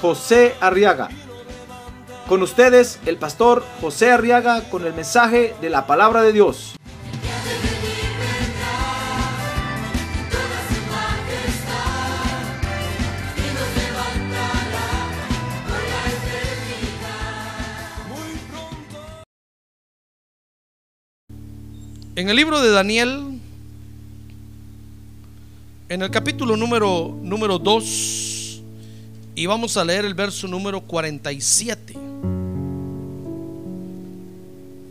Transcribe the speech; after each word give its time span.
José 0.00 0.54
Arriaga. 0.60 1.08
Con 2.28 2.42
ustedes, 2.42 2.98
el 3.06 3.16
pastor 3.16 3.64
José 3.80 4.10
Arriaga 4.10 4.68
con 4.68 4.84
el 4.84 4.92
mensaje 4.92 5.54
de 5.60 5.70
la 5.70 5.86
palabra 5.86 6.22
de 6.22 6.32
Dios. 6.32 6.74
En 22.16 22.30
el 22.30 22.36
libro 22.36 22.62
de 22.62 22.70
Daniel, 22.70 23.38
en 25.90 26.02
el 26.02 26.10
capítulo 26.10 26.56
número, 26.56 27.14
número 27.22 27.58
2, 27.58 28.35
y 29.36 29.44
vamos 29.44 29.76
a 29.76 29.84
leer 29.84 30.06
el 30.06 30.14
verso 30.14 30.48
número 30.48 30.80
47. 30.80 31.92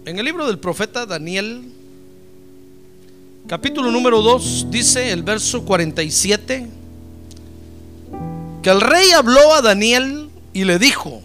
En 0.05 0.19
el 0.19 0.23
libro 0.23 0.45
del 0.45 0.59
profeta 0.59 1.07
Daniel, 1.07 1.63
capítulo 3.47 3.89
número 3.89 4.21
2, 4.21 4.67
dice 4.69 5.11
el 5.11 5.23
verso 5.23 5.66
47, 5.66 6.67
que 8.61 8.69
el 8.69 8.81
rey 8.81 9.11
habló 9.13 9.55
a 9.55 9.63
Daniel 9.63 10.29
y 10.53 10.63
le 10.63 10.77
dijo, 10.77 11.23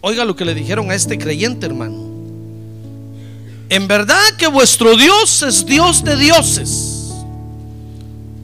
oiga 0.00 0.24
lo 0.24 0.36
que 0.36 0.44
le 0.44 0.54
dijeron 0.54 0.92
a 0.92 0.94
este 0.94 1.18
creyente 1.18 1.66
hermano. 1.66 2.12
En 3.68 3.88
verdad 3.88 4.22
que 4.38 4.46
vuestro 4.46 4.96
Dios 4.96 5.42
es 5.42 5.66
Dios 5.66 6.04
de 6.04 6.16
dioses, 6.16 7.14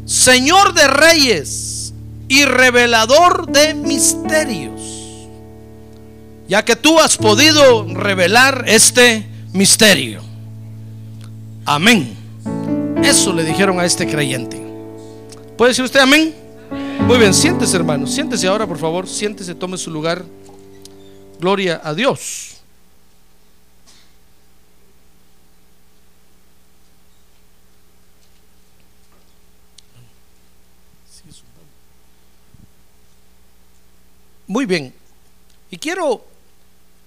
Señor 0.04 0.74
de 0.74 0.88
reyes 0.88 1.77
y 2.28 2.44
revelador 2.44 3.46
de 3.46 3.74
misterios, 3.74 4.82
ya 6.46 6.64
que 6.64 6.76
tú 6.76 7.00
has 7.00 7.16
podido 7.16 7.84
revelar 7.94 8.64
este 8.66 9.26
misterio. 9.52 10.20
Amén. 11.64 12.14
Eso 13.02 13.32
le 13.32 13.44
dijeron 13.44 13.80
a 13.80 13.84
este 13.84 14.06
creyente. 14.06 14.60
¿Puede 15.56 15.70
decir 15.70 15.84
usted 15.84 16.00
amén? 16.00 16.34
Muy 17.00 17.18
bien, 17.18 17.32
siéntese 17.32 17.76
hermano, 17.76 18.06
siéntese 18.06 18.46
ahora 18.46 18.66
por 18.66 18.78
favor, 18.78 19.08
siéntese, 19.08 19.54
tome 19.54 19.78
su 19.78 19.90
lugar. 19.90 20.24
Gloria 21.40 21.80
a 21.82 21.94
Dios. 21.94 22.57
Muy 34.48 34.64
bien. 34.64 34.94
Y 35.70 35.76
quiero 35.76 36.24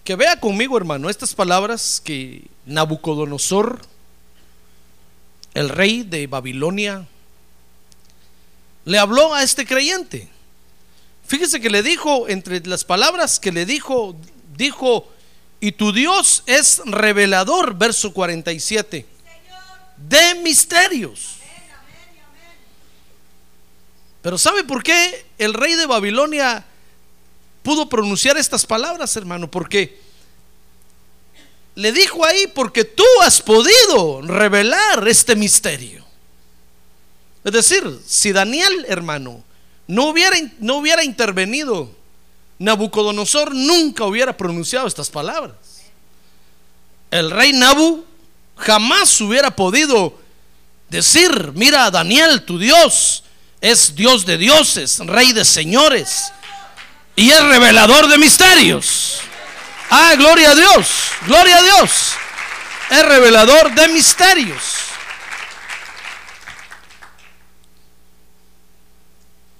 que 0.03 0.15
vea 0.15 0.39
conmigo, 0.39 0.77
hermano, 0.77 1.09
estas 1.09 1.33
palabras 1.33 1.99
que 2.03 2.43
Nabucodonosor, 2.67 3.81
el 5.55 5.69
rey 5.69 6.03
de 6.03 6.27
Babilonia, 6.27 7.07
le 8.85 8.99
habló 8.99 9.33
a 9.33 9.41
este 9.41 9.65
creyente. 9.65 10.29
Fíjese 11.25 11.59
que 11.59 11.71
le 11.71 11.81
dijo, 11.81 12.29
entre 12.29 12.59
las 12.67 12.83
palabras 12.83 13.39
que 13.39 13.51
le 13.51 13.65
dijo, 13.65 14.15
dijo, 14.55 15.11
y 15.59 15.71
tu 15.71 15.91
Dios 15.91 16.43
es 16.45 16.79
revelador, 16.85 17.73
verso 17.75 18.13
47, 18.13 19.03
de 19.97 20.35
misterios. 20.35 21.37
Pero 24.21 24.37
¿sabe 24.37 24.63
por 24.63 24.83
qué 24.83 25.25
el 25.39 25.55
rey 25.55 25.73
de 25.73 25.87
Babilonia 25.87 26.67
pudo 27.63 27.87
pronunciar 27.87 28.37
estas 28.37 28.65
palabras, 28.65 29.15
hermano, 29.15 29.49
porque 29.49 29.99
le 31.75 31.91
dijo 31.91 32.25
ahí, 32.25 32.47
porque 32.47 32.83
tú 32.83 33.05
has 33.23 33.41
podido 33.41 34.21
revelar 34.21 35.07
este 35.07 35.35
misterio. 35.35 36.03
Es 37.43 37.51
decir, 37.51 37.99
si 38.05 38.31
Daniel, 38.31 38.85
hermano, 38.87 39.43
no 39.87 40.05
hubiera, 40.05 40.37
no 40.59 40.77
hubiera 40.77 41.03
intervenido, 41.03 41.89
Nabucodonosor 42.59 43.55
nunca 43.55 44.05
hubiera 44.05 44.35
pronunciado 44.37 44.87
estas 44.87 45.09
palabras. 45.09 45.55
El 47.09 47.31
rey 47.31 47.53
Nabu 47.53 48.05
jamás 48.55 49.19
hubiera 49.21 49.55
podido 49.55 50.19
decir, 50.89 51.51
mira, 51.55 51.89
Daniel, 51.89 52.43
tu 52.43 52.59
Dios 52.59 53.23
es 53.59 53.95
Dios 53.95 54.25
de 54.25 54.37
dioses, 54.37 54.99
rey 54.99 55.33
de 55.33 55.45
señores 55.45 56.31
y 57.15 57.29
es 57.29 57.43
revelador 57.43 58.07
de 58.07 58.17
misterios. 58.17 59.21
Ah, 59.89 60.15
gloria 60.17 60.51
a 60.51 60.55
Dios, 60.55 60.87
gloria 61.25 61.57
a 61.57 61.61
Dios. 61.61 62.13
Es 62.89 63.05
revelador 63.05 63.73
de 63.73 63.87
misterios. 63.89 64.63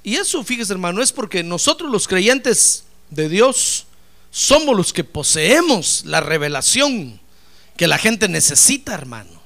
Y 0.03 0.16
eso, 0.16 0.44
fíjese 0.44 0.73
hermano, 0.73 1.01
es 1.01 1.11
porque 1.11 1.44
nosotros 1.44 1.91
los 1.91 2.07
creyentes 2.07 2.85
de 3.09 3.29
Dios 3.29 3.85
somos 4.31 4.75
los 4.75 4.94
que 4.94 5.03
poseemos 5.03 6.03
la 6.06 6.22
revelación 6.22 7.19
que 7.78 7.88
la 7.88 7.97
gente 7.97 8.28
necesita, 8.28 8.94
hermano. 8.94 9.41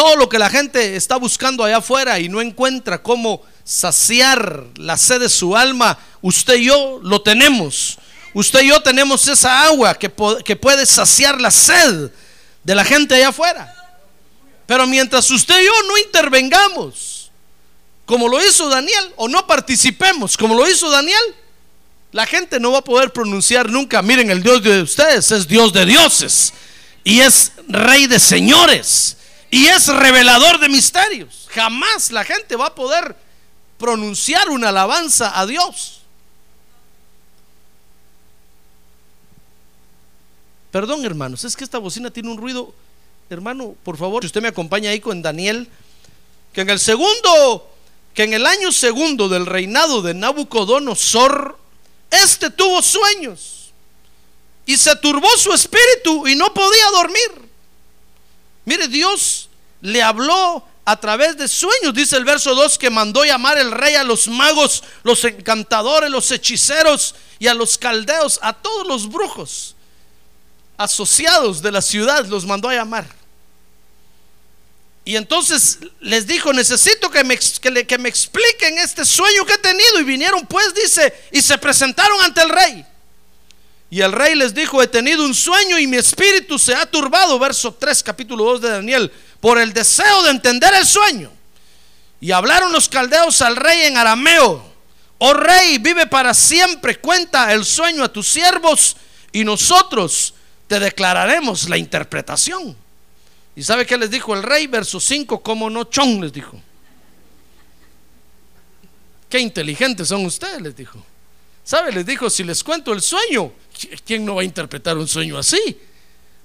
Todo 0.00 0.16
lo 0.16 0.30
que 0.30 0.38
la 0.38 0.48
gente 0.48 0.96
está 0.96 1.16
buscando 1.16 1.62
allá 1.62 1.76
afuera 1.76 2.18
y 2.18 2.30
no 2.30 2.40
encuentra 2.40 3.02
cómo 3.02 3.42
saciar 3.64 4.64
la 4.76 4.96
sed 4.96 5.20
de 5.20 5.28
su 5.28 5.54
alma, 5.54 5.98
usted 6.22 6.54
y 6.54 6.64
yo 6.64 7.00
lo 7.02 7.20
tenemos. 7.20 7.98
Usted 8.32 8.62
y 8.62 8.68
yo 8.68 8.80
tenemos 8.80 9.28
esa 9.28 9.64
agua 9.64 9.94
que, 9.94 10.08
puede 10.08 10.86
saciar 10.86 11.38
la 11.38 11.50
sed 11.50 12.10
de 12.64 12.74
la 12.74 12.82
gente 12.82 13.14
allá 13.14 13.28
afuera. 13.28 13.74
Pero 14.64 14.86
mientras 14.86 15.30
usted 15.30 15.60
y 15.60 15.66
yo 15.66 15.82
no 15.88 15.98
intervengamos, 15.98 17.30
como 18.06 18.26
lo 18.26 18.42
hizo 18.42 18.70
Daniel, 18.70 19.12
o 19.16 19.28
no 19.28 19.46
participemos, 19.46 20.34
como 20.34 20.54
lo 20.54 20.66
hizo 20.66 20.88
Daniel, 20.88 21.36
la 22.12 22.24
gente 22.24 22.58
no 22.58 22.72
va 22.72 22.78
a 22.78 22.84
poder 22.84 23.12
pronunciar 23.12 23.68
nunca, 23.68 24.00
miren, 24.00 24.30
el 24.30 24.42
Dios 24.42 24.62
de 24.62 24.80
ustedes 24.80 25.30
es 25.30 25.46
Dios 25.46 25.74
de 25.74 25.84
dioses 25.84 26.54
y 27.04 27.20
es 27.20 27.52
rey 27.68 28.06
de 28.06 28.18
señores 28.18 29.18
y 29.50 29.66
es 29.66 29.88
revelador 29.88 30.60
de 30.60 30.68
misterios. 30.68 31.48
Jamás 31.50 32.10
la 32.12 32.24
gente 32.24 32.56
va 32.56 32.66
a 32.66 32.74
poder 32.74 33.16
pronunciar 33.78 34.48
una 34.50 34.68
alabanza 34.68 35.38
a 35.38 35.46
Dios. 35.46 36.00
Perdón, 40.70 41.04
hermanos, 41.04 41.44
es 41.44 41.56
que 41.56 41.64
esta 41.64 41.78
bocina 41.78 42.10
tiene 42.10 42.30
un 42.30 42.38
ruido. 42.38 42.72
Hermano, 43.28 43.74
por 43.82 43.96
favor, 43.96 44.22
si 44.22 44.26
usted 44.26 44.42
me 44.42 44.48
acompaña 44.48 44.90
ahí 44.90 45.00
con 45.00 45.20
Daniel, 45.20 45.68
que 46.52 46.60
en 46.60 46.70
el 46.70 46.78
segundo, 46.78 47.74
que 48.14 48.24
en 48.24 48.34
el 48.34 48.46
año 48.46 48.70
segundo 48.70 49.28
del 49.28 49.46
reinado 49.46 50.02
de 50.02 50.14
Nabucodonosor, 50.14 51.58
este 52.10 52.50
tuvo 52.50 52.82
sueños 52.82 53.72
y 54.66 54.76
se 54.76 54.94
turbó 54.96 55.28
su 55.36 55.52
espíritu 55.52 56.28
y 56.28 56.36
no 56.36 56.52
podía 56.54 56.90
dormir. 56.92 57.49
Mire, 58.64 58.88
Dios 58.88 59.48
le 59.80 60.02
habló 60.02 60.64
a 60.84 60.96
través 60.98 61.36
de 61.36 61.46
sueños, 61.46 61.94
dice 61.94 62.16
el 62.16 62.24
verso 62.24 62.54
2, 62.54 62.78
que 62.78 62.90
mandó 62.90 63.24
llamar 63.24 63.58
el 63.58 63.70
rey 63.70 63.94
a 63.94 64.04
los 64.04 64.28
magos, 64.28 64.82
los 65.02 65.24
encantadores, 65.24 66.10
los 66.10 66.30
hechiceros 66.30 67.14
y 67.38 67.46
a 67.46 67.54
los 67.54 67.78
caldeos, 67.78 68.38
a 68.42 68.52
todos 68.52 68.86
los 68.86 69.08
brujos 69.08 69.76
asociados 70.76 71.60
de 71.60 71.70
la 71.70 71.82
ciudad, 71.82 72.24
los 72.26 72.46
mandó 72.46 72.68
a 72.68 72.74
llamar. 72.74 73.06
Y 75.04 75.16
entonces 75.16 75.78
les 76.00 76.26
dijo, 76.26 76.52
necesito 76.52 77.10
que 77.10 77.22
me, 77.22 77.38
que, 77.38 77.86
que 77.86 77.98
me 77.98 78.08
expliquen 78.08 78.78
este 78.78 79.04
sueño 79.04 79.44
que 79.44 79.54
he 79.54 79.58
tenido. 79.58 80.00
Y 80.00 80.04
vinieron 80.04 80.46
pues, 80.46 80.74
dice, 80.74 81.12
y 81.32 81.42
se 81.42 81.58
presentaron 81.58 82.20
ante 82.22 82.42
el 82.42 82.48
rey. 82.48 82.86
Y 83.90 84.00
el 84.02 84.12
rey 84.12 84.36
les 84.36 84.54
dijo, 84.54 84.80
he 84.80 84.86
tenido 84.86 85.24
un 85.24 85.34
sueño 85.34 85.76
y 85.76 85.88
mi 85.88 85.96
espíritu 85.96 86.58
se 86.58 86.74
ha 86.74 86.86
turbado. 86.86 87.38
Verso 87.40 87.74
3, 87.74 88.02
capítulo 88.04 88.44
2 88.44 88.60
de 88.60 88.70
Daniel 88.70 89.12
por 89.40 89.58
el 89.58 89.72
deseo 89.72 90.22
de 90.22 90.30
entender 90.30 90.72
el 90.74 90.86
sueño. 90.86 91.32
Y 92.20 92.30
hablaron 92.30 92.72
los 92.72 92.88
caldeos 92.88 93.42
al 93.42 93.56
rey 93.56 93.82
en 93.82 93.96
arameo, 93.96 94.62
oh 95.18 95.32
rey, 95.32 95.78
vive 95.78 96.06
para 96.06 96.34
siempre, 96.34 97.00
cuenta 97.00 97.52
el 97.52 97.64
sueño 97.64 98.04
a 98.04 98.12
tus 98.12 98.28
siervos 98.28 98.96
y 99.32 99.42
nosotros 99.42 100.34
te 100.68 100.78
declararemos 100.78 101.68
la 101.68 101.78
interpretación. 101.78 102.76
¿Y 103.56 103.62
sabe 103.62 103.86
qué 103.86 103.96
les 103.96 104.10
dijo 104.10 104.34
el 104.34 104.42
rey? 104.42 104.66
Verso 104.66 105.00
5, 105.00 105.42
como 105.42 105.68
no 105.68 105.84
chon, 105.84 106.20
les 106.20 106.32
dijo. 106.32 106.60
Qué 109.28 109.40
inteligentes 109.40 110.08
son 110.08 110.26
ustedes, 110.26 110.60
les 110.60 110.76
dijo. 110.76 111.02
¿Sabe? 111.64 111.92
Les 111.92 112.04
dijo, 112.04 112.28
si 112.28 112.44
les 112.44 112.62
cuento 112.62 112.92
el 112.92 113.00
sueño, 113.00 113.52
¿quién 114.04 114.24
no 114.24 114.36
va 114.36 114.42
a 114.42 114.44
interpretar 114.44 114.96
un 114.98 115.08
sueño 115.08 115.38
así? 115.38 115.78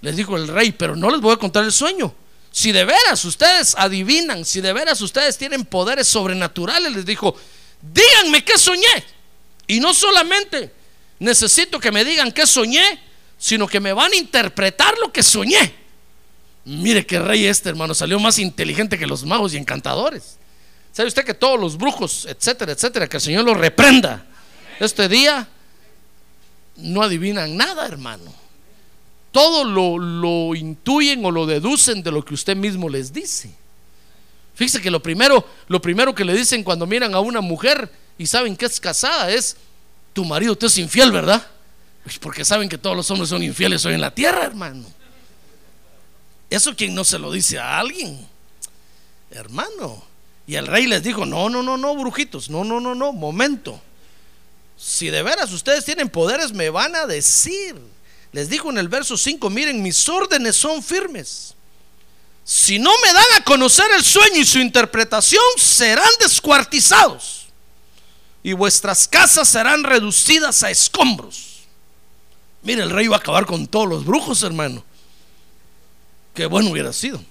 Les 0.01 0.15
dijo 0.15 0.37
el 0.37 0.47
rey, 0.47 0.71
pero 0.71 0.95
no 0.95 1.09
les 1.09 1.19
voy 1.19 1.33
a 1.33 1.37
contar 1.37 1.63
el 1.63 1.71
sueño. 1.71 2.13
Si 2.51 2.71
de 2.71 2.85
veras 2.85 3.25
ustedes 3.25 3.75
adivinan, 3.77 4.45
si 4.45 4.61
de 4.61 4.71
veras 4.71 5.01
ustedes 5.01 5.37
tienen 5.37 5.65
poderes 5.65 6.07
sobrenaturales, 6.07 6.93
les 6.93 7.05
dijo, 7.05 7.35
díganme 7.81 8.45
qué 8.45 8.57
soñé. 8.57 9.03
Y 9.67 9.79
no 9.79 9.93
solamente 9.93 10.71
necesito 11.19 11.79
que 11.79 11.91
me 11.91 12.05
digan 12.05 12.31
qué 12.31 12.45
soñé, 12.45 13.01
sino 13.37 13.67
que 13.67 13.79
me 13.79 13.93
van 13.93 14.11
a 14.11 14.15
interpretar 14.15 14.97
lo 14.99 15.11
que 15.11 15.23
soñé. 15.23 15.73
Mire 16.65 17.05
qué 17.05 17.19
rey 17.19 17.45
este, 17.45 17.69
hermano, 17.69 17.93
salió 17.93 18.19
más 18.19 18.39
inteligente 18.39 18.97
que 18.97 19.05
los 19.05 19.23
magos 19.25 19.53
y 19.53 19.57
encantadores. 19.57 20.37
¿Sabe 20.91 21.09
usted 21.09 21.25
que 21.25 21.33
todos 21.33 21.59
los 21.59 21.77
brujos, 21.77 22.25
etcétera, 22.25 22.71
etcétera, 22.71 23.07
que 23.07 23.17
el 23.17 23.21
Señor 23.21 23.43
los 23.43 23.57
reprenda? 23.57 24.25
Este 24.79 25.09
día 25.09 25.47
no 26.77 27.01
adivinan 27.01 27.57
nada, 27.57 27.86
hermano 27.88 28.45
todo 29.36 29.66
lo, 29.66 30.56
intuyen 30.56 31.25
o 31.25 31.30
lo 31.30 31.45
deducen 31.45 32.01
de 32.01 32.10
lo 32.10 32.24
que 32.24 32.33
usted 32.33 32.56
mismo 32.56 32.88
les 32.88 33.12
dice. 33.12 33.54
Fíjese 34.54 34.81
que 34.81 34.89
lo 34.89 35.04
primero, 35.04 35.45
lo 35.68 35.81
primero 35.81 36.16
que 36.16 36.24
le 36.24 36.33
dicen 36.33 36.63
cuando 36.63 36.88
miran 36.88 37.13
a 37.13 37.19
una 37.19 37.42
mujer 37.42 37.92
y 38.18 38.27
saben 38.27 38.56
que 38.56 38.66
es 38.66 38.80
casada 38.80 39.30
es, 39.30 39.57
tu 40.13 40.24
marido 40.24 40.56
te 40.56 40.68
es 40.68 40.77
infiel, 40.77 41.12
¿verdad? 41.12 41.45
Porque 42.22 42.45
saben 42.45 42.69
que 42.69 42.78
todos 42.78 42.95
los 42.95 43.12
hombres 43.12 43.28
son 43.28 43.44
infieles 43.44 43.86
hoy 43.86 43.95
en 43.95 44.00
la 44.00 44.16
tierra, 44.16 44.45
hermano. 44.45 44.86
Eso 46.50 46.74
quien 46.74 46.95
no 46.95 47.04
se 47.04 47.19
lo 47.19 47.30
dice 47.30 47.60
a 47.60 47.80
alguien, 47.80 48.25
hermano. 49.31 50.01
Y 50.48 50.56
el 50.56 50.66
rey 50.66 50.88
les 50.88 51.04
dijo, 51.04 51.25
no, 51.25 51.50
no, 51.50 51.62
no, 51.62 51.75
no, 51.75 51.94
brujitos, 51.94 52.50
no, 52.50 52.63
no, 52.63 52.80
no, 52.80 52.95
no, 52.95 53.12
momento. 53.12 53.81
Si 54.77 55.10
de 55.10 55.24
veras 55.24 55.51
ustedes 55.51 55.86
tienen 55.86 56.10
poderes, 56.10 56.54
me 56.54 56.69
van 56.69 56.95
a 56.95 57.06
decir. 57.06 57.75
Les 58.31 58.50
dijo 58.50 58.69
en 58.69 58.77
el 58.77 58.89
verso 58.89 59.18
5, 59.18 59.50
miren, 59.50 59.81
mis 59.81 60.07
órdenes 60.10 60.56
son 60.56 60.83
firmes. 60.83 61.54
Si 62.44 62.77
no 62.77 62.92
me 63.04 63.13
dan 63.13 63.25
a 63.38 63.44
conocer 63.44 63.88
el 63.95 64.04
sueño 64.04 64.38
y 64.38 64.45
su 64.45 64.60
interpretación, 64.60 65.42
serán 65.57 66.10
descuartizados. 66.19 67.48
Y 68.44 68.54
vuestras 68.54 69.07
casas 69.07 69.50
serán 69.50 69.83
reducidas 69.83 70.62
a 70.62 70.69
escombros. 70.69 71.63
Mire, 72.62 72.83
el 72.83 72.92
rey 72.92 73.07
va 73.07 73.16
a 73.16 73.19
acabar 73.19 73.45
con 73.45 73.66
todos 73.66 73.88
los 73.88 74.06
brujos, 74.06 74.44
hermano. 74.44 74.83
Qué 76.33 76.45
bueno 76.45 76.69
hubiera 76.69 76.94
sido. 76.94 77.24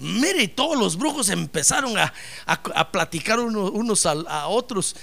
Mire, 0.00 0.48
todos 0.48 0.78
los 0.78 0.96
brujos 0.96 1.28
empezaron 1.28 1.94
a, 1.98 2.12
platicar 2.90 3.38
unos, 3.38 4.06
a, 4.06 4.48
otros, 4.48 4.96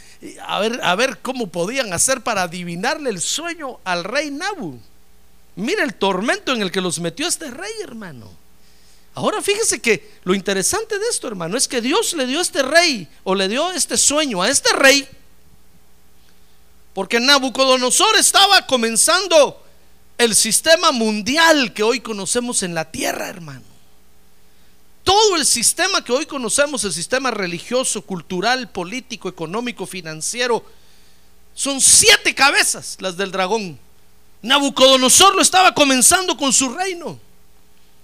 a 0.46 0.60
ver, 0.60 0.80
a 0.84 0.96
ver 0.96 1.20
cómo 1.20 1.48
podían 1.48 1.94
hacer 1.94 2.22
para 2.22 2.44
adivinarle 2.44 3.12
el 3.12 3.22
sueño 3.22 3.80
al 3.84 4.04
rey 4.04 4.32
Nabu. 4.32 4.80
Mire 5.56 5.84
el 5.84 5.94
tormento 5.94 6.52
en 6.52 6.64
el 6.64 6.72
que 6.72 6.82
los 6.82 7.00
metió 7.00 7.28
este 7.28 7.52
rey, 7.52 7.72
hermano. 7.84 8.28
Ahora 9.14 9.42
fíjese 9.42 9.80
que 9.80 10.18
lo 10.24 10.34
interesante 10.34 10.98
de 10.98 11.08
esto, 11.10 11.28
hermano, 11.28 11.58
es 11.58 11.68
que 11.68 11.80
Dios 11.80 12.14
le 12.14 12.26
dio 12.26 12.42
este 12.42 12.64
rey 12.64 13.08
o 13.24 13.36
le 13.36 13.48
dio 13.48 13.72
este 13.72 13.98
sueño 13.98 14.42
a 14.42 14.50
este 14.50 14.74
rey 14.74 15.08
porque 16.98 17.20
Nabucodonosor 17.20 18.16
estaba 18.16 18.66
comenzando 18.66 19.64
el 20.18 20.34
sistema 20.34 20.92
mundial 20.92 21.72
que 21.72 21.84
hoy 21.84 22.00
conocemos 22.00 22.64
en 22.64 22.74
la 22.74 22.90
tierra, 22.90 23.30
hermano 23.30 23.67
todo 25.08 25.38
el 25.38 25.46
sistema 25.46 26.04
que 26.04 26.12
hoy 26.12 26.26
conocemos, 26.26 26.84
el 26.84 26.92
sistema 26.92 27.32
religioso, 27.32 28.02
cultural, 28.02 28.70
político, 28.70 29.30
económico, 29.30 29.86
financiero, 29.86 30.66
son 31.56 31.80
siete 31.80 32.36
cabezas 32.36 32.98
las 33.00 33.16
del 33.16 33.32
dragón. 33.32 33.80
Nabucodonosor 34.42 35.34
lo 35.34 35.42
estaba 35.42 35.74
comenzando 35.74 36.36
con 36.36 36.52
su 36.52 36.76
reino. 36.76 37.18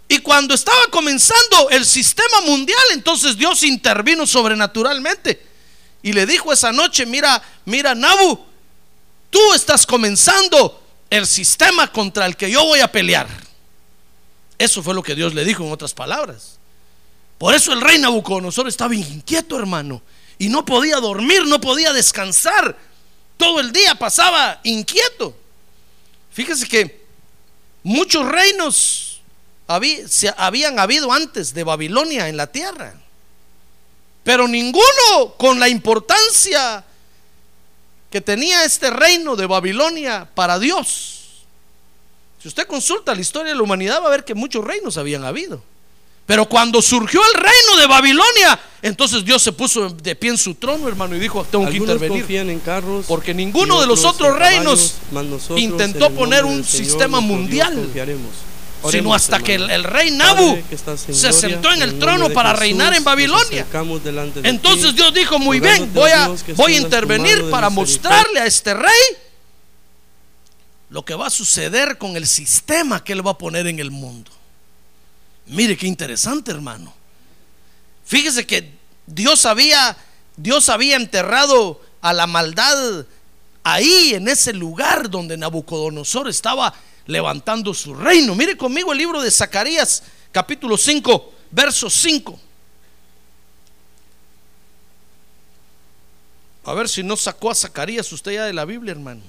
Y 0.07 0.19
cuando 0.19 0.53
estaba 0.53 0.79
comenzando 0.91 1.69
el 1.71 1.85
sistema 1.85 2.39
mundial, 2.45 2.79
entonces 2.93 3.35
Dios 3.35 3.63
intervino 3.63 4.25
sobrenaturalmente 4.25 5.45
y 6.03 6.13
le 6.13 6.25
dijo 6.25 6.53
esa 6.53 6.71
noche, 6.71 7.05
mira, 7.05 7.43
mira, 7.65 7.93
Nabu, 7.93 8.45
tú 9.29 9.53
estás 9.53 9.85
comenzando 9.85 10.81
el 11.09 11.27
sistema 11.27 11.91
contra 11.91 12.25
el 12.27 12.37
que 12.37 12.49
yo 12.49 12.63
voy 12.63 12.79
a 12.79 12.89
pelear. 12.89 13.27
Eso 14.57 14.81
fue 14.81 14.93
lo 14.93 15.03
que 15.03 15.15
Dios 15.15 15.33
le 15.33 15.43
dijo 15.43 15.65
en 15.65 15.71
otras 15.73 15.93
palabras. 15.93 16.62
Por 17.43 17.53
eso 17.53 17.73
el 17.73 17.81
rey 17.81 17.99
Nabucodonosor 17.99 18.69
estaba 18.69 18.95
inquieto, 18.95 19.59
hermano. 19.59 20.01
Y 20.37 20.47
no 20.47 20.63
podía 20.63 21.01
dormir, 21.01 21.45
no 21.45 21.59
podía 21.59 21.91
descansar. 21.91 22.77
Todo 23.35 23.59
el 23.59 23.73
día 23.73 23.95
pasaba 23.95 24.61
inquieto. 24.63 25.35
Fíjese 26.31 26.65
que 26.69 27.05
muchos 27.83 28.25
reinos 28.25 29.21
habían 29.67 30.79
habido 30.79 31.11
antes 31.11 31.53
de 31.53 31.65
Babilonia 31.65 32.29
en 32.29 32.37
la 32.37 32.47
tierra. 32.47 32.93
Pero 34.23 34.47
ninguno 34.47 35.35
con 35.37 35.59
la 35.59 35.67
importancia 35.67 36.85
que 38.09 38.21
tenía 38.21 38.63
este 38.63 38.89
reino 38.89 39.35
de 39.35 39.47
Babilonia 39.47 40.29
para 40.33 40.59
Dios. 40.59 41.43
Si 42.41 42.47
usted 42.47 42.65
consulta 42.67 43.13
la 43.13 43.19
historia 43.19 43.51
de 43.51 43.57
la 43.57 43.63
humanidad 43.63 44.01
va 44.01 44.07
a 44.07 44.11
ver 44.11 44.23
que 44.23 44.33
muchos 44.33 44.63
reinos 44.63 44.95
habían 44.95 45.25
habido. 45.25 45.72
Pero 46.25 46.47
cuando 46.47 46.81
surgió 46.81 47.21
el 47.25 47.33
reino 47.33 47.77
de 47.77 47.87
Babilonia, 47.87 48.59
entonces 48.81 49.25
Dios 49.25 49.41
se 49.41 49.51
puso 49.51 49.89
de 49.89 50.15
pie 50.15 50.31
en 50.31 50.37
su 50.37 50.55
trono, 50.55 50.87
hermano, 50.87 51.15
y 51.15 51.19
dijo, 51.19 51.45
tengo 51.49 51.69
que 51.69 51.77
intervenir. 51.77 52.25
En 52.49 52.59
carros, 52.59 53.05
porque 53.07 53.33
ninguno 53.33 53.81
de 53.81 53.87
los 53.87 54.05
otros 54.05 54.37
reinos 54.37 54.95
intentó 55.57 56.09
poner 56.11 56.45
un 56.45 56.63
sistema 56.63 57.19
mundial. 57.19 57.89
Sino 58.89 59.13
hasta 59.13 59.39
que 59.39 59.55
el, 59.55 59.83
rey 59.85 60.11
Nabu 60.11 60.57
se 61.09 61.31
sentó 61.31 61.71
en 61.71 61.81
el 61.81 61.99
trono 61.99 62.29
para 62.29 62.53
reinar 62.53 62.93
en 62.93 63.03
Babilonia. 63.03 63.65
Entonces 64.43 64.95
Dios 64.95 65.13
dijo, 65.13 65.39
muy 65.39 65.59
bien, 65.59 65.93
voy 65.93 66.11
a, 66.11 66.29
voy 66.55 66.75
a 66.75 66.77
intervenir 66.77 67.49
para 67.49 67.69
mostrarle 67.69 68.39
a 68.39 68.45
este 68.45 68.73
rey 68.73 68.91
lo 70.89 71.03
que 71.03 71.15
va 71.15 71.27
a 71.27 71.29
suceder 71.29 71.97
con 71.97 72.15
el 72.15 72.27
sistema 72.27 73.03
que 73.03 73.13
él 73.13 73.25
va 73.25 73.31
a 73.31 73.37
poner 73.37 73.67
en 73.67 73.79
el 73.79 73.89
mundo. 73.91 74.29
Mire 75.47 75.77
qué 75.77 75.87
interesante, 75.87 76.51
hermano. 76.51 76.93
Fíjese 78.05 78.45
que 78.45 78.73
Dios 79.05 79.45
había 79.45 79.97
Dios 80.35 80.69
había 80.69 80.95
enterrado 80.95 81.81
a 82.01 82.13
la 82.13 82.27
maldad 82.27 83.05
ahí 83.63 84.13
en 84.13 84.27
ese 84.27 84.53
lugar 84.53 85.09
donde 85.09 85.37
Nabucodonosor 85.37 86.27
estaba 86.27 86.73
levantando 87.05 87.73
su 87.73 87.93
reino. 87.93 88.35
Mire 88.35 88.57
conmigo 88.57 88.91
el 88.91 88.97
libro 88.97 89.21
de 89.21 89.29
Zacarías, 89.29 90.03
capítulo 90.31 90.77
5, 90.77 91.33
verso 91.51 91.89
5. 91.89 92.39
A 96.65 96.73
ver 96.73 96.87
si 96.89 97.03
no 97.03 97.15
sacó 97.15 97.51
a 97.51 97.55
Zacarías 97.55 98.11
usted 98.11 98.33
ya 98.33 98.45
de 98.45 98.53
la 98.53 98.65
Biblia, 98.65 98.91
hermano. 98.91 99.21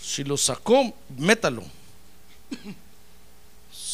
Si 0.00 0.24
lo 0.24 0.36
sacó, 0.36 0.92
métalo 1.16 1.64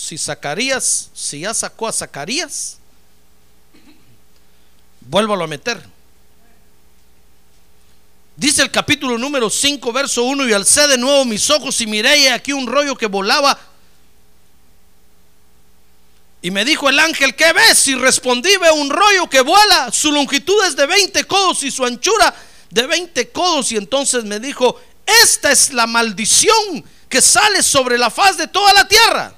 si 0.07 0.17
Zacarías, 0.17 1.11
si 1.15 1.41
ya 1.41 1.53
sacó 1.53 1.89
a 1.89 1.93
Zacarías, 1.93 2.79
vuélvalo 5.01 5.43
a 5.43 5.49
meter. 5.49 5.83
Dice 8.37 8.63
el 8.63 8.71
capítulo 8.71 9.19
número 9.19 9.51
5, 9.51 9.93
verso 9.93 10.23
1, 10.23 10.49
y 10.49 10.53
alcé 10.53 10.87
de 10.87 10.97
nuevo 10.97 11.25
mis 11.25 11.51
ojos 11.51 11.81
y 11.81 11.89
miré 11.89 12.19
y 12.19 12.27
aquí 12.29 12.53
un 12.53 12.69
rollo 12.69 12.97
que 12.97 13.07
volaba. 13.07 13.59
Y 16.41 16.53
me 16.53 16.65
dijo 16.65 16.89
el 16.89 17.01
ángel, 17.01 17.35
¿qué 17.35 17.53
ves? 17.53 17.89
Y 17.89 17.97
respondí, 17.97 18.57
veo 18.59 18.75
un 18.75 18.91
rollo 18.91 19.29
que 19.29 19.41
vuela, 19.41 19.91
su 19.91 20.13
longitud 20.13 20.65
es 20.67 20.77
de 20.77 20.87
20 20.87 21.25
codos 21.25 21.65
y 21.65 21.73
su 21.73 21.85
anchura 21.85 22.33
de 22.71 22.87
20 22.87 23.33
codos. 23.33 23.73
Y 23.73 23.77
entonces 23.77 24.23
me 24.23 24.39
dijo, 24.39 24.81
esta 25.05 25.51
es 25.51 25.73
la 25.73 25.89
maldición 25.89 26.85
que 27.09 27.21
sale 27.21 27.61
sobre 27.61 27.99
la 27.99 28.09
faz 28.09 28.37
de 28.37 28.47
toda 28.47 28.73
la 28.73 28.87
tierra. 28.87 29.37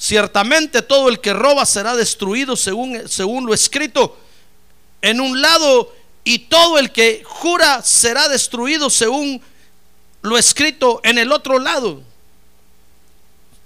Ciertamente 0.00 0.80
todo 0.80 1.10
el 1.10 1.20
que 1.20 1.32
roba 1.34 1.64
será 1.66 1.94
destruido 1.94 2.56
según, 2.56 3.06
según 3.06 3.46
lo 3.46 3.52
escrito 3.54 4.18
en 5.02 5.20
un 5.20 5.40
lado 5.40 5.94
y 6.24 6.38
todo 6.38 6.78
el 6.78 6.90
que 6.90 7.22
jura 7.24 7.82
será 7.82 8.28
destruido 8.28 8.88
según 8.88 9.40
lo 10.22 10.38
escrito 10.38 11.00
en 11.04 11.18
el 11.18 11.30
otro 11.30 11.58
lado. 11.58 12.02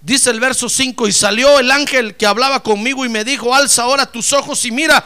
Dice 0.01 0.31
el 0.31 0.41
verso 0.41 0.69
5, 0.69 1.09
y 1.09 1.13
salió 1.13 1.59
el 1.61 1.71
ángel 1.71 2.17
que 2.17 2.27
hablaba 2.27 2.63
conmigo 2.63 3.07
y 3.07 3.09
me 3.09 3.25
dijo, 3.25 3.55
alza 3.55 3.85
ahora 3.85 4.05
tus 4.05 4.33
ojos 4.33 4.65
y 4.65 4.71
mira. 4.71 5.03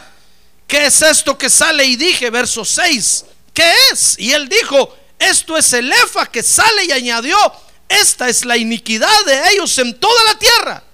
¿qué 0.68 0.86
es 0.86 1.02
esto 1.02 1.36
que 1.36 1.50
sale? 1.50 1.84
Y 1.84 1.96
dije, 1.96 2.30
verso 2.30 2.64
6, 2.64 3.24
¿qué 3.52 3.72
es? 3.90 4.16
Y 4.18 4.32
él 4.32 4.48
dijo, 4.48 4.94
esto 5.18 5.56
es 5.56 5.72
el 5.72 5.90
efa 5.90 6.26
que 6.26 6.44
sale 6.44 6.84
y 6.84 6.92
añadió, 6.92 7.36
esta 7.88 8.28
es 8.28 8.44
la 8.44 8.56
iniquidad 8.56 9.24
de 9.24 9.50
ellos 9.50 9.76
en 9.78 9.98
toda 9.98 10.22
la 10.24 10.38
tierra. 10.38 10.84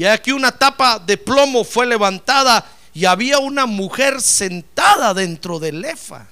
Y 0.00 0.06
aquí 0.06 0.32
una 0.32 0.50
tapa 0.50 0.98
de 0.98 1.18
plomo 1.18 1.62
fue 1.62 1.84
levantada 1.84 2.66
y 2.94 3.04
había 3.04 3.38
una 3.38 3.66
mujer 3.66 4.22
sentada 4.22 5.12
dentro 5.12 5.58
del 5.58 5.84
efa. 5.84 6.26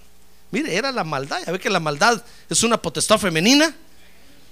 Mire, 0.50 0.74
era 0.74 0.90
la 0.90 1.04
maldad. 1.04 1.42
Ya 1.44 1.52
ve 1.52 1.58
que 1.58 1.68
la 1.68 1.78
maldad 1.78 2.24
es 2.48 2.62
una 2.62 2.80
potestad 2.80 3.18
femenina. 3.18 3.76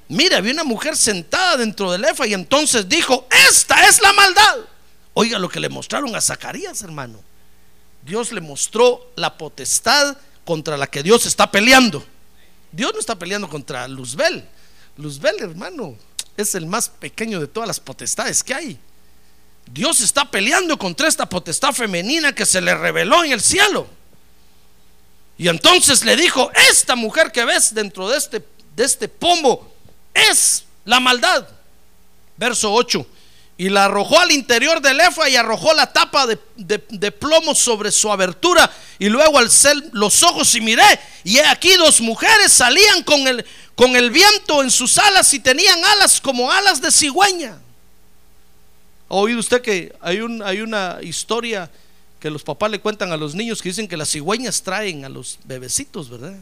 Mire, 0.08 0.37
había 0.37 0.52
una 0.52 0.64
mujer 0.64 0.99
sentada 0.99 1.56
dentro 1.56 1.90
del 1.92 2.04
efa 2.04 2.26
y 2.26 2.35
entonces 2.35 2.90
dijo, 2.90 3.26
esta 3.49 3.88
es 3.88 4.02
la 4.02 4.12
maldad. 4.12 4.56
Oiga 5.14 5.38
lo 5.38 5.49
que 5.49 5.61
le 5.61 5.70
mostraron 5.70 6.14
a 6.14 6.20
Zacarías, 6.20 6.82
hermano. 6.82 7.18
Dios 8.02 8.32
le 8.32 8.42
mostró 8.42 9.12
la 9.16 9.38
potestad 9.38 10.18
contra 10.44 10.76
la 10.76 10.88
que 10.88 11.02
Dios 11.02 11.25
está 11.25 11.50
peleando. 11.50 12.04
Dios 12.70 12.92
no 12.92 13.00
está 13.00 13.18
peleando 13.18 13.49
contra 13.49 13.88
Luzbel. 13.88 14.46
Luzbel, 14.99 15.37
hermano, 15.40 15.96
es 16.37 16.54
el 16.54 16.66
más 16.66 16.90
pequeño 16.90 17.40
de 17.40 17.46
todas 17.46 17.66
las 17.66 17.80
potestades 17.80 18.44
que 18.44 18.52
hay. 18.52 18.78
Dios 19.66 20.00
está 20.00 20.30
peleando 20.30 20.78
contra 20.78 21.08
esta 21.08 21.28
potestad 21.28 21.73
femenina 21.73 22.35
que 22.35 22.46
se 22.46 22.61
le 22.61 22.75
reveló 22.75 23.25
en 23.25 23.32
el 23.32 23.40
cielo. 23.40 23.88
Y 25.38 25.49
entonces 25.49 26.04
le 26.04 26.16
dijo, 26.16 26.50
esta 26.70 26.96
mujer 26.96 27.30
que 27.30 27.44
ves 27.44 27.75
dentro 27.75 28.08
de 28.08 28.16
este, 28.16 28.46
de 28.75 28.85
este 28.85 29.12
es 30.14 30.64
la 30.85 31.00
maldad. 31.00 31.46
Verso 32.37 32.73
8. 32.73 33.06
Y 33.58 33.68
la 33.70 33.87
arrojó 33.87 34.20
al 34.20 34.32
interior 34.32 34.80
del 34.80 35.00
efa 35.00 35.28
y 35.28 35.37
arrojó 35.37 35.73
la 35.75 35.92
tapa 35.92 36.26
de, 36.26 37.11
plomo 37.11 37.54
sobre 37.54 37.90
su 37.90 38.11
abertura. 38.11 38.70
Y 38.99 39.08
luego 39.08 39.38
alcé 39.38 39.75
los 39.92 40.23
ojos 40.23 40.54
y 40.54 40.61
miré. 40.61 41.00
Y 41.25 41.38
he 41.38 41.44
aquí 41.44 41.75
dos 41.75 42.00
mujeres 42.00 42.52
salían 42.52 43.02
con 43.02 43.26
el, 43.26 43.44
con 43.75 43.96
el 43.96 44.11
viento 44.11 44.62
en 44.62 44.70
sus 44.70 44.96
alas 44.99 45.32
y 45.35 45.40
tenían 45.40 45.85
alas 45.85 46.20
como 46.20 46.50
alas 46.50 46.80
de 46.80 46.90
cigüeña. 46.90 47.58
¿Ha 49.08 49.14
oído 49.14 49.38
usted 49.38 49.62
que 49.62 49.94
hay, 50.00 50.20
un, 50.20 50.42
hay 50.42 50.60
una 50.60 50.98
historia 51.02 51.70
que 52.18 52.30
los 52.30 52.42
papás 52.42 52.70
le 52.70 52.80
cuentan 52.80 53.12
a 53.12 53.16
los 53.16 53.34
niños 53.34 53.62
que 53.62 53.68
dicen 53.68 53.86
que 53.86 53.96
las 53.96 54.10
cigüeñas 54.10 54.62
traen 54.62 55.04
a 55.04 55.08
los 55.08 55.38
bebecitos, 55.44 56.10
¿verdad? 56.10 56.36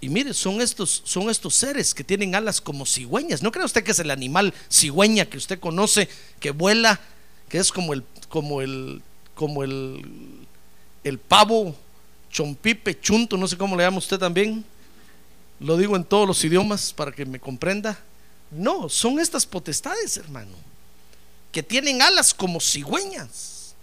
Y 0.00 0.08
mire, 0.08 0.34
son 0.34 0.60
estos, 0.60 1.02
son 1.04 1.30
estos 1.30 1.54
seres 1.54 1.94
que 1.94 2.02
tienen 2.02 2.34
alas 2.34 2.60
como 2.60 2.86
cigüeñas. 2.86 3.42
¿No 3.42 3.52
cree 3.52 3.64
usted 3.64 3.84
que 3.84 3.92
es 3.92 3.98
el 3.98 4.10
animal 4.10 4.52
cigüeña 4.70 5.26
que 5.26 5.36
usted 5.36 5.60
conoce, 5.60 6.08
que 6.40 6.50
vuela, 6.50 7.00
que 7.48 7.58
es 7.58 7.70
como 7.70 7.92
el, 7.92 8.02
como 8.28 8.60
el, 8.60 9.02
como 9.34 9.62
el, 9.62 10.04
el 11.04 11.18
pavo, 11.18 11.74
chompipe, 12.30 12.98
chunto, 13.00 13.36
no 13.36 13.46
sé 13.46 13.56
cómo 13.56 13.76
le 13.76 13.84
llama 13.84 13.98
usted 13.98 14.18
también? 14.18 14.64
Lo 15.60 15.76
digo 15.76 15.96
en 15.96 16.04
todos 16.04 16.26
los 16.26 16.42
idiomas 16.44 16.92
para 16.92 17.12
que 17.12 17.26
me 17.26 17.38
comprenda. 17.38 17.98
No, 18.50 18.88
son 18.88 19.20
estas 19.20 19.44
potestades, 19.44 20.16
hermano, 20.16 20.56
que 21.52 21.62
tienen 21.62 22.00
alas 22.02 22.32
como 22.32 22.60
cigüeñas. 22.60 23.74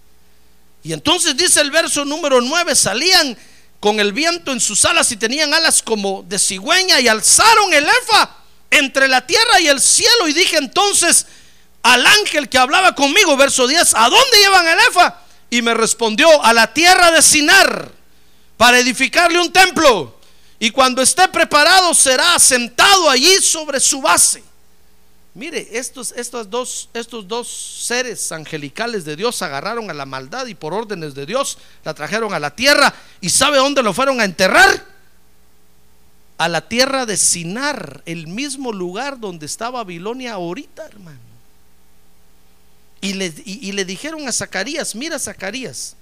Y 0.83 0.93
entonces 0.93 1.35
dice 1.35 1.61
el 1.61 1.71
verso 1.71 2.05
número 2.05 2.41
9, 2.41 2.75
salían 2.75 3.37
con 3.79 3.99
el 3.99 4.13
viento 4.13 4.51
en 4.51 4.59
sus 4.59 4.85
alas 4.85 5.11
y 5.11 5.17
tenían 5.17 5.53
alas 5.53 5.83
como 5.83 6.23
de 6.23 6.39
cigüeña 6.39 6.99
y 6.99 7.07
alzaron 7.07 7.73
el 7.73 7.85
efa 7.85 8.37
entre 8.71 9.07
la 9.07 9.25
tierra 9.25 9.59
y 9.59 9.67
el 9.67 9.79
cielo. 9.79 10.27
Y 10.27 10.33
dije 10.33 10.57
entonces 10.57 11.25
al 11.83 12.05
ángel 12.05 12.49
que 12.49 12.57
hablaba 12.57 12.95
conmigo, 12.95 13.37
verso 13.37 13.67
10, 13.67 13.93
¿a 13.93 14.09
dónde 14.09 14.37
llevan 14.41 14.67
el 14.67 14.79
efa? 14.89 15.19
Y 15.51 15.61
me 15.61 15.75
respondió, 15.75 16.43
a 16.43 16.51
la 16.51 16.73
tierra 16.73 17.11
de 17.11 17.21
Sinar, 17.21 17.91
para 18.57 18.79
edificarle 18.79 19.39
un 19.39 19.53
templo. 19.53 20.19
Y 20.57 20.71
cuando 20.71 21.03
esté 21.03 21.27
preparado 21.27 21.93
será 21.93 22.33
asentado 22.33 23.07
allí 23.07 23.39
sobre 23.39 23.79
su 23.79 24.01
base. 24.01 24.43
Mire, 25.35 25.67
estos, 25.77 26.13
estos, 26.13 26.49
dos, 26.49 26.89
estos 26.93 27.27
dos 27.27 27.49
seres 27.49 28.31
angelicales 28.31 29.03
de 29.03 29.17
Dios 29.17 29.41
agarraron 29.41 29.89
a 29.89 29.93
la 29.93 30.05
maldad 30.05 30.47
y 30.47 30.55
por 30.55 30.73
órdenes 30.73 31.13
de 31.13 31.25
Dios 31.25 31.57
la 31.83 31.93
trajeron 31.93 32.33
a 32.33 32.39
la 32.39 32.55
tierra. 32.55 32.95
¿Y 33.19 33.27
sabe 33.29 33.57
dónde 33.57 33.83
lo 33.83 33.93
fueron 33.93 34.21
a 34.21 34.23
enterrar? 34.23 34.85
A 36.37 36.47
la 36.47 36.69
tierra 36.69 37.05
de 37.05 37.17
Sinar, 37.17 38.01
el 38.05 38.27
mismo 38.27 38.71
lugar 38.71 39.19
donde 39.19 39.45
está 39.45 39.69
Babilonia 39.69 40.35
ahorita, 40.35 40.85
hermano. 40.85 41.19
Y 43.01 43.13
le, 43.13 43.33
y 43.43 43.73
le 43.73 43.83
dijeron 43.83 44.25
a 44.29 44.31
Zacarías, 44.31 44.95
mira 44.95 45.19
Zacarías, 45.19 45.97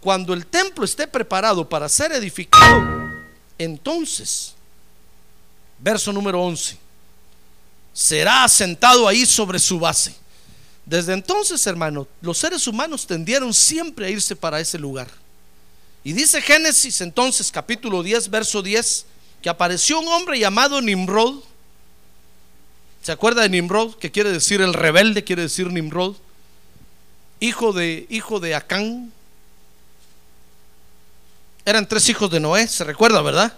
cuando 0.00 0.34
el 0.34 0.44
templo 0.44 0.84
esté 0.84 1.08
preparado 1.08 1.66
para 1.66 1.88
ser 1.88 2.12
edificado, 2.12 2.84
entonces, 3.56 4.54
verso 5.78 6.12
número 6.12 6.42
11 6.42 6.83
será 7.94 8.44
asentado 8.44 9.08
ahí 9.08 9.24
sobre 9.24 9.58
su 9.58 9.78
base. 9.78 10.14
Desde 10.84 11.14
entonces, 11.14 11.66
hermano, 11.66 12.06
los 12.20 12.36
seres 12.36 12.66
humanos 12.66 13.06
tendieron 13.06 13.54
siempre 13.54 14.06
a 14.06 14.10
irse 14.10 14.36
para 14.36 14.60
ese 14.60 14.78
lugar. 14.78 15.08
Y 16.02 16.12
dice 16.12 16.42
Génesis 16.42 17.00
entonces, 17.00 17.50
capítulo 17.50 18.02
10, 18.02 18.28
verso 18.28 18.60
10, 18.60 19.06
que 19.40 19.48
apareció 19.48 20.00
un 20.00 20.08
hombre 20.08 20.38
llamado 20.38 20.82
Nimrod. 20.82 21.42
¿Se 23.02 23.12
acuerda 23.12 23.42
de 23.42 23.48
Nimrod? 23.48 23.94
Que 23.94 24.10
quiere 24.10 24.30
decir 24.30 24.60
el 24.60 24.74
rebelde, 24.74 25.24
quiere 25.24 25.42
decir 25.42 25.70
Nimrod. 25.70 26.16
Hijo 27.40 27.72
de, 27.72 28.06
hijo 28.10 28.40
de 28.40 28.54
Acán. 28.54 29.12
Eran 31.64 31.88
tres 31.88 32.08
hijos 32.10 32.30
de 32.30 32.40
Noé, 32.40 32.68
se 32.68 32.84
recuerda, 32.84 33.22
¿verdad? 33.22 33.56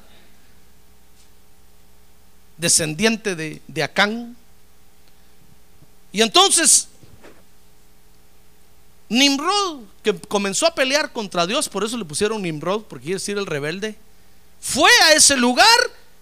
Descendiente 2.56 3.34
de, 3.34 3.60
de 3.66 3.82
Acán. 3.82 4.36
Y 6.12 6.22
entonces, 6.22 6.88
Nimrod, 9.08 9.82
que 10.02 10.18
comenzó 10.18 10.66
a 10.66 10.75
pelear 10.75 11.12
contra 11.12 11.46
Dios, 11.46 11.68
por 11.68 11.84
eso 11.84 11.96
le 11.96 12.04
pusieron 12.04 12.42
Nimrod, 12.42 12.82
porque 12.84 13.04
quiere 13.04 13.16
decir 13.16 13.38
el 13.38 13.46
rebelde, 13.46 13.96
fue 14.60 14.90
a 15.04 15.12
ese 15.12 15.36
lugar 15.36 15.66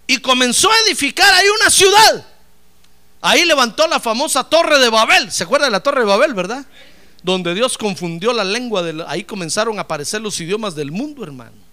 y 0.07 0.17
comenzó 0.17 0.71
a 0.71 0.79
edificar 0.87 1.33
ahí 1.33 1.47
una 1.59 1.69
ciudad. 1.69 2.27
Ahí 3.21 3.43
levantó 3.43 3.87
la 3.87 3.99
famosa 3.99 4.43
torre 4.43 4.77
de 4.79 4.89
Babel. 4.89 5.31
¿Se 5.31 5.43
acuerda 5.43 5.65
de 5.65 5.71
la 5.71 5.79
torre 5.79 6.01
de 6.01 6.05
Babel, 6.05 6.35
verdad? 6.35 6.63
Donde 7.23 7.55
Dios 7.55 7.75
confundió 7.75 8.33
la 8.33 8.43
lengua. 8.43 8.83
De 8.83 9.03
ahí 9.07 9.23
comenzaron 9.23 9.79
a 9.79 9.81
aparecer 9.81 10.21
los 10.21 10.39
idiomas 10.39 10.75
del 10.75 10.91
mundo, 10.91 11.23
hermano. 11.23 11.64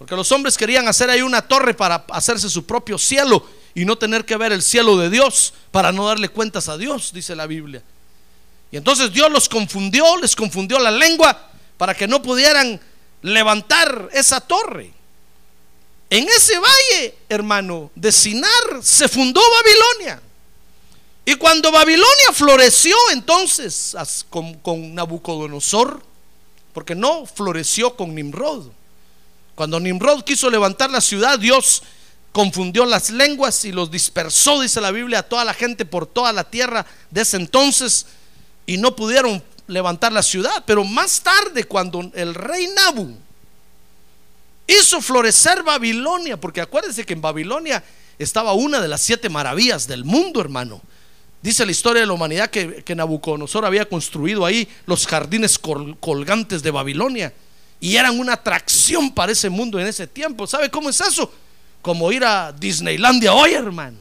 Porque 0.00 0.16
los 0.16 0.32
hombres 0.32 0.56
querían 0.56 0.88
hacer 0.88 1.10
ahí 1.10 1.20
una 1.20 1.42
torre 1.42 1.74
para 1.74 2.06
hacerse 2.08 2.48
su 2.48 2.64
propio 2.64 2.96
cielo 2.96 3.46
y 3.74 3.84
no 3.84 3.98
tener 3.98 4.24
que 4.24 4.38
ver 4.38 4.50
el 4.50 4.62
cielo 4.62 4.96
de 4.96 5.10
Dios 5.10 5.52
para 5.70 5.92
no 5.92 6.06
darle 6.06 6.30
cuentas 6.30 6.70
a 6.70 6.78
Dios, 6.78 7.12
dice 7.12 7.36
la 7.36 7.46
Biblia. 7.46 7.82
Y 8.72 8.78
entonces 8.78 9.12
Dios 9.12 9.30
los 9.30 9.46
confundió, 9.46 10.16
les 10.16 10.34
confundió 10.34 10.78
la 10.78 10.90
lengua 10.90 11.50
para 11.76 11.94
que 11.94 12.08
no 12.08 12.22
pudieran 12.22 12.80
levantar 13.20 14.08
esa 14.14 14.40
torre. 14.40 14.90
En 16.08 16.26
ese 16.30 16.58
valle, 16.58 17.18
hermano, 17.28 17.90
de 17.94 18.10
Sinar 18.10 18.80
se 18.80 19.06
fundó 19.06 19.42
Babilonia. 19.50 20.22
Y 21.26 21.34
cuando 21.34 21.70
Babilonia 21.70 22.32
floreció 22.32 22.96
entonces 23.12 23.94
con, 24.30 24.94
Nabucodonosor, 24.94 26.02
porque 26.72 26.94
no 26.94 27.26
floreció 27.26 27.94
con 27.94 28.14
Nimrod, 28.14 28.79
cuando 29.60 29.78
Nimrod 29.78 30.24
quiso 30.24 30.48
levantar 30.48 30.90
la 30.90 31.02
ciudad, 31.02 31.38
Dios 31.38 31.82
confundió 32.32 32.86
las 32.86 33.10
lenguas 33.10 33.62
y 33.66 33.72
los 33.72 33.90
dispersó, 33.90 34.58
dice 34.62 34.80
la 34.80 34.90
Biblia, 34.90 35.18
a 35.18 35.22
toda 35.22 35.44
la 35.44 35.52
gente 35.52 35.84
por 35.84 36.06
toda 36.06 36.32
la 36.32 36.44
tierra 36.44 36.86
de 37.10 37.20
ese 37.20 37.36
entonces 37.36 38.06
y 38.64 38.78
no 38.78 38.96
pudieron 38.96 39.44
levantar 39.66 40.12
la 40.12 40.22
ciudad. 40.22 40.64
Pero 40.64 40.82
más 40.82 41.20
tarde, 41.20 41.64
cuando 41.64 42.10
el 42.14 42.34
rey 42.34 42.68
Nabu 42.74 43.14
hizo 44.66 45.02
florecer 45.02 45.62
Babilonia, 45.62 46.40
porque 46.40 46.62
acuérdense 46.62 47.04
que 47.04 47.12
en 47.12 47.20
Babilonia 47.20 47.84
estaba 48.18 48.54
una 48.54 48.80
de 48.80 48.88
las 48.88 49.02
siete 49.02 49.28
maravillas 49.28 49.86
del 49.86 50.06
mundo, 50.06 50.40
hermano. 50.40 50.80
Dice 51.42 51.66
la 51.66 51.72
historia 51.72 52.00
de 52.00 52.06
la 52.06 52.14
humanidad 52.14 52.48
que, 52.48 52.94
Nabucodonosor 52.96 53.66
había 53.66 53.86
construido 53.86 54.46
ahí 54.46 54.66
los 54.86 55.06
jardines 55.06 55.58
colgantes 55.58 56.62
de 56.62 56.70
Babilonia 56.70 57.34
y 57.80 57.96
eran 57.96 58.20
una 58.20 58.34
atracción 58.34 59.10
para 59.10 59.32
ese 59.32 59.48
mundo 59.48 59.80
en 59.80 59.86
ese 59.86 60.06
tiempo. 60.06 60.46
¿Sabe 60.46 60.70
cómo 60.70 60.90
es 60.90 61.00
eso? 61.00 61.32
Como 61.80 62.12
ir 62.12 62.22
a 62.22 62.52
Disneylandia 62.52 63.32
hoy, 63.32 63.54
hermano. 63.54 63.96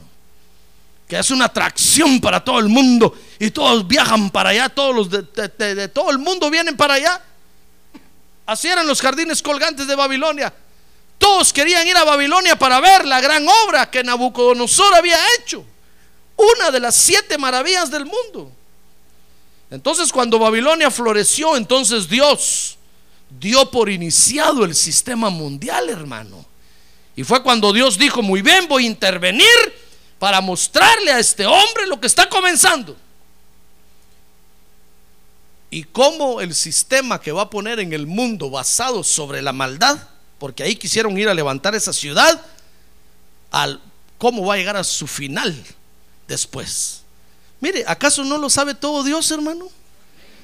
Que 1.07 1.17
es 1.17 1.31
una 1.31 1.45
atracción 1.45 2.19
para 2.19 2.43
todo 2.43 2.59
el 2.59 2.67
mundo 2.67 3.17
y 3.39 3.50
todos 3.50 3.88
viajan 3.88 4.29
para 4.29 4.50
allá, 4.50 4.69
todos 4.69 4.93
los 4.93 5.09
de, 5.09 5.88
todo 5.88 6.12
el 6.12 6.19
mundo 6.19 6.50
vienen 6.51 6.75
para 6.75 6.95
allá. 6.95 7.21
Así 8.45 8.67
eran 8.67 8.86
los 8.86 9.01
jardines 9.01 9.41
colgantes 9.41 9.88
de 9.88 9.95
Babilonia. 9.95 10.53
Todos 11.17 11.53
querían 11.53 11.88
ir 11.88 11.95
a 11.95 12.03
Babilonia 12.03 12.59
para 12.59 12.79
ver 12.81 13.05
la 13.05 13.21
gran 13.21 13.45
obra 13.65 13.89
que 13.89 14.03
Nabucodonosor 14.03 14.93
había 14.93 15.17
hecho. 15.38 15.65
Una 16.36 16.69
de 16.69 16.79
las 16.79 16.95
siete 16.95 17.38
maravillas 17.38 17.89
del 17.89 18.05
mundo. 18.05 18.51
Entonces 19.71 20.12
cuando 20.12 20.38
Babilonia 20.38 20.91
floreció, 20.91 21.55
entonces 21.55 22.09
Dios 22.09 22.78
dio 23.29 23.69
por 23.69 23.89
iniciado 23.89 24.65
el 24.65 24.75
sistema 24.75 25.29
mundial, 25.29 25.89
hermano. 25.89 26.45
Y 27.15 27.24
fue 27.24 27.43
cuando 27.43 27.74
Dios 27.74 27.98
dijo, 27.98 28.21
muy 28.21 28.41
bien, 28.41 28.67
voy 28.67 28.86
a 28.86 28.88
intervenir 28.88 29.45
para 30.17 30.41
mostrarle 30.41 31.12
a 31.12 31.19
este 31.19 31.45
hombre 31.45 31.88
lo 31.88 32.00
que 32.00 32.07
está 32.07 32.29
comenzando. 32.29 32.95
Y 35.71 35.83
cómo 35.83 36.41
el 36.41 36.55
sistema 36.55 37.21
que 37.21 37.31
va 37.31 37.43
a 37.43 37.50
poner 37.50 37.79
en 37.79 37.93
el 37.93 38.07
mundo 38.07 38.50
basado 38.50 39.03
sobre 39.03 39.41
la 39.41 39.53
maldad, 39.53 39.98
porque 40.39 40.63
ahí 40.63 40.75
quisieron 40.75 41.17
ir 41.17 41.29
a 41.29 41.33
levantar 41.33 41.75
esa 41.75 41.93
ciudad, 41.93 42.41
al 43.51 43.81
cómo 44.17 44.45
va 44.45 44.55
a 44.55 44.57
llegar 44.57 44.77
a 44.77 44.83
su 44.83 45.05
final 45.05 45.55
después. 46.27 47.01
Mire, 47.59 47.83
¿acaso 47.88 48.24
no 48.24 48.38
lo 48.38 48.50
sabe 48.50 48.74
todo 48.74 49.03
Dios, 49.03 49.29
hermano? 49.31 49.69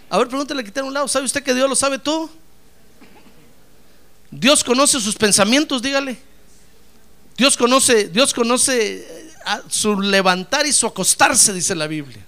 A 0.09 0.17
ver, 0.17 0.27
pregúntale 0.27 0.63
que 0.63 0.67
está 0.67 0.81
a 0.81 0.83
un 0.83 0.93
lado, 0.93 1.07
¿sabe 1.07 1.25
usted 1.25 1.43
que 1.43 1.53
Dios 1.53 1.69
lo 1.69 1.75
sabe 1.75 1.97
todo? 1.97 2.29
Dios 4.39 4.63
conoce 4.63 4.99
sus 4.99 5.15
pensamientos, 5.15 5.81
dígale. 5.81 6.17
Dios 7.37 7.55
conoce, 7.55 8.09
Dios 8.09 8.33
conoce 8.33 8.97
eh, 8.97 9.31
su 9.69 9.99
levantar 9.99 10.65
y 10.65 10.73
su 10.73 10.85
acostarse, 10.85 11.53
dice 11.53 11.73
la 11.73 11.87
Biblia. 11.87 12.23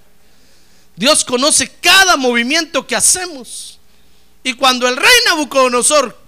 Dios 0.96 1.24
conoce 1.24 1.70
cada 1.80 2.16
movimiento 2.16 2.86
que 2.86 2.96
hacemos. 2.96 3.78
Y 4.42 4.54
cuando 4.54 4.88
el 4.88 4.96
rey 4.96 5.14
Nabucodonosor, 5.26 6.18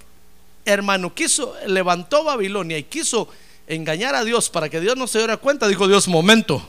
hermano, 0.64 1.14
quiso, 1.14 1.54
levantó 1.66 2.25
Babilonia 2.25 2.76
y 2.76 2.84
quiso 2.84 3.28
engañar 3.66 4.14
a 4.14 4.25
Dios 4.25 4.50
para 4.50 4.68
que 4.68 4.80
Dios 4.80 4.96
no 4.96 5.06
se 5.06 5.18
diera 5.18 5.38
cuenta, 5.38 5.66
dijo 5.66 5.88
Dios, 5.88 6.08
momento, 6.08 6.66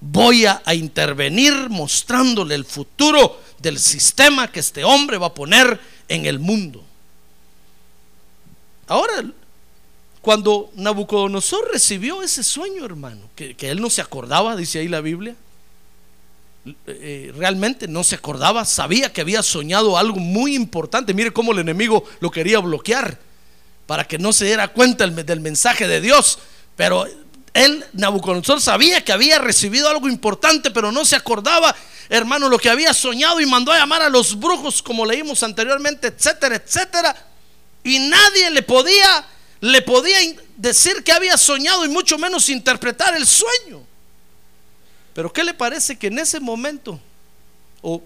voy 0.00 0.46
a, 0.46 0.60
a 0.64 0.74
intervenir 0.74 1.70
mostrándole 1.70 2.56
el 2.56 2.64
futuro 2.64 3.40
del 3.58 3.78
sistema 3.78 4.50
que 4.50 4.60
este 4.60 4.82
hombre 4.82 5.18
va 5.18 5.28
a 5.28 5.34
poner 5.34 5.80
en 6.08 6.26
el 6.26 6.40
mundo. 6.40 6.84
Ahora, 8.86 9.24
cuando 10.20 10.70
Nabucodonosor 10.74 11.70
recibió 11.72 12.22
ese 12.22 12.42
sueño, 12.42 12.84
hermano, 12.84 13.28
que, 13.36 13.54
él 13.60 13.80
no 13.80 13.90
se 13.90 14.00
acordaba, 14.00 14.56
dice 14.56 14.78
ahí 14.78 14.88
la 14.88 15.00
Biblia, 15.00 15.36
eh, 16.86 17.30
realmente 17.36 17.88
no 17.88 18.02
se 18.04 18.14
acordaba, 18.14 18.64
sabía 18.64 19.12
que 19.12 19.20
había 19.20 19.42
soñado 19.42 19.98
algo 19.98 20.18
muy 20.18 20.54
importante. 20.54 21.12
Mire 21.12 21.32
cómo 21.32 21.52
el 21.52 21.58
enemigo 21.58 22.04
lo 22.20 22.30
quería 22.30 22.58
bloquear 22.60 23.18
para 23.86 24.04
que 24.04 24.18
no 24.18 24.32
se 24.32 24.46
diera 24.46 24.68
cuenta 24.68 25.06
del 25.06 25.40
mensaje 25.40 25.86
de 25.86 26.00
Dios. 26.00 26.38
Pero 26.74 27.06
él, 27.52 27.84
Nabucodonosor, 27.92 28.62
sabía 28.62 29.04
que 29.04 29.12
había 29.12 29.38
recibido 29.38 29.88
algo 29.90 30.08
importante, 30.08 30.70
pero 30.70 30.90
no 30.90 31.04
se 31.04 31.16
acordaba, 31.16 31.76
hermano, 32.08 32.48
lo 32.48 32.58
que 32.58 32.70
había 32.70 32.94
soñado 32.94 33.40
y 33.40 33.46
mandó 33.46 33.72
a 33.72 33.78
llamar 33.78 34.00
a 34.00 34.08
los 34.08 34.38
brujos, 34.38 34.82
como 34.82 35.04
leímos 35.04 35.42
anteriormente, 35.42 36.08
etcétera, 36.08 36.56
etcétera. 36.56 37.33
Y 37.84 37.98
nadie 37.98 38.50
le 38.50 38.62
podía, 38.62 39.26
le 39.60 39.82
podía 39.82 40.18
decir 40.56 41.04
que 41.04 41.12
había 41.12 41.36
soñado 41.36 41.84
y 41.84 41.88
mucho 41.88 42.18
menos 42.18 42.48
interpretar 42.48 43.14
el 43.14 43.26
sueño. 43.26 43.82
Pero 45.12 45.32
¿qué 45.32 45.44
le 45.44 45.54
parece 45.54 45.96
que 45.96 46.08
en 46.08 46.18
ese 46.18 46.40
momento, 46.40 46.98
o, 47.82 48.02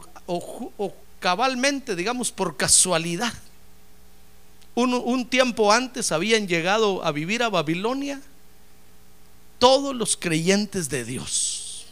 cabalmente, 1.21 1.97
digamos 1.97 2.31
por 2.31 2.57
casualidad, 2.57 3.33
un, 4.75 5.27
tiempo 5.27 5.73
antes 5.73 6.13
habían 6.13 6.47
llegado 6.47 7.05
a 7.05 7.11
vivir 7.11 7.43
a 7.43 7.49
Babilonia 7.49 8.21
todos 9.59 9.95
los 9.95 10.17
creyentes 10.17 10.89
de 10.89 11.05
Dios. 11.05 11.87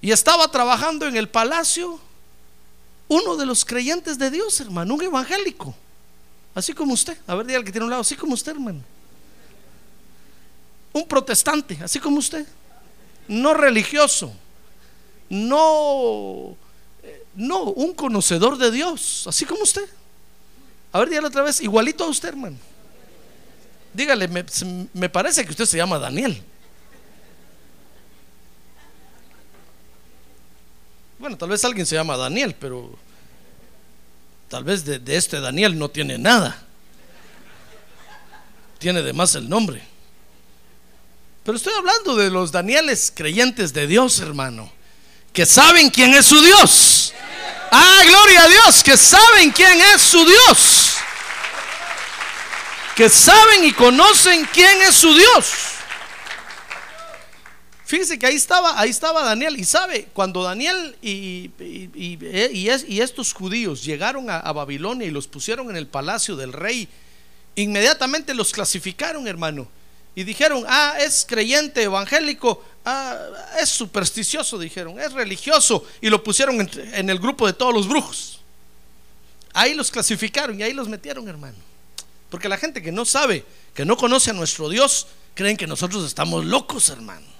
Y 0.00 0.10
estaba 0.10 0.50
trabajando 0.50 1.06
en 1.06 1.16
el 1.16 1.28
palacio 1.28 2.00
uno 3.08 3.36
de 3.36 3.46
los 3.46 3.64
creyentes 3.64 4.18
de 4.18 4.30
Dios, 4.30 4.60
hermano, 4.60 4.94
un 4.94 5.02
evangélico. 5.02 5.74
Así 6.56 6.72
como 6.72 6.94
usted. 6.94 7.16
A 7.28 7.36
ver, 7.36 7.46
dígale 7.46 7.64
que 7.64 7.70
tiene 7.70 7.84
un 7.84 7.90
lado, 7.90 8.02
así 8.02 8.16
como 8.16 8.34
usted, 8.34 8.50
hermano. 8.50 8.82
Un 10.92 11.06
protestante, 11.06 11.78
así 11.80 12.00
como 12.00 12.18
usted 12.18 12.44
no 13.28 13.54
religioso, 13.54 14.32
no, 15.28 16.56
no, 17.34 17.62
un 17.64 17.92
conocedor 17.94 18.56
de 18.56 18.70
Dios, 18.70 19.26
así 19.26 19.44
como 19.44 19.62
usted. 19.62 19.86
A 20.92 21.00
ver, 21.00 21.08
dígale 21.08 21.26
otra 21.26 21.42
vez, 21.42 21.60
igualito 21.60 22.04
a 22.04 22.08
usted, 22.08 22.28
hermano. 22.28 22.56
Dígale, 23.92 24.28
me 24.92 25.08
parece 25.08 25.44
que 25.44 25.50
usted 25.50 25.64
se 25.64 25.76
llama 25.76 25.98
Daniel. 25.98 26.42
Bueno, 31.18 31.36
tal 31.36 31.48
vez 31.48 31.64
alguien 31.64 31.86
se 31.86 31.96
llama 31.96 32.16
Daniel, 32.16 32.54
pero 32.58 32.96
tal 34.48 34.64
vez 34.64 34.84
de, 34.84 34.98
de, 34.98 35.16
este 35.16 35.40
Daniel 35.40 35.78
no 35.78 35.88
tiene 35.88 36.18
nada. 36.18 36.62
Tiene 38.78 39.02
de 39.02 39.12
más 39.12 39.34
el 39.34 39.48
nombre. 39.48 39.82
Pero 41.44 41.56
estoy 41.56 41.74
hablando 41.74 42.16
de 42.16 42.30
los 42.30 42.50
Danieles 42.50 43.12
creyentes 43.14 43.72
de 43.72 43.86
Dios, 43.86 44.18
hermano, 44.18 44.72
que 45.32 45.46
saben 45.46 45.90
quién 45.90 46.12
es 46.14 46.26
su 46.26 46.40
Dios. 46.40 47.12
Ah, 47.70 48.02
gloria 48.04 48.42
a 48.42 48.48
Dios, 48.48 48.82
que 48.82 48.96
saben 48.96 49.52
quién 49.52 49.80
es 49.80 50.02
su 50.02 50.24
Dios. 50.24 50.94
Que 52.96 53.08
saben 53.08 53.64
y 53.64 53.72
conocen 53.72 54.48
quién 54.52 54.82
es 54.82 54.94
su 54.96 55.14
Dios. 55.14 55.75
Fíjese 57.86 58.18
que 58.18 58.26
ahí 58.26 58.34
estaba, 58.34 58.80
ahí 58.80 58.90
estaba 58.90 59.22
Daniel. 59.22 59.56
Y 59.58 59.64
sabe, 59.64 60.08
cuando 60.12 60.42
Daniel 60.42 60.96
y, 61.00 61.50
y, 61.94 63.00
estos 63.00 63.32
judíos 63.32 63.84
llegaron 63.84 64.28
a, 64.28 64.52
Babilonia 64.52 65.06
y 65.06 65.12
los 65.12 65.28
pusieron 65.28 65.70
en 65.70 65.76
el 65.76 65.86
palacio 65.86 66.34
del 66.34 66.52
rey, 66.52 66.88
inmediatamente 67.54 68.34
los 68.34 68.52
clasificaron, 68.52 69.28
hermano 69.28 69.68
y 70.16 70.24
dijeron, 70.24 70.64
ah, 70.66 70.94
es 70.98 71.26
creyente 71.28 71.82
evangélico, 71.82 72.64
ah, 72.86 73.18
es 73.60 73.68
supersticioso, 73.68 74.58
dijeron, 74.58 74.98
es 74.98 75.12
religioso, 75.12 75.84
y 76.00 76.08
lo 76.08 76.24
pusieron 76.24 76.58
en, 76.58 77.10
el 77.10 77.18
grupo 77.18 77.46
de 77.46 77.52
todos 77.52 77.74
los 77.74 77.86
brujos. 77.86 78.40
Ahí 79.52 79.74
los 79.74 79.90
clasificaron 79.90 80.58
y 80.58 80.62
ahí 80.62 80.72
los 80.72 80.88
metieron, 80.88 81.28
hermano. 81.28 81.58
Porque 82.30 82.48
la 82.48 82.56
gente 82.56 82.82
que 82.82 82.90
no 82.90 83.04
sabe, 83.04 83.44
que 83.74 83.84
no 83.84 83.98
conoce 83.98 84.30
a 84.30 84.32
nuestro 84.32 84.70
Dios, 84.70 85.06
creen 85.34 85.58
que 85.58 85.66
nosotros 85.66 86.06
estamos 86.06 86.46
locos, 86.46 86.88
hermano. 86.88 87.35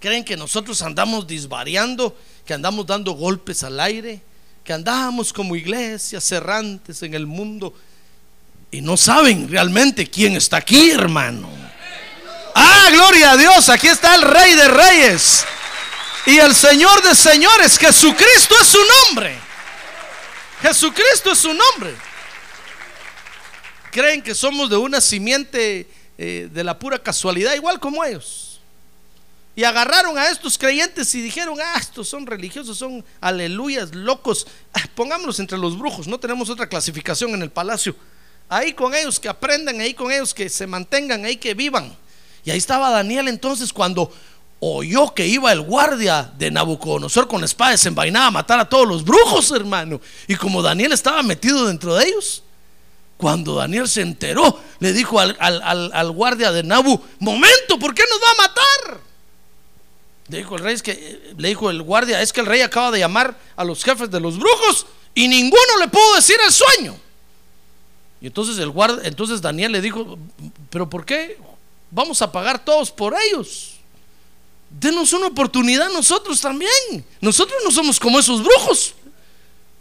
Creen 0.00 0.24
que 0.24 0.36
nosotros 0.36 0.82
andamos 0.82 1.26
disvariando, 1.26 2.16
que 2.44 2.54
andamos 2.54 2.86
dando 2.86 3.12
golpes 3.12 3.62
al 3.62 3.80
aire, 3.80 4.20
que 4.62 4.72
andamos 4.72 5.32
como 5.32 5.56
iglesias 5.56 6.30
errantes 6.32 7.02
en 7.02 7.14
el 7.14 7.26
mundo 7.26 7.72
y 8.70 8.80
no 8.80 8.96
saben 8.96 9.48
realmente 9.48 10.08
quién 10.08 10.36
está 10.36 10.58
aquí, 10.58 10.90
hermano. 10.90 11.48
Ah, 12.54 12.88
gloria 12.90 13.32
a 13.32 13.36
Dios, 13.36 13.68
aquí 13.68 13.86
está 13.88 14.14
el 14.14 14.22
Rey 14.22 14.54
de 14.54 14.68
Reyes 14.68 15.44
y 16.26 16.38
el 16.38 16.54
Señor 16.54 17.02
de 17.02 17.14
Señores. 17.14 17.78
Jesucristo 17.78 18.54
es 18.60 18.66
su 18.66 18.78
nombre. 19.04 19.38
Jesucristo 20.60 21.32
es 21.32 21.38
su 21.38 21.54
nombre. 21.54 21.94
Creen 23.92 24.20
que 24.20 24.34
somos 24.34 24.68
de 24.68 24.76
una 24.76 25.00
simiente 25.00 25.88
eh, 26.18 26.48
de 26.50 26.64
la 26.64 26.78
pura 26.78 26.98
casualidad, 26.98 27.54
igual 27.54 27.78
como 27.78 28.04
ellos. 28.04 28.55
Y 29.56 29.64
agarraron 29.64 30.18
a 30.18 30.28
estos 30.28 30.58
creyentes 30.58 31.14
y 31.14 31.22
dijeron, 31.22 31.58
ah, 31.58 31.78
estos 31.80 32.06
son 32.06 32.26
religiosos, 32.26 32.76
son 32.76 33.02
aleluyas, 33.22 33.94
locos. 33.94 34.46
Ah, 34.74 34.82
pongámoslos 34.94 35.40
entre 35.40 35.56
los 35.56 35.78
brujos, 35.78 36.06
no 36.06 36.20
tenemos 36.20 36.50
otra 36.50 36.68
clasificación 36.68 37.32
en 37.32 37.40
el 37.40 37.50
palacio. 37.50 37.96
Ahí 38.50 38.74
con 38.74 38.94
ellos 38.94 39.18
que 39.18 39.30
aprendan, 39.30 39.80
ahí 39.80 39.94
con 39.94 40.12
ellos 40.12 40.34
que 40.34 40.50
se 40.50 40.66
mantengan, 40.66 41.24
ahí 41.24 41.36
que 41.36 41.54
vivan. 41.54 41.96
Y 42.44 42.50
ahí 42.50 42.58
estaba 42.58 42.90
Daniel 42.90 43.28
entonces 43.28 43.72
cuando 43.72 44.12
oyó 44.60 45.14
que 45.14 45.26
iba 45.26 45.50
el 45.52 45.62
guardia 45.62 46.30
de 46.36 46.50
Nabucodonosor 46.50 47.26
con 47.26 47.40
la 47.40 47.46
espada 47.46 47.72
desenvainada 47.72 48.26
a 48.26 48.30
matar 48.30 48.60
a 48.60 48.68
todos 48.68 48.86
los 48.86 49.04
brujos, 49.04 49.50
hermano. 49.52 50.02
Y 50.28 50.36
como 50.36 50.60
Daniel 50.60 50.92
estaba 50.92 51.22
metido 51.22 51.66
dentro 51.66 51.94
de 51.94 52.04
ellos, 52.04 52.42
cuando 53.16 53.54
Daniel 53.54 53.88
se 53.88 54.02
enteró, 54.02 54.60
le 54.80 54.92
dijo 54.92 55.18
al, 55.18 55.34
al, 55.40 56.10
guardia 56.10 56.52
de 56.52 56.62
Nabu, 56.62 57.00
momento, 57.18 57.78
¿por 57.78 57.94
qué 57.94 58.02
nos 58.08 58.20
va 58.20 58.30
a 58.30 58.48
matar? 58.48 59.05
Le 60.28 60.38
dijo 60.38 60.56
el 60.56 60.62
rey, 60.62 60.74
es 60.74 60.82
que, 60.82 61.34
le 61.36 61.48
dijo 61.48 61.70
el 61.70 61.82
guardia, 61.82 62.20
es 62.20 62.32
que 62.32 62.40
el 62.40 62.46
rey 62.46 62.60
acaba 62.60 62.90
de 62.90 62.98
llamar 62.98 63.38
a 63.54 63.64
los 63.64 63.84
jefes 63.84 64.10
de 64.10 64.20
los 64.20 64.38
brujos 64.38 64.86
y 65.14 65.28
ninguno 65.28 65.78
le 65.78 65.88
pudo 65.88 66.16
decir 66.16 66.36
el 66.44 66.52
sueño. 66.52 66.96
Y 68.20 68.26
entonces 68.26 68.58
el 68.58 68.70
guardia, 68.70 69.06
entonces 69.06 69.40
Daniel 69.40 69.72
le 69.72 69.80
dijo, 69.80 70.18
pero 70.70 70.90
¿por 70.90 71.04
qué 71.04 71.38
vamos 71.90 72.20
a 72.22 72.30
pagar 72.30 72.64
todos 72.64 72.90
por 72.90 73.14
ellos. 73.28 73.74
Denos 74.68 75.12
una 75.12 75.28
oportunidad 75.28 75.88
nosotros 75.90 76.40
también. 76.40 76.70
Nosotros 77.20 77.58
no 77.64 77.70
somos 77.70 77.98
como 78.00 78.18
esos 78.18 78.42
brujos. 78.42 78.94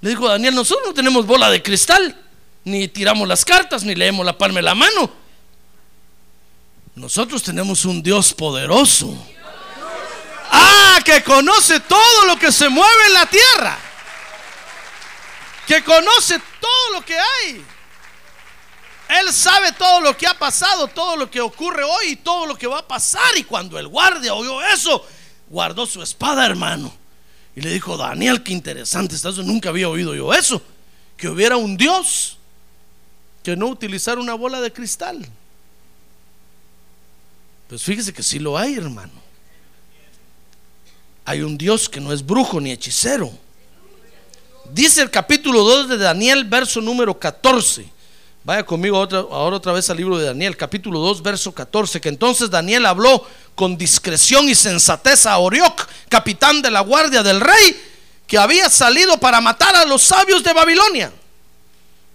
Le 0.02 0.12
dijo 0.12 0.28
Daniel, 0.28 0.54
nosotros 0.54 0.88
no 0.88 0.94
tenemos 0.94 1.26
bola 1.26 1.50
de 1.50 1.64
cristal, 1.64 2.16
ni 2.64 2.88
tiramos 2.88 3.28
las 3.28 3.44
cartas, 3.44 3.84
ni 3.84 3.96
leemos 3.96 4.26
la 4.26 4.38
palma 4.38 4.60
de 4.60 4.64
la 4.64 4.76
mano. 4.76 5.12
Nosotros 6.96 7.44
tenemos 7.44 7.84
un 7.86 8.02
Dios 8.02 8.34
poderoso. 8.34 9.18
Ah, 10.58 11.00
que 11.04 11.22
conoce 11.24 11.82
todo 11.82 12.26
lo 12.26 12.38
que 12.38 12.52
se 12.52 12.70
mueve 12.70 13.08
en 13.08 13.14
la 13.14 13.26
tierra. 13.26 13.78
Que 15.68 15.84
conoce 15.84 16.40
todo 16.60 16.94
lo 16.94 17.04
que 17.04 17.18
hay. 17.18 17.66
Él 19.10 19.34
sabe 19.34 19.72
todo 19.74 20.02
lo 20.02 20.18
que 20.18 20.26
ha 20.26 20.34
pasado, 20.34 20.88
todo 20.88 21.18
lo 21.18 21.30
que 21.30 21.42
ocurre 21.42 21.84
hoy 21.84 22.12
y 22.12 22.16
todo 22.16 22.46
lo 22.46 22.58
que 22.58 22.68
va 22.68 22.80
a 22.80 22.88
pasar. 22.88 23.38
Y 23.38 23.44
cuando 23.44 23.78
el 23.78 23.88
guardia 23.88 24.34
oyó 24.34 24.62
eso, 24.64 25.06
guardó 25.50 25.86
su 25.86 26.02
espada, 26.02 26.46
hermano. 26.46 26.94
Y 27.56 27.62
le 27.62 27.72
dijo, 27.72 27.98
Daniel, 27.98 28.42
qué 28.42 28.54
interesante 28.54 29.16
está 29.16 29.30
eso. 29.30 29.44
Nunca 29.44 29.70
había 29.70 29.90
oído 29.90 30.16
yo 30.16 30.34
eso. 30.34 30.62
Que 31.18 31.28
hubiera 31.28 31.58
un 31.58 31.78
Dios 31.78 32.38
que 33.44 33.56
no 33.56 33.68
utilizara 33.68 34.20
una 34.20 34.34
bola 34.34 34.62
de 34.62 34.72
cristal. 34.72 35.28
Pues 37.68 37.84
fíjese 37.84 38.14
que 38.14 38.24
sí 38.24 38.40
lo 38.40 38.58
hay, 38.58 38.76
hermano. 38.76 39.25
Hay 41.26 41.42
un 41.42 41.58
Dios 41.58 41.90
que 41.90 42.00
no 42.00 42.14
es 42.14 42.24
brujo 42.24 42.62
ni 42.62 42.72
hechicero. 42.72 43.32
Dice 44.72 45.02
el 45.02 45.10
capítulo 45.10 45.64
2 45.64 45.90
de 45.90 45.98
Daniel, 45.98 46.46
verso 46.46 46.82
número 46.82 47.18
14. 47.20 47.90
Vaya 48.44 48.64
conmigo 48.64 48.98
ahora 48.98 49.58
otra 49.58 49.74
vez 49.74 49.90
al 49.90 49.98
libro 49.98 50.20
de 50.20 50.28
Daniel, 50.28 50.56
capítulo 50.56 51.00
2, 51.00 51.24
verso 51.24 51.52
14, 51.52 52.00
que 52.00 52.10
entonces 52.10 52.52
Daniel 52.52 52.86
habló 52.86 53.26
con 53.56 53.76
discreción 53.76 54.48
y 54.48 54.54
sensatez 54.54 55.26
a 55.26 55.40
Orioc, 55.40 55.88
capitán 56.10 56.62
de 56.62 56.70
la 56.70 56.82
guardia 56.82 57.24
del 57.24 57.42
rey, 57.42 57.82
que 58.28 58.38
había 58.38 58.70
salido 58.70 59.20
para 59.20 59.42
matar 59.42 59.76
a 59.76 59.86
los 59.86 60.04
sabios 60.04 60.44
de 60.44 60.54
Babilonia. 60.54 61.12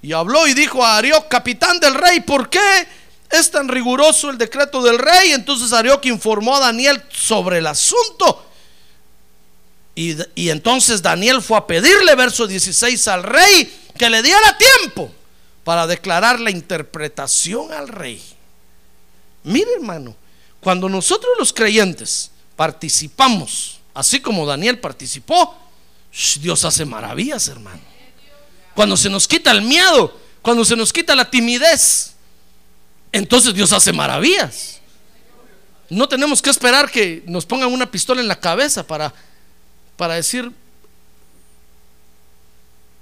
Y 0.03 0.13
habló 0.13 0.47
y 0.47 0.55
dijo 0.55 0.85
a 0.85 0.99
Arioc, 0.99 1.27
capitán 1.27 1.81
del 1.81 1.95
rey, 1.95 2.21
¿por 2.21 2.49
qué 2.49 2.87
es 3.29 3.51
tan 3.51 3.67
riguroso 3.67 4.31
el 4.31 4.39
decreto 4.39 4.81
del 4.85 4.99
rey? 4.99 5.33
Entonces 5.33 5.73
Arioc 5.73 6.07
informó 6.07 6.55
a 6.57 6.61
Daniel 6.61 7.03
sobre 7.11 7.59
el 7.59 7.67
asunto. 7.67 8.50
Y, 10.35 10.49
entonces 10.49 11.03
Daniel 11.03 11.43
fue 11.43 11.59
a 11.59 11.67
pedirle, 11.67 12.15
verso 12.15 12.47
16, 12.47 13.07
al 13.09 13.23
rey 13.23 13.71
que 13.99 14.09
le 14.09 14.23
diera 14.23 14.57
tiempo 14.57 15.13
para 15.63 15.87
declarar 15.87 16.41
la 16.41 16.51
interpretación 16.51 17.71
al 17.71 17.87
rey. 17.87 18.23
Mire 19.45 19.75
hermano, 19.75 20.17
cuando 20.61 20.89
nosotros 20.89 21.33
los 21.39 21.53
creyentes 21.53 22.31
participamos, 22.57 23.81
así 23.93 24.21
como 24.21 24.47
Daniel 24.47 24.79
participó, 24.79 25.55
Dios 26.41 26.65
hace 26.65 26.87
maravillas, 26.87 27.49
hermano. 27.49 27.83
Cuando 28.75 28.97
se 28.97 29.11
nos 29.11 29.29
quita 29.29 29.51
el 29.51 29.61
miedo, 29.61 30.19
cuando 30.41 30.65
se 30.65 30.77
nos 30.77 30.95
quita 30.95 31.15
la 31.15 31.31
timidez, 31.31 32.15
entonces 33.13 33.53
Dios 33.53 33.71
hace 33.75 33.93
maravillas. 33.93 34.81
No 35.91 36.09
tenemos 36.09 36.41
que 36.41 36.49
esperar 36.49 36.91
que 36.91 37.23
nos 37.27 37.45
pongan 37.45 37.71
una 37.71 37.91
pistola 37.91 38.23
en 38.23 38.29
la 38.29 38.41
cabeza 38.41 38.87
para, 38.87 39.13
para 40.01 40.15
decir, 40.15 40.51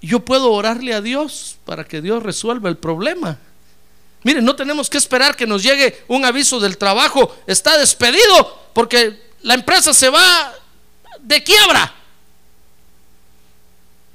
yo 0.03 0.19
puedo 0.25 0.51
orarle 0.51 0.93
a 0.95 1.01
Dios 1.01 1.57
para 1.65 1.85
que 1.85 2.03
Dios 2.03 2.25
resuelva 2.25 2.69
el 2.69 2.77
problema. 2.77 3.39
Miren, 4.25 4.45
no 4.45 4.57
tenemos 4.57 4.91
que 4.91 4.99
esperar 4.99 5.37
que 5.37 5.47
nos 5.47 5.63
llegue 5.63 6.05
un 6.09 6.25
aviso 6.25 6.59
del 6.59 6.77
trabajo, 6.77 7.37
está 7.47 7.79
despedido 7.79 8.65
porque 8.73 9.31
la 9.43 9.55
empresa 9.55 9.95
se 9.95 10.09
va 10.09 10.53
de 11.21 11.41
quiebra. 11.45 11.95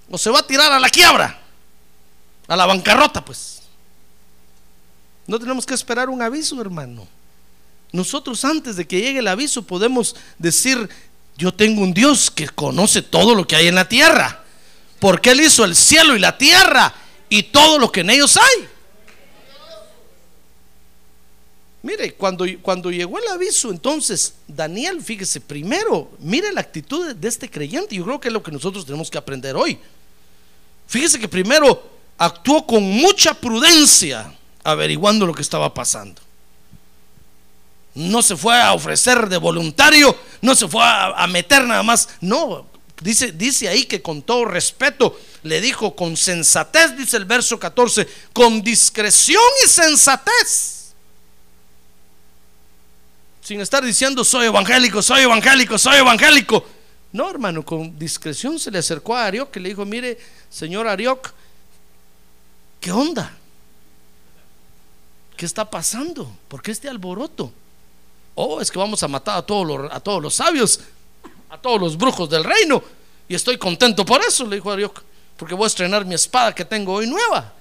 O 0.10 0.18
se 0.18 0.30
va 0.30 0.40
a 0.40 0.46
tirar 0.46 0.74
a 0.74 0.80
la 0.82 0.90
quiebra, 0.90 1.40
a 2.50 2.56
la 2.58 2.66
bancarrota, 2.66 3.24
pues. 3.24 3.62
No 5.26 5.40
tenemos 5.40 5.66
que 5.66 5.74
esperar 5.74 6.10
un 6.10 6.22
aviso, 6.22 6.60
hermano. 6.60 7.08
Nosotros 7.94 8.44
antes 8.44 8.76
de 8.76 8.86
que 8.86 9.00
llegue 9.00 9.20
el 9.20 9.28
aviso 9.30 9.64
podemos 9.64 10.18
decir, 10.38 10.90
yo 11.38 11.54
tengo 11.54 11.82
un 11.82 11.94
Dios 11.94 12.30
que 12.32 12.48
conoce 12.50 13.02
todo 13.02 13.36
lo 13.36 13.48
que 13.48 13.56
hay 13.56 13.68
en 13.68 13.76
la 13.76 13.88
tierra 13.88 14.44
porque 15.04 15.32
Él 15.32 15.42
hizo 15.42 15.66
el 15.66 15.76
cielo 15.76 16.16
y 16.16 16.20
la 16.20 16.38
tierra 16.38 16.94
y 17.28 17.44
todo 17.44 17.78
lo 17.78 17.92
que 17.92 18.00
en 18.00 18.10
ellos 18.10 18.38
hay. 18.38 18.70
Mire, 21.82 22.14
cuando, 22.14 22.46
cuando 22.62 22.90
llegó 22.90 23.20
el 23.20 23.28
aviso, 23.28 23.70
entonces 23.70 24.36
Daniel, 24.48 25.02
fíjese, 25.04 25.42
primero, 25.42 26.10
mire 26.20 26.54
la 26.54 26.62
actitud 26.62 27.14
de 27.14 27.28
este 27.28 27.50
creyente. 27.50 27.94
Yo 27.98 28.06
creo 28.06 28.22
que 28.22 28.30
es 28.30 28.34
lo 28.34 28.42
que 28.42 28.54
nosotros 28.54 28.86
tenemos 28.86 29.12
que 29.12 29.18
aprender 29.18 29.58
hoy. 29.58 29.78
Fíjese 30.88 31.20
que 31.20 31.28
primero 31.28 31.84
actuó 32.18 32.66
con 32.66 32.82
mucha 32.82 33.34
prudencia 33.34 34.34
averiguando 34.64 35.26
lo 35.26 35.34
que 35.34 35.42
estaba 35.42 35.74
pasando. 35.74 36.22
No 37.96 38.22
se 38.22 38.36
fue 38.36 38.60
a 38.60 38.74
ofrecer 38.74 39.30
de 39.30 39.38
voluntario, 39.38 40.18
no 40.42 40.56
se 40.56 40.68
fue 40.68 40.82
a, 40.84 41.26
meter 41.28 41.64
nada 41.66 41.84
más. 41.84 42.10
No, 42.22 42.72
Dice, 43.02 43.34
dice 43.34 43.68
ahí 43.68 43.84
que 43.84 44.02
con 44.02 44.22
todo 44.22 44.46
respeto 44.46 45.20
le 45.42 45.60
dijo 45.60 45.94
con 45.94 46.16
sensatez, 46.16 46.96
dice 46.96 47.18
el 47.18 47.26
verso 47.26 47.60
14, 47.60 48.08
con 48.32 48.62
discreción 48.62 49.44
y 49.66 49.68
sensatez. 49.68 50.94
Sin 53.42 53.60
estar 53.60 53.84
diciendo 53.84 54.24
soy 54.24 54.46
evangélico, 54.46 55.02
soy 55.02 55.24
evangélico, 55.24 55.78
soy 55.78 55.98
evangélico. 55.98 56.66
No, 57.12 57.30
hermano, 57.30 57.64
con 57.64 58.00
discreción 58.00 58.58
se 58.58 58.72
le 58.72 58.80
acercó 58.80 59.16
a 59.16 59.26
Arioc 59.26 59.56
y 59.58 59.60
le 59.60 59.70
dijo, 59.70 59.86
mire, 59.86 60.18
señor 60.50 60.88
Arioc, 60.88 61.32
¿qué 62.80 62.92
onda? 62.92 63.38
¿Qué 65.36 65.46
está 65.46 65.70
pasando? 65.70 66.36
¿Por 66.48 66.62
qué 66.62 66.72
este 66.72 66.88
alboroto? 66.88 67.52
Oh, 68.36 68.62
es 68.62 68.72
que 68.72 68.80
vamos 68.80 69.02
a 69.04 69.08
matar 69.08 69.38
a 69.38 69.42
todos 69.42 69.68
los, 69.68 69.92
a 69.92 70.00
todos 70.00 70.22
los 70.22 70.34
sabios 70.34 70.80
a 71.54 71.58
todos 71.62 71.80
los 71.80 71.98
brujos 71.98 72.30
del 72.30 72.44
reino. 72.44 72.84
Y 73.28 73.36
estoy 73.36 73.58
contento 73.58 74.04
por 74.04 74.22
eso, 74.22 74.46
le 74.48 74.56
dijo 74.56 74.72
Arioc, 74.72 75.04
porque 75.38 75.54
voy 75.54 75.66
a 75.66 75.68
estrenar 75.68 76.04
mi 76.04 76.16
espada 76.16 76.54
que 76.54 76.66
tengo 76.66 76.94
hoy 76.94 77.08
nueva. 77.08 77.54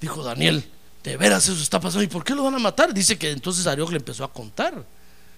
Dijo 0.00 0.22
Daniel, 0.24 0.68
de 1.04 1.16
veras 1.16 1.48
eso 1.48 1.62
está 1.62 1.78
pasando. 1.78 2.02
¿Y 2.02 2.08
por 2.08 2.24
qué 2.24 2.34
lo 2.34 2.42
van 2.42 2.56
a 2.56 2.58
matar? 2.58 2.92
Dice 2.92 3.16
que 3.16 3.30
entonces 3.30 3.66
Arioc 3.68 3.90
le 3.90 3.98
empezó 3.98 4.24
a 4.24 4.32
contar. 4.32 4.84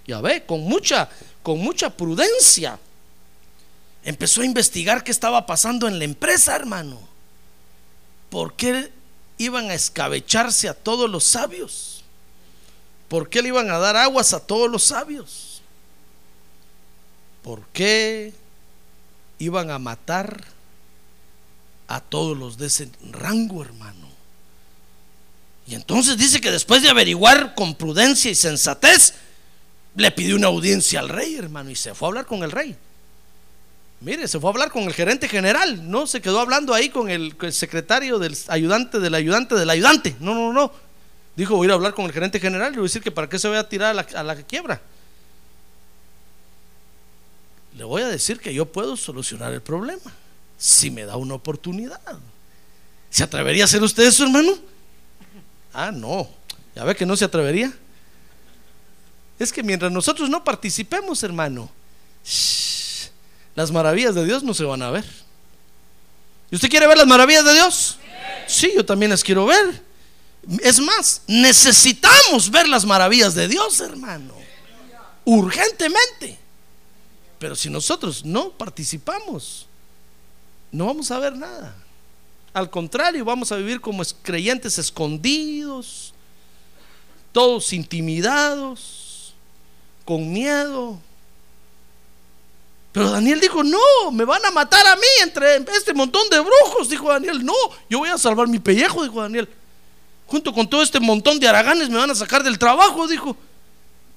Ya 0.06 0.22
ve, 0.22 0.46
con 0.46 0.62
mucha, 0.62 1.08
con 1.42 1.58
mucha 1.58 1.90
prudencia. 1.90 2.78
Empezó 4.04 4.40
a 4.40 4.46
investigar 4.46 5.04
qué 5.04 5.10
estaba 5.10 5.44
pasando 5.44 5.86
en 5.86 5.98
la 5.98 6.04
empresa, 6.04 6.56
hermano. 6.56 6.98
¿Por 8.30 8.54
qué 8.54 8.90
iban 9.36 9.70
a 9.70 9.74
escabecharse 9.74 10.66
a 10.66 10.74
todos 10.74 11.10
los 11.10 11.24
sabios? 11.24 11.97
¿Por 13.08 13.30
qué 13.30 13.42
le 13.42 13.48
iban 13.48 13.70
a 13.70 13.78
dar 13.78 13.96
aguas 13.96 14.34
a 14.34 14.40
todos 14.40 14.70
los 14.70 14.84
sabios? 14.84 15.62
¿Por 17.42 17.66
qué 17.72 18.32
iban 19.38 19.70
a 19.70 19.78
matar 19.78 20.44
a 21.88 22.00
todos 22.00 22.36
los 22.36 22.58
de 22.58 22.66
ese 22.66 22.90
rango, 23.10 23.62
hermano? 23.62 24.08
Y 25.66 25.74
entonces 25.74 26.16
dice 26.16 26.40
que 26.40 26.50
después 26.50 26.82
de 26.82 26.90
averiguar 26.90 27.54
con 27.54 27.74
prudencia 27.74 28.30
y 28.30 28.34
sensatez, 28.34 29.14
le 29.94 30.10
pidió 30.10 30.36
una 30.36 30.46
audiencia 30.46 31.00
al 31.00 31.08
rey, 31.08 31.36
hermano, 31.36 31.70
y 31.70 31.76
se 31.76 31.94
fue 31.94 32.06
a 32.06 32.08
hablar 32.08 32.26
con 32.26 32.42
el 32.42 32.50
rey. 32.50 32.76
Mire, 34.00 34.28
se 34.28 34.38
fue 34.38 34.48
a 34.48 34.52
hablar 34.52 34.70
con 34.70 34.84
el 34.84 34.94
gerente 34.94 35.28
general, 35.28 35.90
no 35.90 36.06
se 36.06 36.20
quedó 36.22 36.40
hablando 36.40 36.72
ahí 36.72 36.88
con 36.88 37.10
el, 37.10 37.34
secretario 37.52 38.18
del 38.18 38.36
ayudante 38.46 39.00
del 39.00 39.14
ayudante 39.14 39.56
del 39.56 39.68
ayudante. 39.68 40.16
No, 40.20 40.34
no, 40.34 40.52
no. 40.52 40.72
Dijo, 41.38 41.54
voy 41.54 41.66
a 41.66 41.68
ir 41.68 41.70
a 41.70 41.74
hablar 41.74 41.94
con 41.94 42.04
el 42.04 42.12
gerente 42.12 42.40
general 42.40 42.72
y 42.72 42.78
voy 42.78 42.82
a 42.82 42.88
decir 42.88 43.00
que 43.00 43.12
para 43.12 43.28
qué 43.28 43.38
se 43.38 43.46
vaya 43.46 43.60
a 43.60 43.68
tirar 43.68 43.96
a 43.96 44.22
la, 44.24 44.42
quiebra 44.42 44.80
le 47.76 47.84
voy 47.84 48.02
a 48.02 48.08
decir 48.08 48.40
que 48.40 48.52
yo 48.52 48.66
puedo 48.66 48.96
solucionar 48.96 49.52
el 49.52 49.62
problema 49.62 50.12
si 50.58 50.90
me 50.90 51.04
da 51.04 51.14
una 51.14 51.34
oportunidad. 51.34 52.00
¿Se 53.08 53.22
atrevería 53.22 53.62
a 53.62 53.66
hacer 53.66 53.80
usted 53.84 54.08
eso, 54.08 54.24
hermano? 54.24 54.58
Ah, 55.72 55.92
no. 55.92 56.28
¿Ya 56.74 56.82
ve 56.82 56.96
que 56.96 57.06
no 57.06 57.16
se 57.16 57.24
atrevería? 57.24 57.72
Es 59.38 59.52
que 59.52 59.62
mientras 59.62 59.92
nosotros 59.92 60.28
no 60.28 60.42
participemos, 60.42 61.22
hermano, 61.22 61.70
las 63.54 63.70
maravillas 63.70 64.16
de 64.16 64.24
Dios 64.24 64.42
no 64.42 64.54
se 64.54 64.64
van 64.64 64.82
a 64.82 64.90
ver. 64.90 65.04
¿Y 66.50 66.56
usted 66.56 66.68
quiere 66.68 66.88
ver 66.88 66.98
las 66.98 67.06
maravillas 67.06 67.44
de 67.44 67.52
Dios? 67.52 67.96
Sí, 68.48 68.72
yo 68.74 68.84
también 68.84 69.10
las 69.10 69.22
quiero 69.22 69.46
ver. 69.46 69.86
Es 70.60 70.80
más, 70.80 71.22
necesitamos 71.26 72.50
ver 72.50 72.68
las 72.68 72.84
maravillas 72.86 73.34
de 73.34 73.48
Dios, 73.48 73.80
hermano. 73.80 74.34
Urgentemente. 75.24 76.38
Pero 77.38 77.54
si 77.54 77.68
nosotros 77.68 78.24
no 78.24 78.50
participamos, 78.50 79.66
no 80.72 80.86
vamos 80.86 81.10
a 81.10 81.18
ver 81.18 81.36
nada. 81.36 81.76
Al 82.54 82.70
contrario, 82.70 83.24
vamos 83.24 83.52
a 83.52 83.56
vivir 83.56 83.80
como 83.80 84.02
creyentes 84.22 84.78
escondidos, 84.78 86.14
todos 87.30 87.72
intimidados, 87.74 89.34
con 90.04 90.32
miedo. 90.32 90.98
Pero 92.90 93.10
Daniel 93.10 93.38
dijo, 93.38 93.62
no, 93.62 94.10
me 94.10 94.24
van 94.24 94.44
a 94.46 94.50
matar 94.50 94.86
a 94.86 94.96
mí 94.96 95.06
entre 95.22 95.56
este 95.76 95.92
montón 95.92 96.28
de 96.30 96.40
brujos, 96.40 96.88
dijo 96.88 97.10
Daniel. 97.10 97.44
No, 97.44 97.54
yo 97.90 97.98
voy 97.98 98.08
a 98.08 98.16
salvar 98.16 98.48
mi 98.48 98.58
pellejo, 98.58 99.04
dijo 99.04 99.20
Daniel. 99.20 99.48
Junto 100.28 100.52
con 100.52 100.68
todo 100.68 100.82
este 100.82 101.00
montón 101.00 101.40
de 101.40 101.48
araganes 101.48 101.88
me 101.88 101.96
van 101.96 102.10
a 102.10 102.14
sacar 102.14 102.44
del 102.44 102.58
trabajo, 102.58 103.08
dijo. 103.08 103.36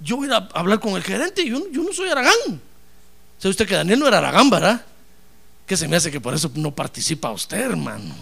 Yo 0.01 0.17
voy 0.17 0.29
a 0.31 0.49
hablar 0.53 0.79
con 0.79 0.93
el 0.95 1.03
gerente, 1.03 1.47
yo, 1.47 1.59
yo 1.71 1.83
no 1.83 1.93
soy 1.93 2.09
aragán. 2.09 2.61
¿Sabe 3.37 3.51
usted 3.51 3.67
que 3.67 3.75
Daniel 3.75 3.97
no 3.97 4.07
era 4.07 4.19
Aragán, 4.19 4.49
verdad? 4.49 4.85
Que 5.65 5.77
se 5.77 5.87
me 5.87 5.95
hace 5.95 6.11
que 6.11 6.19
por 6.19 6.33
eso 6.33 6.51
no 6.53 6.75
participa 6.75 7.31
usted, 7.31 7.59
hermano. 7.59 8.13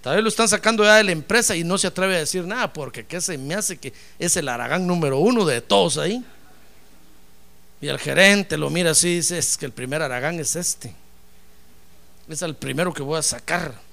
Tal 0.00 0.14
vez 0.14 0.22
lo 0.22 0.28
están 0.28 0.48
sacando 0.48 0.84
ya 0.84 0.94
de 0.94 1.04
la 1.04 1.12
empresa 1.12 1.56
y 1.56 1.64
no 1.64 1.76
se 1.76 1.88
atreve 1.88 2.14
a 2.14 2.20
decir 2.20 2.44
nada 2.44 2.72
porque 2.72 3.04
que 3.04 3.20
se 3.20 3.36
me 3.36 3.54
hace 3.54 3.76
que 3.76 3.92
es 4.18 4.36
el 4.36 4.48
Aragán 4.48 4.86
número 4.86 5.18
uno 5.18 5.44
de 5.44 5.60
todos 5.60 5.98
ahí. 5.98 6.24
Y 7.80 7.88
el 7.88 7.98
gerente 7.98 8.56
lo 8.56 8.70
mira 8.70 8.92
así 8.92 9.08
y 9.08 9.16
dice, 9.16 9.36
es 9.36 9.58
que 9.58 9.66
el 9.66 9.72
primer 9.72 10.00
Aragán 10.00 10.38
es 10.38 10.54
este. 10.54 10.94
Es 12.28 12.40
el 12.40 12.54
primero 12.54 12.94
que 12.94 13.02
voy 13.02 13.18
a 13.18 13.22
sacar. 13.22 13.85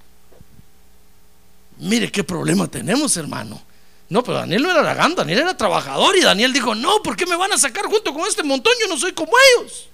Mire 1.83 2.09
qué 2.09 2.23
problema 2.23 2.67
tenemos, 2.67 3.17
hermano. 3.17 3.61
No, 4.07 4.23
pero 4.23 4.37
Daniel 4.37 4.63
no 4.63 4.71
era 4.71 4.79
Aragán, 4.79 5.15
Daniel 5.15 5.39
era 5.39 5.57
trabajador 5.57 6.15
y 6.15 6.21
Daniel 6.21 6.53
dijo, 6.53 6.73
no, 6.73 7.03
¿por 7.03 7.17
qué 7.17 7.25
me 7.25 7.35
van 7.35 7.51
a 7.51 7.57
sacar 7.57 7.85
junto 7.85 8.13
con 8.13 8.25
este 8.25 8.41
montón? 8.41 8.73
Yo 8.79 8.87
no 8.87 8.97
soy 8.97 9.11
como 9.11 9.33
ellos. 9.57 9.89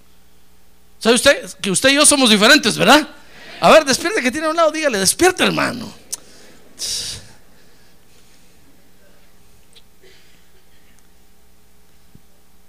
¿Sabe 1.00 1.16
usted 1.16 1.50
que 1.62 1.72
usted 1.72 1.90
y 1.90 1.96
yo 1.96 2.06
somos 2.06 2.30
diferentes, 2.30 2.78
verdad? 2.78 3.08
A 3.60 3.72
ver, 3.72 3.86
despierte 3.86 4.22
que 4.22 4.32
tiene 4.32 4.48
a 4.48 4.50
un 4.52 4.56
lado, 4.56 4.72
dígale, 4.72 5.00
despierta 5.00 5.44
hermano. 5.46 5.92
Es 6.78 7.22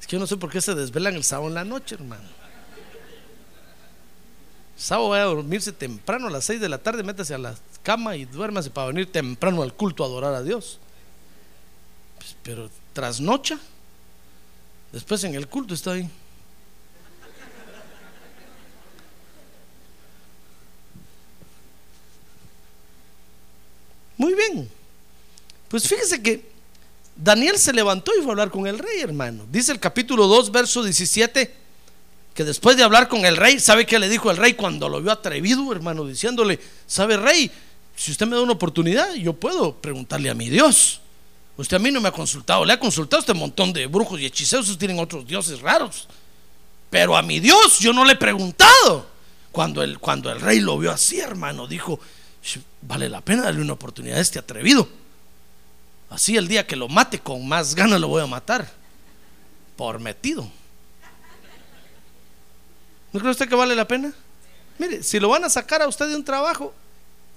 que 0.07 0.13
yo 0.17 0.19
no 0.19 0.27
sé 0.27 0.37
por 0.39 0.51
qué 0.51 0.63
se 0.63 0.75
desvelan 0.75 1.15
el 1.15 1.25
sábado 1.25 1.49
en 1.49 1.55
la 1.55 1.65
noche, 1.65 1.97
hermano. 1.97 2.29
El 4.77 4.83
sábado 4.83 5.09
voy 5.09 5.19
a 5.19 5.25
dormirse 5.25 5.73
temprano 5.73 6.29
a 6.29 6.31
las 6.31 6.45
6 6.47 6.61
de 6.61 6.69
la 6.71 6.79
tarde, 6.79 7.03
métase 7.03 7.35
a 7.35 7.39
la 7.39 7.55
cama 7.83 8.17
y 8.17 8.25
duérmase 8.25 8.71
para 8.71 8.89
venir 8.89 9.11
temprano 9.11 9.63
al 9.63 9.75
culto 9.75 10.03
a 10.03 10.07
adorar 10.07 10.35
a 10.35 10.43
Dios. 10.43 10.79
Pues, 12.19 12.37
pero 12.43 12.71
trasnocha, 12.93 13.59
después 14.93 15.25
en 15.25 15.35
el 15.35 15.49
culto 15.49 15.75
está 15.75 15.93
ahí. 15.93 16.09
Muy 24.17 24.35
bien. 24.35 24.71
Pues 25.69 25.89
fíjese 25.89 26.23
que 26.23 26.45
Daniel 27.17 27.59
se 27.59 27.73
levantó 27.73 28.13
y 28.15 28.21
fue 28.21 28.29
a 28.29 28.33
hablar 28.33 28.51
con 28.51 28.67
el 28.67 28.79
rey, 28.79 29.01
hermano. 29.01 29.47
Dice 29.51 29.73
el 29.73 29.81
capítulo 29.81 30.27
2, 30.27 30.53
verso 30.53 30.83
17, 30.83 31.55
que 32.35 32.45
después 32.45 32.77
de 32.77 32.83
hablar 32.83 33.09
con 33.09 33.25
el 33.25 33.39
rey, 33.39 33.59
¿sabe 33.61 33.87
qué 33.87 33.99
le 33.99 34.11
dijo 34.11 34.31
el 34.31 34.37
rey 34.37 34.53
cuando 34.53 34.91
lo 34.91 35.01
vio 35.01 35.11
atrevido, 35.11 35.73
hermano? 35.73 36.05
Diciéndole, 36.05 36.59
¿sabe 36.87 37.17
rey? 37.17 37.51
Si 38.01 38.13
usted 38.13 38.27
me 38.27 38.35
da 38.35 38.41
una 38.41 38.55
oportunidad, 38.55 39.13
yo 39.13 39.35
puedo 39.35 39.75
preguntarle 39.75 40.31
a 40.31 40.35
mi 40.35 40.49
Dios. 40.49 41.03
Usted 41.59 41.77
a 41.77 41.81
mí 41.81 41.91
no 41.91 42.01
me 42.01 42.09
ha 42.09 42.13
consultado, 42.13 42.65
le 42.65 42.73
ha 42.73 42.81
consultado 42.81 43.19
a 43.19 43.21
este 43.21 43.35
montón 43.35 43.75
de 43.75 43.87
brujos 43.89 44.19
y 44.19 44.25
hechiceros, 44.25 44.79
tienen 44.79 44.99
otros 44.99 45.27
dioses 45.27 45.61
raros. 45.61 46.09
Pero 46.89 47.15
a 47.15 47.21
mi 47.21 47.41
Dios 47.41 47.79
yo 47.79 47.93
no 47.93 48.07
le 48.07 48.15
he 48.15 48.17
preguntado. 48.17 49.07
Cuando 49.53 49.83
el, 49.83 49.99
cuando 49.99 50.33
el 50.33 50.41
rey 50.41 50.61
lo 50.61 50.79
vio 50.79 50.91
así, 50.91 51.21
hermano, 51.21 51.67
dijo, 51.67 52.01
vale 52.81 53.11
la 53.11 53.21
pena 53.21 53.43
darle 53.43 53.61
una 53.61 53.75
oportunidad 53.75 54.17
a 54.17 54.23
este 54.23 54.39
atrevido. 54.39 54.89
Así 56.09 56.39
el 56.39 56.49
día 56.49 56.67
que 56.67 56.77
lo 56.77 56.89
mate 56.89 57.19
con 57.19 57.47
más 57.47 57.75
ganas 57.75 58.01
lo 58.01 58.09
voy 58.09 58.23
a 58.23 58.27
matar. 58.27 58.67
Por 59.77 60.01
metido. 60.01 60.51
¿No 63.13 63.21
cree 63.21 63.31
usted 63.31 63.47
que 63.47 63.55
vale 63.55 63.77
la 63.77 63.87
pena? 63.87 64.11
Mire, 64.79 65.03
si 65.03 65.21
lo 65.21 65.29
van 65.29 65.45
a 65.45 65.51
sacar 65.51 65.83
a 65.83 65.89
usted 65.89 66.09
de 66.09 66.17
un 66.17 66.25
trabajo, 66.25 66.73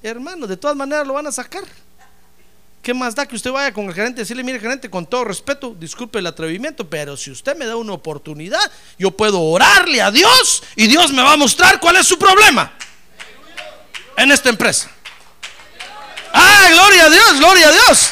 hermano, 0.03 0.45
de 0.47 0.57
todas 0.57 0.75
maneras 0.75 1.07
lo 1.07 1.13
van 1.13 1.27
a 1.27 1.31
sacar. 1.31 1.63
¿Qué 2.81 2.93
más 2.93 3.15
da 3.15 3.25
que 3.25 3.37
usted 3.37 3.49
vaya 3.49 3.73
con 3.73 3.85
el 3.85 3.93
gerente 3.93 4.19
y 4.19 4.23
decirle, 4.23 4.43
mire 4.43 4.59
gerente, 4.59 4.89
con 4.89 5.05
todo 5.05 5.23
respeto, 5.23 5.73
disculpe 5.79 6.19
el 6.19 6.27
atrevimiento, 6.27 6.89
pero 6.89 7.15
si 7.15 7.31
usted 7.31 7.55
me 7.55 7.65
da 7.65 7.77
una 7.77 7.93
oportunidad, 7.93 8.69
yo 8.99 9.11
puedo 9.11 9.39
orarle 9.39 10.01
a 10.01 10.11
Dios 10.11 10.61
y 10.75 10.87
Dios 10.87 11.13
me 11.13 11.23
va 11.23 11.31
a 11.31 11.37
mostrar 11.37 11.79
cuál 11.79 11.95
es 11.95 12.05
su 12.05 12.19
problema 12.19 12.73
en 14.17 14.31
esta 14.33 14.49
empresa. 14.49 14.91
Ah, 16.33 16.67
gloria 16.71 17.05
a 17.05 17.09
Dios, 17.09 17.37
gloria 17.39 17.67
a 17.69 17.71
Dios. 17.71 18.09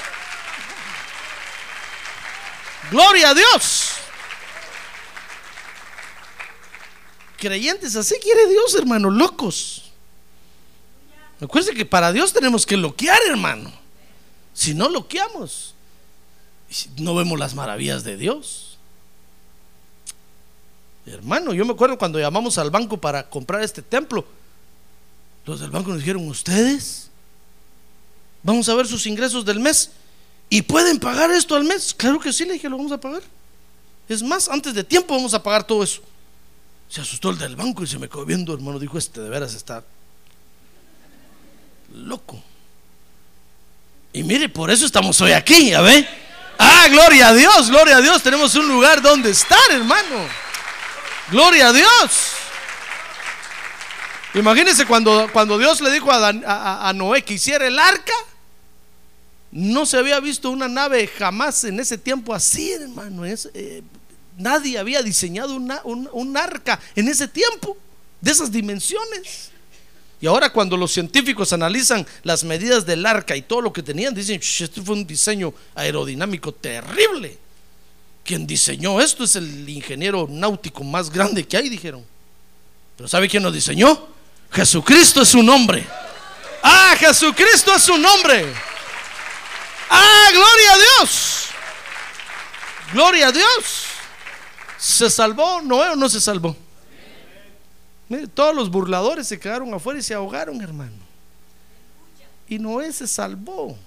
Gloria 2.92 3.30
a 3.30 3.34
Dios. 3.34 3.92
Creyentes 7.38 7.96
así 7.96 8.16
quiere 8.22 8.48
Dios, 8.48 8.76
hermano, 8.76 9.10
locos. 9.10 9.81
Recuerden 11.42 11.76
que 11.76 11.86
para 11.86 12.14
Dios 12.14 12.32
tenemos 12.32 12.66
que 12.66 12.78
loquear, 12.78 13.20
hermano. 13.28 13.72
Si 14.54 14.74
no 14.74 14.88
loqueamos, 14.88 15.74
no 16.98 17.16
vemos 17.16 17.38
las 17.38 17.56
maravillas 17.56 18.04
de 18.04 18.16
Dios. 18.16 18.78
Hermano, 21.06 21.54
yo 21.54 21.66
me 21.66 21.74
acuerdo 21.74 21.98
cuando 21.98 22.20
llamamos 22.20 22.58
al 22.58 22.70
banco 22.70 22.96
para 22.96 23.30
comprar 23.30 23.62
este 23.64 23.82
templo 23.82 24.26
los 25.46 25.60
del 25.60 25.72
banco 25.72 25.90
nos 25.90 26.00
dijeron, 26.00 26.28
¿ustedes? 26.28 27.10
Vamos 28.44 28.70
a 28.70 28.76
ver 28.76 28.88
sus 28.88 29.06
ingresos 29.08 29.46
del 29.46 29.60
mes. 29.60 29.92
¿Y 30.50 30.62
pueden 30.62 31.00
pagar 31.00 31.32
esto 31.32 31.56
al 31.56 31.64
mes? 31.64 31.94
Claro 31.94 32.20
que 32.20 32.34
sí, 32.34 32.46
le 32.46 32.54
dije, 32.54 32.70
lo 32.70 32.78
vamos 32.78 32.92
a 32.92 33.00
pagar. 33.00 33.24
Es 34.08 34.22
más, 34.22 34.50
antes 34.50 34.74
de 34.74 34.84
tiempo 34.84 35.16
vamos 35.16 35.34
a 35.34 35.42
pagar 35.42 35.66
todo 35.66 35.84
eso. 35.84 36.02
Se 36.90 37.02
asustó 37.02 37.30
el 37.30 37.38
del 37.38 37.56
banco 37.56 37.84
y 37.84 37.88
se 37.88 37.98
me 37.98 38.10
quedó 38.10 38.26
viendo, 38.26 38.54
hermano. 38.54 38.78
Dijo, 38.78 38.98
este 38.98 39.22
de 39.22 39.30
veras 39.30 39.54
está 39.54 39.84
loco. 41.94 42.42
Y 44.14 44.24
mire, 44.24 44.50
por 44.50 44.70
eso 44.72 44.86
estamos 44.86 45.20
hoy 45.22 45.32
aquí, 45.32 45.70
¿ya 45.70 45.82
ve? 45.82 46.08
Ah, 46.60 46.88
gloria 46.90 47.30
a 47.30 47.34
Dios, 47.34 47.70
gloria 47.70 47.98
a 47.98 48.02
Dios. 48.02 48.22
Tenemos 48.22 48.54
un 48.56 48.68
lugar 48.68 49.02
donde 49.02 49.32
estar, 49.32 49.60
hermano. 49.72 50.28
Gloria 51.32 51.70
a 51.70 51.74
Dios. 51.74 52.32
Imagínense 54.34 54.86
cuando, 54.86 55.30
cuando 55.34 55.58
Dios 55.58 55.82
le 55.82 55.92
dijo 55.92 56.10
a, 56.12 56.94
Noé 56.94 57.24
que 57.24 57.34
hiciera 57.34 57.68
el 57.68 57.78
arca, 57.78 58.14
no 59.52 59.86
se 59.86 59.98
había 59.98 60.20
visto 60.20 60.50
una 60.50 60.70
nave 60.70 61.08
jamás 61.08 61.64
en 61.66 61.80
ese 61.80 61.98
tiempo 61.98 62.34
así, 62.34 62.72
hermano. 62.72 63.26
Eh, 63.26 63.84
nadie 64.38 64.78
había 64.78 65.02
diseñado 65.02 65.56
una, 65.56 65.82
un, 65.84 66.38
arca 66.38 66.80
en 66.96 67.10
ese 67.10 67.28
tiempo, 67.28 67.78
de 68.22 68.32
esas 68.32 68.52
dimensiones. 68.52 69.51
Y 70.22 70.28
ahora 70.28 70.52
cuando 70.52 70.78
los 70.78 70.92
científicos 70.92 71.52
analizan 71.52 72.06
las 72.22 72.44
medidas 72.44 72.86
del 72.86 73.06
arca 73.08 73.36
y 73.36 73.42
todo 73.42 73.60
lo 73.60 73.74
que 73.74 73.82
tenían, 73.82 74.14
dicen, 74.14 74.40
esto 74.40 74.84
fue 74.84 74.94
un 74.94 75.08
diseño 75.08 75.52
aerodinámico 75.74 76.52
terrible. 76.54 77.40
Quien 78.24 78.46
diseñó 78.46 79.02
esto 79.02 79.24
es 79.24 79.36
el 79.36 79.68
ingeniero 79.68 80.28
náutico 80.30 80.84
más 80.84 81.10
grande 81.10 81.48
que 81.48 81.58
hay, 81.58 81.70
dijeron. 81.70 82.06
Pero 82.96 83.10
¿sabe 83.10 83.28
quién 83.28 83.42
lo 83.42 83.52
diseñó? 83.52 84.10
Jesucristo 84.52 85.24
es 85.24 85.30
su 85.30 85.42
nombre. 85.42 85.88
Ah, 86.62 86.96
Jesucristo 87.00 87.74
es 87.74 87.82
su 87.82 87.98
nombre. 87.98 88.46
Ah, 89.90 90.30
gloria 90.32 90.74
a 90.74 90.78
Dios. 90.78 91.46
Gloria 92.94 93.28
a 93.30 93.32
Dios. 93.32 93.86
¿Se 94.78 95.10
salvó 95.10 95.62
Noé 95.62 95.90
o 95.90 95.96
no 95.96 96.08
se 96.08 96.22
salvó? 96.22 96.56
Todos 98.34 98.56
los 98.56 98.70
burladores 98.70 99.28
se 99.28 99.40
quedaron 99.40 99.74
afuera 99.74 100.00
y 100.00 100.04
se 100.04 100.14
ahogaron, 100.14 100.62
hermano. 100.62 101.12
Y 102.48 102.60
Noé 102.60 102.92
se 102.92 103.08
salvó. 103.08 103.78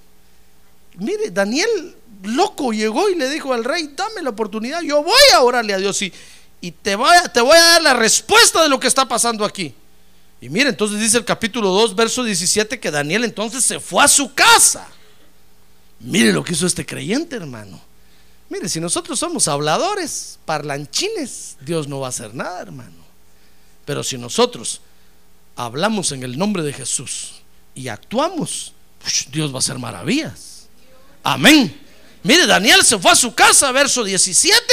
Mire, 0.96 1.30
Daniel 1.30 1.96
loco 2.22 2.72
llegó 2.72 3.10
y 3.10 3.16
le 3.16 3.28
dijo 3.28 3.52
al 3.52 3.64
rey, 3.64 3.92
dame 3.94 4.22
la 4.22 4.30
oportunidad, 4.30 4.80
yo 4.82 5.02
voy 5.02 5.12
a 5.34 5.42
orarle 5.42 5.74
a 5.74 5.78
Dios 5.78 6.00
y, 6.02 6.12
y 6.60 6.70
te, 6.70 6.96
voy 6.96 7.14
a, 7.14 7.28
te 7.30 7.40
voy 7.40 7.56
a 7.56 7.62
dar 7.62 7.82
la 7.82 7.94
respuesta 7.94 8.62
de 8.62 8.68
lo 8.68 8.80
que 8.80 8.86
está 8.86 9.06
pasando 9.06 9.44
aquí. 9.44 9.74
Y 10.40 10.48
mire, 10.48 10.70
entonces 10.70 11.00
dice 11.00 11.18
el 11.18 11.24
capítulo 11.24 11.70
2, 11.70 11.94
verso 11.94 12.22
17, 12.22 12.78
que 12.80 12.90
Daniel 12.90 13.24
entonces 13.24 13.64
se 13.64 13.80
fue 13.80 14.04
a 14.04 14.08
su 14.08 14.34
casa. 14.34 14.86
Mire 16.00 16.32
lo 16.32 16.44
que 16.44 16.52
hizo 16.52 16.66
este 16.66 16.84
creyente, 16.84 17.36
hermano. 17.36 17.80
Mire, 18.48 18.68
si 18.68 18.78
nosotros 18.78 19.18
somos 19.18 19.48
habladores, 19.48 20.38
parlanchines, 20.44 21.56
Dios 21.60 21.88
no 21.88 22.00
va 22.00 22.08
a 22.08 22.10
hacer 22.10 22.34
nada, 22.34 22.60
hermano. 22.60 23.03
Pero 23.84 24.02
si 24.02 24.18
nosotros 24.18 24.80
hablamos 25.56 26.12
en 26.12 26.22
el 26.22 26.38
nombre 26.38 26.62
de 26.62 26.72
Jesús 26.72 27.42
y 27.74 27.88
actuamos, 27.88 28.72
Dios 29.30 29.52
va 29.52 29.56
a 29.56 29.58
hacer 29.58 29.78
maravillas. 29.78 30.66
Amén. 31.22 31.80
Mire, 32.22 32.46
Daniel 32.46 32.82
se 32.84 32.98
fue 32.98 33.10
a 33.10 33.16
su 33.16 33.34
casa, 33.34 33.70
verso 33.72 34.02
17, 34.02 34.64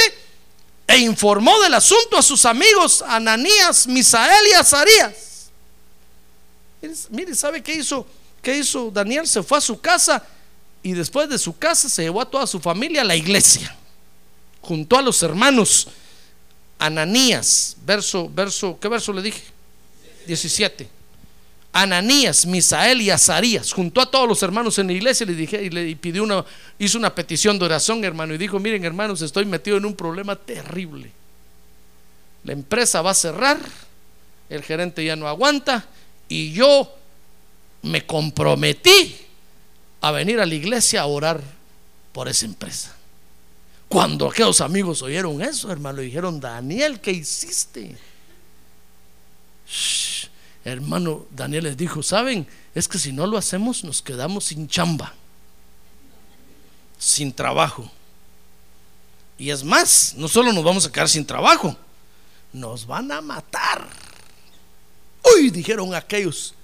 e 0.86 0.98
informó 0.98 1.60
del 1.60 1.74
asunto 1.74 2.16
a 2.16 2.22
sus 2.22 2.44
amigos 2.44 3.02
Ananías, 3.06 3.86
Misael 3.86 4.46
y 4.50 4.54
Azarías. 4.54 5.50
Mire, 7.10 7.34
¿sabe 7.34 7.62
qué 7.62 7.74
hizo? 7.74 8.06
¿Qué 8.40 8.56
hizo 8.56 8.90
Daniel? 8.90 9.26
Se 9.28 9.42
fue 9.42 9.58
a 9.58 9.60
su 9.60 9.80
casa 9.80 10.24
y 10.82 10.92
después 10.92 11.28
de 11.28 11.38
su 11.38 11.56
casa 11.56 11.88
se 11.88 12.02
llevó 12.02 12.20
a 12.20 12.30
toda 12.30 12.46
su 12.46 12.58
familia 12.58 13.02
a 13.02 13.04
la 13.04 13.14
iglesia. 13.14 13.76
Juntó 14.60 14.98
a 14.98 15.02
los 15.02 15.22
hermanos. 15.22 15.88
Ananías, 16.84 17.76
verso, 17.86 18.28
verso, 18.34 18.76
¿qué 18.80 18.88
verso 18.88 19.12
le 19.12 19.22
dije? 19.22 19.40
17. 20.26 20.88
Ananías, 21.72 22.44
Misael 22.44 23.00
y 23.00 23.10
Azarías, 23.10 23.72
juntó 23.72 24.00
a 24.00 24.10
todos 24.10 24.28
los 24.28 24.42
hermanos 24.42 24.76
en 24.80 24.88
la 24.88 24.92
iglesia 24.92 25.22
y 25.22 25.28
le 25.28 25.34
dije 25.34 25.62
y 25.62 25.70
le 25.70 25.94
pidió 25.94 26.24
una, 26.24 26.44
hizo 26.80 26.98
una 26.98 27.14
petición 27.14 27.56
de 27.56 27.66
oración, 27.66 28.04
hermano, 28.04 28.34
y 28.34 28.38
dijo, 28.38 28.58
miren, 28.58 28.84
hermanos, 28.84 29.22
estoy 29.22 29.44
metido 29.44 29.76
en 29.76 29.84
un 29.84 29.94
problema 29.94 30.34
terrible. 30.34 31.12
La 32.42 32.52
empresa 32.52 33.00
va 33.00 33.12
a 33.12 33.14
cerrar, 33.14 33.60
el 34.50 34.64
gerente 34.64 35.04
ya 35.04 35.14
no 35.14 35.28
aguanta 35.28 35.86
y 36.28 36.52
yo 36.52 36.92
me 37.82 38.04
comprometí 38.04 39.16
a 40.00 40.10
venir 40.10 40.40
a 40.40 40.46
la 40.46 40.54
iglesia 40.56 41.02
a 41.02 41.06
orar 41.06 41.40
por 42.12 42.26
esa 42.26 42.44
empresa. 42.44 42.96
Cuando 43.92 44.30
aquellos 44.30 44.62
amigos 44.62 45.02
oyeron 45.02 45.42
eso, 45.42 45.70
hermano, 45.70 46.00
dijeron, 46.00 46.40
Daniel, 46.40 46.98
¿qué 46.98 47.10
hiciste? 47.12 47.94
hermano 50.64 51.26
Daniel 51.30 51.64
les 51.64 51.76
dijo, 51.76 52.02
¿saben? 52.02 52.46
Es 52.74 52.88
que 52.88 52.98
si 52.98 53.12
no 53.12 53.26
lo 53.26 53.36
hacemos 53.36 53.84
nos 53.84 54.00
quedamos 54.00 54.46
sin 54.46 54.66
chamba, 54.66 55.12
sin 56.96 57.34
trabajo. 57.34 57.90
Y 59.36 59.50
es 59.50 59.62
más, 59.62 60.14
no 60.16 60.26
solo 60.26 60.54
nos 60.54 60.64
vamos 60.64 60.86
a 60.86 60.90
quedar 60.90 61.10
sin 61.10 61.26
trabajo, 61.26 61.76
nos 62.50 62.86
van 62.86 63.12
a 63.12 63.20
matar. 63.20 63.86
Uy, 65.36 65.50
dijeron 65.50 65.94
aquellos, 65.94 66.54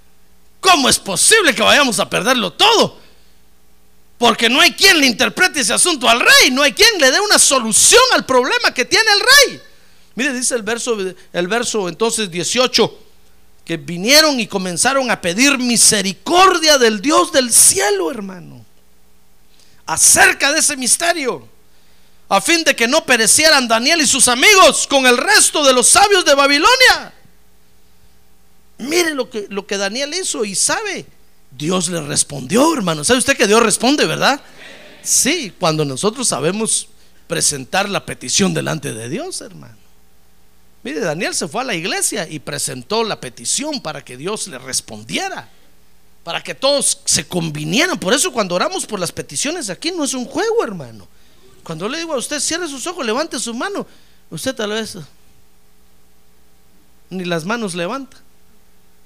¿cómo 0.61 0.89
es 0.89 0.99
posible 0.99 1.55
que 1.55 1.61
vayamos 1.61 2.01
a 2.01 2.09
perderlo 2.09 2.55
todo? 2.55 2.99
Porque 4.19 4.49
no 4.49 4.61
hay 4.61 4.73
quien 4.73 4.99
le 5.01 5.07
interprete 5.07 5.61
ese 5.61 5.73
asunto 5.73 6.09
al 6.09 6.21
rey, 6.21 6.51
no 6.51 6.63
hay 6.63 6.73
quien 6.73 7.01
le 7.01 7.11
dé 7.11 7.21
una 7.21 7.39
solución 7.39 8.03
al 8.15 8.27
problema 8.27 8.75
que 8.75 8.85
tiene 8.85 9.11
el 9.13 9.21
rey. 9.21 9.63
Mire, 10.17 10.33
dice 10.33 10.57
el 10.57 10.63
verso, 10.63 10.99
el 11.33 11.47
verso 11.47 11.89
entonces 11.89 12.29
18 12.29 13.05
que 13.69 13.77
vinieron 13.77 14.41
y 14.41 14.47
comenzaron 14.47 15.11
a 15.11 15.21
pedir 15.21 15.59
misericordia 15.59 16.79
del 16.79 17.03
Dios 17.03 17.31
del 17.31 17.53
cielo, 17.53 18.11
hermano, 18.11 18.65
acerca 19.85 20.51
de 20.51 20.61
ese 20.61 20.75
misterio, 20.75 21.47
a 22.31 22.41
fin 22.41 22.65
de 22.65 22.75
que 22.75 22.89
no 22.89 23.05
perecieran 23.05 23.69
Daniel 23.69 24.01
y 24.01 24.07
sus 24.07 24.27
amigos 24.27 24.87
con 24.87 25.07
el 25.07 25.19
resto 25.19 25.63
de 25.63 25.75
los 25.75 25.87
sabios 25.87 26.25
de 26.25 26.35
Babilonia. 26.35 27.13
Mire 28.79 29.13
lo 29.13 29.29
que, 29.29 29.47
lo 29.51 29.67
que 29.67 29.77
Daniel 29.77 30.15
hizo 30.15 30.47
y 30.47 30.55
sabe, 30.55 31.05
Dios 31.51 31.89
le 31.89 32.01
respondió, 32.01 32.75
hermano. 32.75 33.05
¿Sabe 33.05 33.19
usted 33.19 33.37
que 33.37 33.47
Dios 33.47 33.63
responde, 33.63 34.07
verdad? 34.07 34.41
Sí, 35.03 35.53
cuando 35.59 35.85
nosotros 35.85 36.29
sabemos 36.29 36.89
presentar 37.27 37.89
la 37.89 38.05
petición 38.05 38.55
delante 38.55 38.93
de 38.93 39.09
Dios, 39.09 39.41
hermano. 39.41 39.77
Mire, 40.83 41.01
Daniel 41.01 41.35
se 41.35 41.49
fue 41.49 41.63
a 41.63 41.65
la 41.65 41.75
iglesia 41.75 42.29
y 42.29 42.39
presentó 42.39 43.03
la 43.05 43.21
petición 43.21 43.81
para 43.81 44.05
que 44.05 44.17
Dios 44.17 44.49
le 44.49 44.59
respondiera, 44.59 45.49
para 46.25 46.43
que 46.43 46.55
todos 46.55 47.01
se 47.05 47.27
convinieran. 47.27 47.99
Por 47.99 48.15
eso 48.15 48.33
cuando 48.33 48.55
oramos 48.55 48.87
por 48.87 49.01
las 49.01 49.13
peticiones 49.13 49.71
aquí 49.71 49.91
no 49.91 50.05
es 50.05 50.15
un 50.15 50.25
juego, 50.25 50.63
hermano. 50.63 51.09
Cuando 51.65 51.89
le 51.89 51.99
digo 51.99 52.15
a 52.15 52.19
usted, 52.19 52.41
cierre 52.41 52.69
sus 52.69 52.87
ojos, 52.87 53.05
levante 53.05 53.39
su 53.39 53.53
mano, 53.53 53.87
usted 54.31 54.55
tal 54.55 54.71
vez 54.71 54.97
ni 57.11 57.25
las 57.25 57.45
manos 57.45 57.75
levanta, 57.75 58.17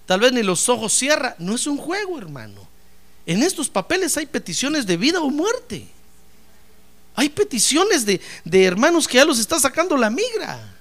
tal 0.06 0.20
vez 0.20 0.32
ni 0.32 0.42
los 0.42 0.68
ojos 0.68 0.92
cierra. 0.92 1.34
No 1.38 1.54
es 1.54 1.66
un 1.66 1.78
juego, 1.78 2.18
hermano. 2.18 2.66
En 3.26 3.42
estos 3.42 3.68
papeles 3.68 4.16
hay 4.16 4.26
peticiones 4.26 4.86
de 4.86 4.96
vida 4.96 5.20
o 5.20 5.30
muerte. 5.30 5.86
Hay 7.14 7.28
peticiones 7.28 8.04
de, 8.06 8.20
de 8.44 8.64
hermanos 8.64 9.06
que 9.06 9.18
ya 9.18 9.24
los 9.24 9.38
está 9.38 9.58
sacando 9.60 9.96
la 9.96 10.10
migra. 10.10 10.72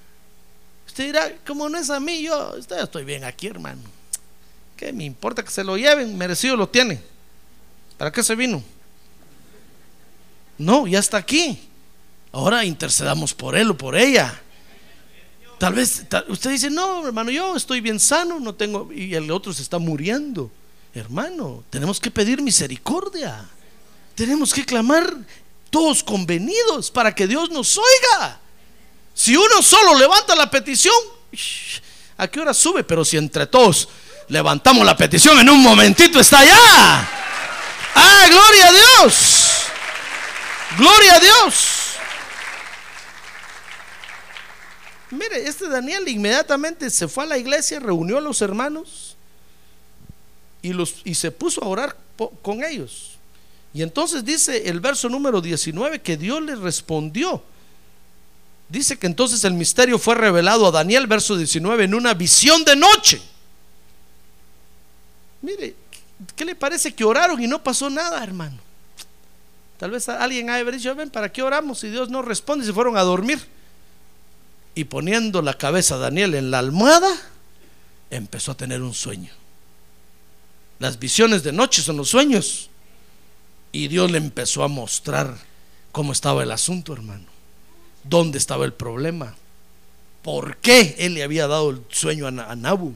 Usted 0.86 1.06
dirá, 1.06 1.32
como 1.46 1.68
no 1.68 1.78
es 1.78 1.88
a 1.90 2.00
mí, 2.00 2.22
yo 2.22 2.54
estoy 2.56 3.04
bien 3.04 3.24
aquí, 3.24 3.46
hermano. 3.46 3.82
¿Qué 4.76 4.92
me 4.92 5.04
importa 5.04 5.42
que 5.42 5.50
se 5.50 5.62
lo 5.62 5.76
lleven? 5.76 6.18
Merecido 6.18 6.56
lo 6.56 6.68
tiene. 6.68 7.00
¿Para 7.96 8.10
qué 8.10 8.22
se 8.22 8.34
vino? 8.34 8.62
No, 10.58 10.86
ya 10.86 10.98
está 10.98 11.18
aquí. 11.18 11.68
Ahora 12.32 12.64
intercedamos 12.64 13.32
por 13.34 13.56
él 13.56 13.70
o 13.70 13.76
por 13.76 13.96
ella. 13.96 14.40
Tal 15.62 15.74
vez 15.74 16.02
usted 16.26 16.50
dice, 16.50 16.70
no, 16.70 17.06
hermano, 17.06 17.30
yo 17.30 17.54
estoy 17.54 17.80
bien 17.80 18.00
sano, 18.00 18.40
no 18.40 18.52
tengo, 18.52 18.92
y 18.92 19.14
el 19.14 19.30
otro 19.30 19.52
se 19.52 19.62
está 19.62 19.78
muriendo. 19.78 20.50
Hermano, 20.92 21.62
tenemos 21.70 22.00
que 22.00 22.10
pedir 22.10 22.42
misericordia. 22.42 23.48
Tenemos 24.16 24.52
que 24.52 24.66
clamar 24.66 25.14
todos 25.70 26.02
convenidos 26.02 26.90
para 26.90 27.14
que 27.14 27.28
Dios 27.28 27.48
nos 27.50 27.78
oiga. 27.78 28.40
Si 29.14 29.36
uno 29.36 29.62
solo 29.62 29.96
levanta 29.96 30.34
la 30.34 30.50
petición, 30.50 30.96
¿a 32.16 32.26
qué 32.26 32.40
hora 32.40 32.54
sube? 32.54 32.82
Pero 32.82 33.04
si 33.04 33.16
entre 33.16 33.46
todos 33.46 33.88
levantamos 34.26 34.84
la 34.84 34.96
petición, 34.96 35.38
en 35.38 35.48
un 35.48 35.62
momentito 35.62 36.18
está 36.18 36.40
allá. 36.40 36.58
¡Ah, 37.94 38.26
gloria 38.28 38.66
a 38.66 38.72
Dios! 38.72 39.62
¡Gloria 40.76 41.14
a 41.14 41.20
Dios! 41.20 41.81
Mire, 45.12 45.46
este 45.46 45.68
Daniel 45.68 46.08
inmediatamente 46.08 46.90
se 46.90 47.06
fue 47.06 47.24
a 47.24 47.28
la 47.28 47.38
iglesia, 47.38 47.78
reunió 47.78 48.18
a 48.18 48.20
los 48.20 48.42
hermanos 48.42 49.16
y, 50.62 50.72
los, 50.72 51.02
y 51.04 51.14
se 51.14 51.30
puso 51.30 51.62
a 51.62 51.68
orar 51.68 51.96
con 52.42 52.64
ellos. 52.64 53.18
Y 53.72 53.82
entonces 53.82 54.24
dice 54.24 54.68
el 54.68 54.80
verso 54.80 55.08
número 55.08 55.40
19 55.40 56.00
que 56.00 56.16
Dios 56.16 56.42
le 56.42 56.56
respondió 56.56 57.42
Dice 58.72 58.98
que 58.98 59.06
entonces 59.06 59.44
el 59.44 59.52
misterio 59.52 59.98
fue 59.98 60.14
revelado 60.14 60.66
a 60.66 60.70
Daniel, 60.70 61.06
verso 61.06 61.36
19, 61.36 61.84
en 61.84 61.94
una 61.94 62.14
visión 62.14 62.64
de 62.64 62.74
noche. 62.74 63.20
Mire, 65.42 65.74
¿qué 66.34 66.46
le 66.46 66.54
parece 66.54 66.94
que 66.94 67.04
oraron 67.04 67.38
y 67.42 67.46
no 67.46 67.62
pasó 67.62 67.90
nada, 67.90 68.24
hermano? 68.24 68.56
Tal 69.76 69.90
vez 69.90 70.08
alguien 70.08 70.48
haya 70.48 70.70
dicho, 70.70 70.94
ven, 70.94 71.10
¿para 71.10 71.30
qué 71.30 71.42
oramos? 71.42 71.84
Y 71.84 71.90
Dios 71.90 72.08
no 72.08 72.22
responde 72.22 72.64
se 72.64 72.72
fueron 72.72 72.96
a 72.96 73.02
dormir. 73.02 73.46
Y 74.74 74.84
poniendo 74.84 75.42
la 75.42 75.54
cabeza 75.54 75.98
Daniel 75.98 76.34
en 76.34 76.50
la 76.50 76.58
almohada, 76.58 77.10
empezó 78.10 78.52
a 78.52 78.56
tener 78.56 78.82
un 78.82 78.94
sueño. 78.94 79.32
Las 80.78 80.98
visiones 80.98 81.42
de 81.42 81.52
noche 81.52 81.82
son 81.82 81.96
los 81.96 82.08
sueños. 82.08 82.70
Y 83.70 83.88
Dios 83.88 84.10
le 84.10 84.18
empezó 84.18 84.64
a 84.64 84.68
mostrar 84.68 85.36
cómo 85.92 86.12
estaba 86.12 86.42
el 86.42 86.50
asunto, 86.50 86.92
hermano 86.92 87.32
dónde 88.04 88.38
estaba 88.38 88.64
el 88.64 88.72
problema, 88.72 89.34
por 90.22 90.56
qué 90.58 90.96
él 90.98 91.14
le 91.14 91.22
había 91.22 91.46
dado 91.46 91.70
el 91.70 91.82
sueño 91.90 92.26
a, 92.26 92.30
Nabu 92.30 92.94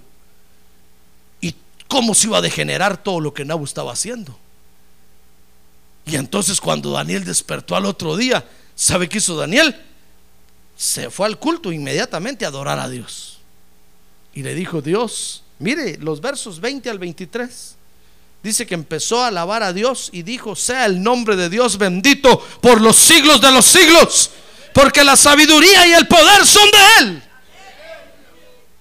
y 1.40 1.54
cómo 1.88 2.14
se 2.14 2.28
iba 2.28 2.38
a 2.38 2.42
degenerar 2.42 3.02
todo 3.02 3.20
lo 3.20 3.34
que 3.34 3.44
Nabu 3.44 3.64
estaba 3.64 3.92
haciendo. 3.92 4.36
Y 6.04 6.16
entonces 6.16 6.60
cuando 6.60 6.92
Daniel 6.92 7.24
despertó 7.24 7.74
al 7.74 7.84
otro 7.84 8.16
día, 8.16 8.48
¿sabe 8.74 9.08
qué 9.08 9.18
hizo 9.18 9.36
Daniel? 9.36 9.76
Se 10.76 11.10
fue 11.10 11.26
al 11.26 11.38
culto 11.38 11.72
inmediatamente 11.72 12.44
a 12.44 12.48
adorar 12.48 12.78
a 12.78 12.88
Dios. 12.88 13.38
Y 14.34 14.42
le 14.42 14.54
dijo, 14.54 14.82
Dios, 14.82 15.42
mire 15.58 15.96
los 15.98 16.20
versos 16.20 16.60
20 16.60 16.90
al 16.90 16.98
23. 16.98 17.74
Dice 18.42 18.66
que 18.66 18.74
empezó 18.74 19.22
a 19.22 19.28
alabar 19.28 19.62
a 19.62 19.72
Dios 19.72 20.10
y 20.12 20.22
dijo, 20.22 20.54
sea 20.54 20.84
el 20.86 21.02
nombre 21.02 21.36
de 21.36 21.48
Dios 21.48 21.78
bendito 21.78 22.38
por 22.60 22.80
los 22.80 22.96
siglos 22.96 23.40
de 23.40 23.50
los 23.50 23.64
siglos 23.64 24.30
porque 24.76 25.02
la 25.02 25.16
sabiduría 25.16 25.86
y 25.86 25.94
el 25.94 26.06
poder 26.06 26.44
son 26.44 26.70
de 26.70 26.78
Él. 27.00 27.22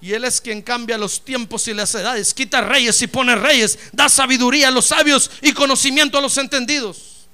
Y 0.02 0.12
Él 0.12 0.24
es 0.24 0.42
quien 0.42 0.60
cambia 0.60 0.98
los 0.98 1.24
tiempos 1.24 1.66
y 1.68 1.72
las 1.72 1.94
edades, 1.94 2.34
quita 2.34 2.60
reyes 2.60 3.00
y 3.00 3.06
pone 3.06 3.34
reyes, 3.34 3.78
da 3.92 4.10
sabiduría 4.10 4.68
a 4.68 4.70
los 4.70 4.84
sabios 4.84 5.30
y 5.40 5.54
conocimiento 5.54 6.18
a 6.18 6.20
los 6.20 6.36
entendidos. 6.36 7.26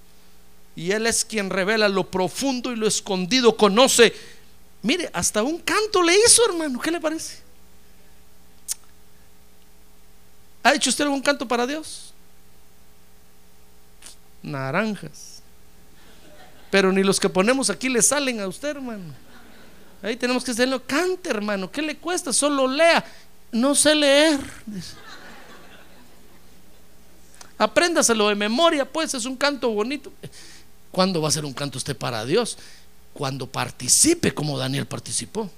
Y 0.77 0.93
Él 0.93 1.09
es 1.09 1.25
quien 1.25 1.51
revela 1.51 1.89
lo 1.89 2.09
profundo 2.09 2.71
y 2.71 2.77
lo 2.77 2.87
escondido, 2.87 3.57
conoce. 3.57 4.15
Mire, 4.83 5.11
hasta 5.13 5.43
un 5.43 5.59
canto 5.59 6.03
le 6.03 6.15
hizo, 6.19 6.45
hermano. 6.49 6.81
¿Qué 6.81 6.91
le 6.91 7.01
parece? 7.01 7.41
¿Ha 10.63 10.75
hecho 10.75 10.91
usted 10.91 11.05
algún 11.05 11.23
canto 11.23 11.47
para 11.47 11.67
Dios? 11.67 12.13
Naranjas 14.43 15.33
pero 16.73 16.91
ni 16.91 17.03
los 17.03 17.21
que 17.21 17.29
ponemos 17.29 17.69
aquí 17.69 17.91
le 17.91 18.01
salen 18.01 18.41
a 18.41 18.49
usted, 18.49 18.71
hermano. 18.71 19.13
Ahí 20.03 20.17
tenemos 20.17 20.43
que 20.43 20.53
hacerlo. 20.53 20.83
Cante, 20.83 21.29
hermano. 21.29 21.71
¿Qué 21.71 21.83
le 21.83 21.99
cuesta? 21.99 22.33
Solo 22.33 22.67
lea. 22.67 23.05
No 23.51 23.75
sé 23.75 23.95
leer. 23.95 24.41
Apréndaselo 27.59 28.27
de 28.31 28.35
memoria, 28.35 28.91
pues 28.91 29.13
es 29.13 29.27
un 29.27 29.37
canto 29.37 29.69
bonito. 29.69 30.11
¿Cuándo 30.91 31.21
va 31.21 31.29
a 31.29 31.31
ser 31.31 31.45
un 31.45 31.53
canto 31.53 31.77
usted 31.77 31.95
para 31.95 32.25
Dios? 32.25 32.57
Cuando 33.15 33.47
participe 33.47 34.33
como 34.33 34.59
Daniel 34.59 34.87
participó. 34.87 35.51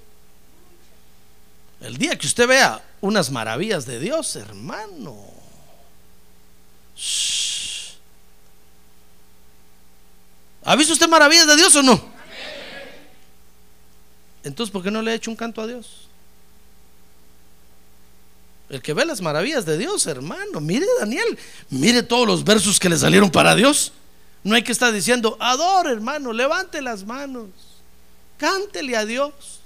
El 1.81 1.97
día 1.97 2.17
que 2.17 2.27
usted 2.27 2.47
vea 2.47 2.83
unas 3.01 3.29
maravillas 3.31 3.85
de 3.85 3.99
Dios, 3.99 4.35
hermano. 4.35 5.15
¿Ha 10.63 10.75
visto 10.75 10.93
usted 10.93 11.07
maravillas 11.07 11.47
de 11.47 11.55
Dios 11.55 11.75
o 11.75 11.83
no? 11.83 12.15
Entonces, 14.43 14.71
¿por 14.71 14.83
qué 14.83 14.91
no 14.91 15.01
le 15.01 15.11
ha 15.11 15.15
hecho 15.15 15.29
un 15.29 15.37
canto 15.37 15.61
a 15.61 15.67
Dios? 15.67 16.07
El 18.69 18.81
que 18.81 18.93
ve 18.93 19.05
las 19.05 19.21
maravillas 19.21 19.65
de 19.65 19.77
Dios, 19.77 20.07
hermano. 20.07 20.59
Mire 20.59 20.87
Daniel, 20.99 21.37
mire 21.69 22.01
todos 22.01 22.25
los 22.25 22.43
versos 22.43 22.79
que 22.79 22.89
le 22.89 22.97
salieron 22.97 23.29
para 23.29 23.55
Dios. 23.55 23.91
No 24.45 24.53
hay 24.53 24.61
que 24.61 24.71
estar 24.71 24.93
diciendo, 24.93 25.37
adore 25.39 25.89
hermano, 25.89 26.31
levante 26.31 26.79
las 26.79 27.03
manos, 27.03 27.49
cántele 28.37 28.95
a 28.95 29.03
Dios. 29.03 29.59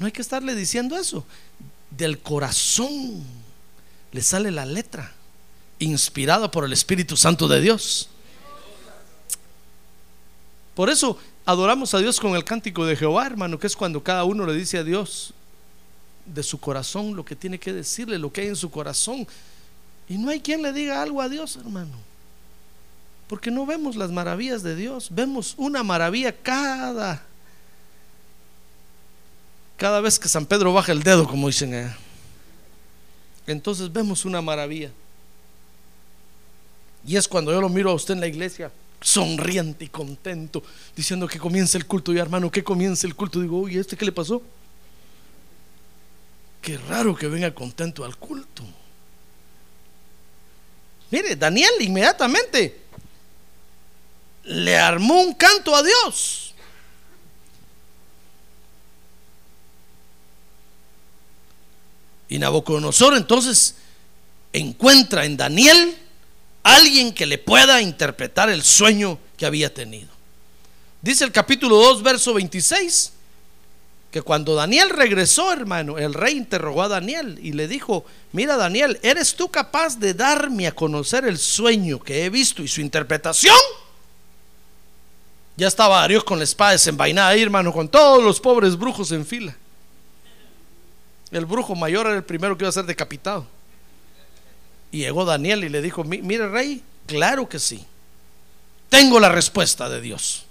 No 0.00 0.06
hay 0.06 0.12
que 0.12 0.20
estarle 0.20 0.56
diciendo 0.56 0.98
eso. 0.98 1.24
Del 1.90 2.18
corazón 2.18 3.22
le 4.10 4.22
sale 4.22 4.50
la 4.50 4.66
letra, 4.66 5.12
inspirada 5.78 6.50
por 6.50 6.64
el 6.64 6.72
Espíritu 6.72 7.16
Santo 7.16 7.46
de 7.46 7.60
Dios. 7.60 8.08
Por 10.74 10.90
eso 10.90 11.16
adoramos 11.44 11.94
a 11.94 11.98
Dios 12.00 12.18
con 12.18 12.34
el 12.34 12.42
cántico 12.42 12.84
de 12.84 12.96
Jehová, 12.96 13.26
hermano, 13.26 13.60
que 13.60 13.68
es 13.68 13.76
cuando 13.76 14.02
cada 14.02 14.24
uno 14.24 14.44
le 14.44 14.54
dice 14.54 14.76
a 14.78 14.82
Dios 14.82 15.34
de 16.26 16.42
su 16.42 16.58
corazón 16.58 17.14
lo 17.14 17.24
que 17.24 17.36
tiene 17.36 17.60
que 17.60 17.72
decirle, 17.72 18.18
lo 18.18 18.32
que 18.32 18.40
hay 18.40 18.48
en 18.48 18.56
su 18.56 18.72
corazón. 18.72 19.24
Y 20.08 20.18
no 20.18 20.30
hay 20.30 20.40
quien 20.40 20.62
le 20.62 20.72
diga 20.72 21.00
algo 21.00 21.22
a 21.22 21.28
Dios, 21.28 21.54
hermano. 21.54 22.15
Porque 23.28 23.50
no 23.50 23.66
vemos 23.66 23.96
las 23.96 24.10
maravillas 24.10 24.62
de 24.62 24.76
Dios, 24.76 25.08
vemos 25.10 25.54
una 25.56 25.82
maravilla 25.82 26.32
cada 26.32 27.26
cada 29.76 30.00
vez 30.00 30.18
que 30.18 30.28
San 30.28 30.46
Pedro 30.46 30.72
baja 30.72 30.92
el 30.92 31.02
dedo, 31.02 31.26
como 31.26 31.48
dicen. 31.48 31.94
Entonces 33.46 33.92
vemos 33.92 34.24
una 34.24 34.40
maravilla. 34.40 34.90
Y 37.06 37.16
es 37.16 37.28
cuando 37.28 37.52
yo 37.52 37.60
lo 37.60 37.68
miro 37.68 37.90
a 37.90 37.94
usted 37.94 38.14
en 38.14 38.20
la 38.20 38.26
iglesia, 38.26 38.72
sonriente 39.00 39.84
y 39.84 39.88
contento, 39.88 40.62
diciendo 40.96 41.28
que 41.28 41.38
comience 41.38 41.76
el 41.76 41.86
culto. 41.86 42.12
Y 42.12 42.18
hermano, 42.18 42.50
que 42.50 42.64
comience 42.64 43.06
el 43.06 43.14
culto. 43.14 43.40
Digo, 43.40 43.58
uy, 43.58 43.76
¿este 43.78 43.96
qué 43.96 44.06
le 44.06 44.12
pasó? 44.12 44.42
Qué 46.62 46.78
raro 46.78 47.14
que 47.14 47.28
venga 47.28 47.54
contento 47.54 48.04
al 48.04 48.16
culto. 48.16 48.64
Mire, 51.10 51.36
Daniel 51.36 51.70
inmediatamente 51.80 52.85
le 54.46 54.76
armó 54.76 55.20
un 55.20 55.34
canto 55.34 55.74
a 55.74 55.82
Dios. 55.82 56.54
Y 62.28 62.38
Nabucodonosor 62.38 63.16
entonces 63.16 63.76
encuentra 64.52 65.24
en 65.24 65.36
Daniel 65.36 65.96
alguien 66.62 67.12
que 67.12 67.26
le 67.26 67.38
pueda 67.38 67.80
interpretar 67.80 68.50
el 68.50 68.62
sueño 68.62 69.18
que 69.36 69.46
había 69.46 69.72
tenido. 69.72 70.08
Dice 71.02 71.24
el 71.24 71.30
capítulo 71.30 71.76
2, 71.76 72.02
verso 72.02 72.34
26, 72.34 73.12
que 74.10 74.22
cuando 74.22 74.54
Daniel 74.54 74.90
regresó, 74.90 75.52
hermano, 75.52 75.98
el 75.98 76.14
rey 76.14 76.36
interrogó 76.36 76.82
a 76.82 76.88
Daniel 76.88 77.38
y 77.40 77.52
le 77.52 77.68
dijo, 77.68 78.04
mira 78.32 78.56
Daniel, 78.56 78.98
¿eres 79.02 79.36
tú 79.36 79.48
capaz 79.48 79.98
de 79.98 80.14
darme 80.14 80.66
a 80.66 80.72
conocer 80.72 81.24
el 81.26 81.38
sueño 81.38 82.00
que 82.00 82.24
he 82.24 82.30
visto 82.30 82.62
y 82.62 82.68
su 82.68 82.80
interpretación? 82.80 83.54
Ya 85.56 85.68
estaba 85.68 86.02
Arios 86.02 86.22
con 86.22 86.38
la 86.38 86.44
espada 86.44 86.72
desenvainada 86.72 87.28
ahí, 87.30 87.42
hermano, 87.42 87.72
con 87.72 87.88
todos 87.88 88.22
los 88.22 88.40
pobres 88.40 88.76
brujos 88.76 89.10
en 89.12 89.24
fila. 89.24 89.56
El 91.30 91.46
brujo 91.46 91.74
mayor 91.74 92.06
era 92.06 92.16
el 92.16 92.24
primero 92.24 92.56
que 92.56 92.64
iba 92.64 92.68
a 92.68 92.72
ser 92.72 92.84
decapitado. 92.84 93.46
Y 94.92 94.98
llegó 94.98 95.24
Daniel 95.24 95.64
y 95.64 95.68
le 95.68 95.82
dijo, 95.82 96.04
mire 96.04 96.48
rey, 96.48 96.82
claro 97.06 97.48
que 97.48 97.58
sí. 97.58 97.84
Tengo 98.88 99.18
la 99.18 99.30
respuesta 99.30 99.88
de 99.88 100.00
Dios. 100.00 100.44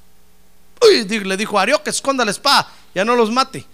Uy, 0.82 1.06
le 1.06 1.38
dijo 1.38 1.60
a 1.60 1.66
que 1.66 1.90
esconda 1.90 2.26
la 2.26 2.32
espada, 2.32 2.70
ya 2.94 3.06
no 3.06 3.16
los 3.16 3.32
mate. 3.32 3.66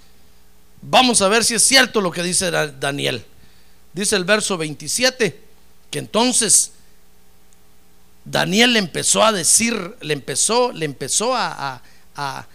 Vamos 0.82 1.22
a 1.22 1.28
ver 1.28 1.44
si 1.44 1.56
es 1.56 1.64
cierto 1.64 2.02
lo 2.02 2.12
que 2.12 2.24
dice 2.24 2.52
Daniel. 2.52 3.26
Dice 3.94 4.16
el 4.16 4.24
verso 4.24 4.58
27, 4.58 5.40
que 5.90 6.00
entonces 6.00 6.72
Daniel 8.24 8.74
le 8.74 8.80
empezó 8.80 9.24
a 9.24 9.32
decir, 9.32 9.96
le 10.02 10.14
empezó, 10.14 10.72
le 10.72 10.86
empezó 10.86 11.36
a, 11.36 11.82
a, 12.16 12.48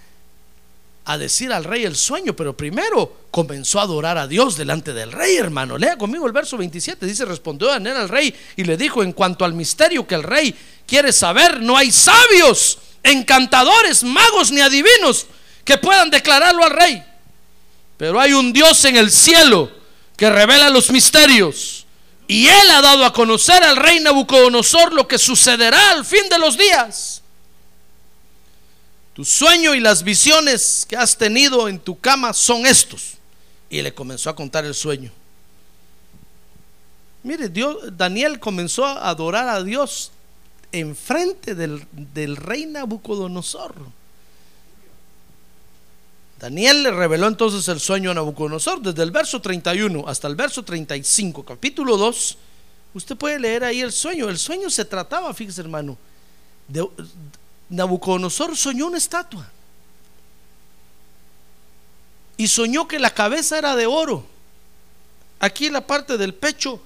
a, 1.05 1.19
decir 1.19 1.53
al 1.53 1.65
rey 1.65 1.85
el 1.85 1.97
sueño, 1.97 2.35
pero 2.37 2.57
primero 2.57 3.27
comenzó 3.31 3.81
a 3.81 3.83
adorar 3.83 4.17
a 4.19 4.29
Dios 4.29 4.57
delante 4.57 4.93
del 4.93 5.11
rey, 5.11 5.37
hermano. 5.37 5.77
Lea 5.77 5.99
conmigo 5.99 6.27
el 6.27 6.33
verso 6.33 6.57
27, 6.57 7.05
dice, 7.05 7.25
respondió 7.25 7.69
Daniel 7.69 7.97
al 7.97 8.09
rey 8.09 8.35
y 8.57 8.65
le 8.65 8.77
dijo, 8.77 9.03
en 9.03 9.13
cuanto 9.13 9.45
al 9.45 9.55
misterio 9.55 10.07
que 10.07 10.15
el 10.15 10.23
rey 10.23 10.55
quiere 10.87 11.13
saber, 11.13 11.61
no 11.61 11.77
hay 11.77 11.91
sabios, 11.91 12.79
encantadores, 13.03 14.05
magos 14.05 14.53
ni 14.53 14.61
adivinos 14.61 15.27
que 15.65 15.79
puedan 15.79 16.11
declararlo 16.11 16.65
al 16.65 16.71
rey. 16.71 17.03
Pero 17.97 18.21
hay 18.21 18.33
un 18.33 18.53
Dios 18.53 18.85
en 18.85 18.97
el 18.97 19.11
cielo 19.11 19.71
que 20.17 20.31
revela 20.31 20.71
los 20.71 20.91
misterios 20.91 21.86
y 22.29 22.47
él 22.49 22.71
ha 22.71 22.81
dado 22.81 23.05
a 23.05 23.13
conocer 23.13 23.63
al 23.63 23.77
rey 23.77 24.01
Nabucodonosor 24.01 24.93
lo 24.93 25.07
que 25.07 25.19
sucederá 25.19 25.91
al 25.93 26.05
fin 26.05 26.29
de 26.29 26.39
los 26.39 26.57
días. 26.59 27.23
Tu 29.15 29.25
sueño 29.25 29.75
y 29.75 29.81
las 29.81 30.03
visiones 30.03 30.85
que 30.89 30.97
has 30.97 31.17
tenido 31.17 31.69
en 31.69 31.79
tu 31.79 31.99
cama 31.99 32.33
son 32.33 32.67
estos. 32.67 33.15
Y 33.71 33.81
le 33.81 33.95
comenzó 33.95 34.29
a 34.29 34.37
contar 34.37 34.65
el 34.65 34.75
sueño. 34.75 35.11
Mire, 37.23 37.49
Dios, 37.49 37.79
Daniel 37.97 38.39
comenzó 38.39 38.85
a 38.85 39.09
adorar 39.09 39.49
a 39.49 39.63
Dios 39.63 40.13
enfrente 40.71 41.55
del, 41.55 41.87
del 41.93 42.37
rey 42.37 42.67
Nabucodonosor. 42.67 43.75
Daniel 46.39 46.83
le 46.83 46.91
reveló 46.91 47.29
entonces 47.29 47.67
el 47.69 47.81
sueño 47.81 48.11
a 48.11 48.15
Nabucodonosor 48.15 48.83
desde 48.83 49.03
el 49.03 49.11
verso 49.11 49.41
31 49.41 50.05
hasta 50.07 50.29
el 50.29 50.37
verso 50.37 50.63
35, 50.63 51.45
capítulo 51.45 51.97
2. 51.97 52.37
Usted 52.93 53.17
puede 53.17 53.39
leer 53.39 53.65
ahí 53.65 53.81
el 53.81 53.91
sueño. 53.91 54.29
El 54.29 54.39
sueño 54.39 54.69
se 54.69 54.85
trataba, 54.85 55.33
fíjese 55.33 55.63
hermano, 55.63 55.97
de, 56.69 56.87
Nabucodonosor 57.71 58.55
soñó 58.55 58.87
una 58.87 58.99
estatua 58.99 59.51
y 62.37 62.49
soñó 62.49 62.87
que 62.87 62.99
la 62.99 63.11
cabeza 63.11 63.57
era 63.57 63.75
de 63.75 63.87
oro. 63.87 64.27
Aquí 65.41 65.71
la 65.71 65.87
parte 65.87 66.19
del 66.19 66.35
pecho 66.35 66.83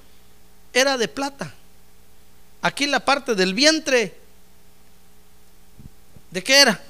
era 0.72 0.96
de 0.96 1.08
plata. 1.08 1.52
Aquí 2.62 2.86
la 2.86 3.04
parte 3.04 3.34
del 3.34 3.54
vientre, 3.54 4.16
¿de 6.30 6.42
qué 6.44 6.60
era? 6.60 6.80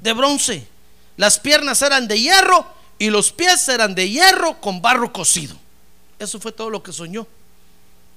De 0.00 0.12
bronce. 0.12 0.73
Las 1.16 1.38
piernas 1.38 1.80
eran 1.82 2.08
de 2.08 2.20
hierro 2.20 2.66
y 2.98 3.10
los 3.10 3.32
pies 3.32 3.68
eran 3.68 3.94
de 3.94 4.08
hierro 4.08 4.60
con 4.60 4.82
barro 4.82 5.12
cocido. 5.12 5.56
Eso 6.18 6.40
fue 6.40 6.52
todo 6.52 6.70
lo 6.70 6.82
que 6.82 6.92
soñó. 6.92 7.26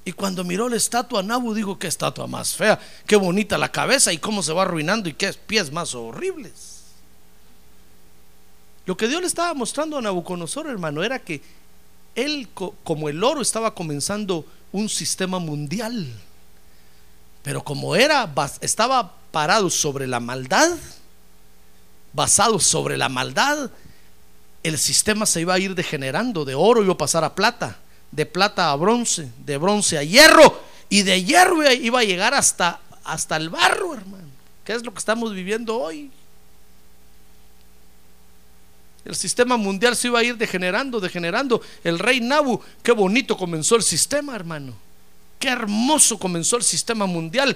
Y 0.05 0.13
cuando 0.13 0.43
miró 0.43 0.69
la 0.69 0.77
estatua, 0.77 1.21
Nabu 1.21 1.53
dijo, 1.53 1.77
qué 1.77 1.87
estatua 1.87 2.27
más 2.27 2.55
fea, 2.55 2.79
qué 3.05 3.17
bonita 3.17 3.57
la 3.57 3.71
cabeza 3.71 4.13
y 4.13 4.17
cómo 4.17 4.41
se 4.41 4.53
va 4.53 4.61
arruinando 4.61 5.09
y 5.09 5.13
qué 5.13 5.33
pies 5.33 5.71
más 5.71 5.93
horribles. 5.93 6.77
Lo 8.85 8.95
que 8.95 9.09
Dios 9.09 9.19
le 9.19 9.27
estaba 9.27 9.53
mostrando 9.53 9.97
a 9.97 10.01
Nabucodonosor, 10.01 10.67
hermano, 10.67 11.03
era 11.03 11.19
que 11.19 11.41
él, 12.15 12.47
como 12.85 13.09
el 13.09 13.21
oro, 13.21 13.41
estaba 13.41 13.75
comenzando 13.75 14.45
un 14.71 14.87
sistema 14.87 15.39
mundial. 15.39 16.07
Pero 17.43 17.63
como 17.65 17.95
era, 17.97 18.33
estaba 18.61 19.13
parado 19.31 19.69
sobre 19.69 20.07
la 20.07 20.21
maldad, 20.21 20.71
basado 22.17 22.59
sobre 22.59 22.97
la 22.97 23.09
maldad, 23.09 23.69
el 24.63 24.79
sistema 24.79 25.27
se 25.27 25.41
iba 25.41 25.53
a 25.53 25.59
ir 25.59 25.75
degenerando. 25.75 26.45
De 26.45 26.55
oro 26.55 26.83
iba 26.83 26.93
a 26.93 26.97
pasar 26.97 27.23
a 27.23 27.35
plata, 27.35 27.77
de 28.11 28.25
plata 28.25 28.71
a 28.71 28.75
bronce, 28.75 29.29
de 29.45 29.57
bronce 29.57 29.99
a 29.99 30.03
hierro, 30.03 30.59
y 30.89 31.03
de 31.03 31.23
hierro 31.23 31.71
iba 31.71 31.99
a 31.99 32.03
llegar 32.03 32.33
hasta, 32.33 32.79
hasta 33.03 33.37
el 33.37 33.49
barro, 33.49 33.93
hermano. 33.93 34.25
¿Qué 34.65 34.73
es 34.73 34.83
lo 34.83 34.91
que 34.91 34.97
estamos 34.97 35.31
viviendo 35.31 35.79
hoy? 35.79 36.09
El 39.05 39.15
sistema 39.15 39.55
mundial 39.55 39.95
se 39.95 40.07
iba 40.07 40.17
a 40.17 40.23
ir 40.23 40.37
degenerando, 40.37 40.99
degenerando. 40.99 41.61
El 41.83 41.99
rey 41.99 42.19
Nabu, 42.19 42.59
qué 42.81 42.93
bonito 42.93 43.37
comenzó 43.37 43.75
el 43.75 43.83
sistema, 43.83 44.35
hermano. 44.35 44.73
Qué 45.37 45.49
hermoso 45.49 46.17
comenzó 46.17 46.57
el 46.57 46.63
sistema 46.63 47.05
mundial. 47.05 47.55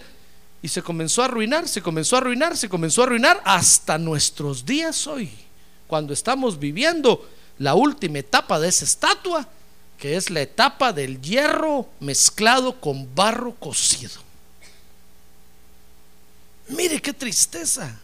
Y 0.62 0.68
se 0.68 0.82
comenzó 0.84 1.22
a 1.22 1.26
arruinar, 1.26 1.68
se 1.68 1.82
comenzó 1.82 2.16
a 2.16 2.20
arruinar, 2.20 2.56
se 2.56 2.70
comenzó 2.70 3.02
a 3.02 3.06
arruinar 3.06 3.42
hasta 3.46 3.98
nuestros 3.98 4.66
días 4.66 5.08
hoy, 5.08 5.32
cuando 5.88 6.14
estamos 6.14 6.60
viviendo 6.60 7.28
la 7.58 7.74
última 7.74 8.20
etapa 8.20 8.60
de 8.60 8.70
esa 8.70 8.86
estatua, 8.86 9.48
que 9.98 10.16
es 10.16 10.30
la 10.30 10.42
etapa 10.42 10.94
del 10.94 11.22
hierro 11.22 11.88
mezclado 12.00 12.80
con 12.80 13.14
barro 13.14 13.54
cocido. 13.56 14.20
Mire 16.70 17.02
qué 17.02 17.14
tristeza. 17.14 18.00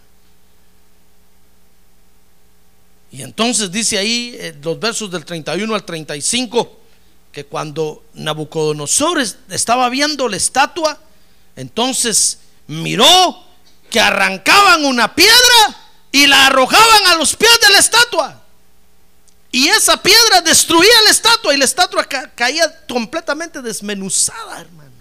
Y 3.11 3.21
entonces 3.21 3.71
dice 3.71 3.97
ahí 3.97 4.35
eh, 4.37 4.55
los 4.61 4.79
versos 4.79 5.09
del 5.09 5.25
31 5.25 5.73
al 5.73 5.85
35 5.85 6.77
que 7.31 7.45
cuando 7.45 8.03
Nabucodonosor 8.15 9.23
estaba 9.49 9.89
viendo 9.89 10.27
la 10.27 10.37
estatua, 10.37 10.99
entonces 11.55 12.39
miró 12.67 13.43
que 13.89 13.99
arrancaban 13.99 14.85
una 14.85 15.15
piedra 15.15 15.77
y 16.11 16.27
la 16.27 16.47
arrojaban 16.47 17.05
a 17.07 17.15
los 17.15 17.35
pies 17.35 17.59
de 17.61 17.69
la 17.71 17.79
estatua. 17.79 18.41
Y 19.51 19.67
esa 19.69 20.01
piedra 20.01 20.41
destruía 20.41 21.01
la 21.05 21.09
estatua 21.09 21.53
y 21.53 21.57
la 21.57 21.65
estatua 21.65 22.03
ca- 22.03 22.29
caía 22.35 22.85
completamente 22.87 23.61
desmenuzada, 23.61 24.59
hermano. 24.61 24.91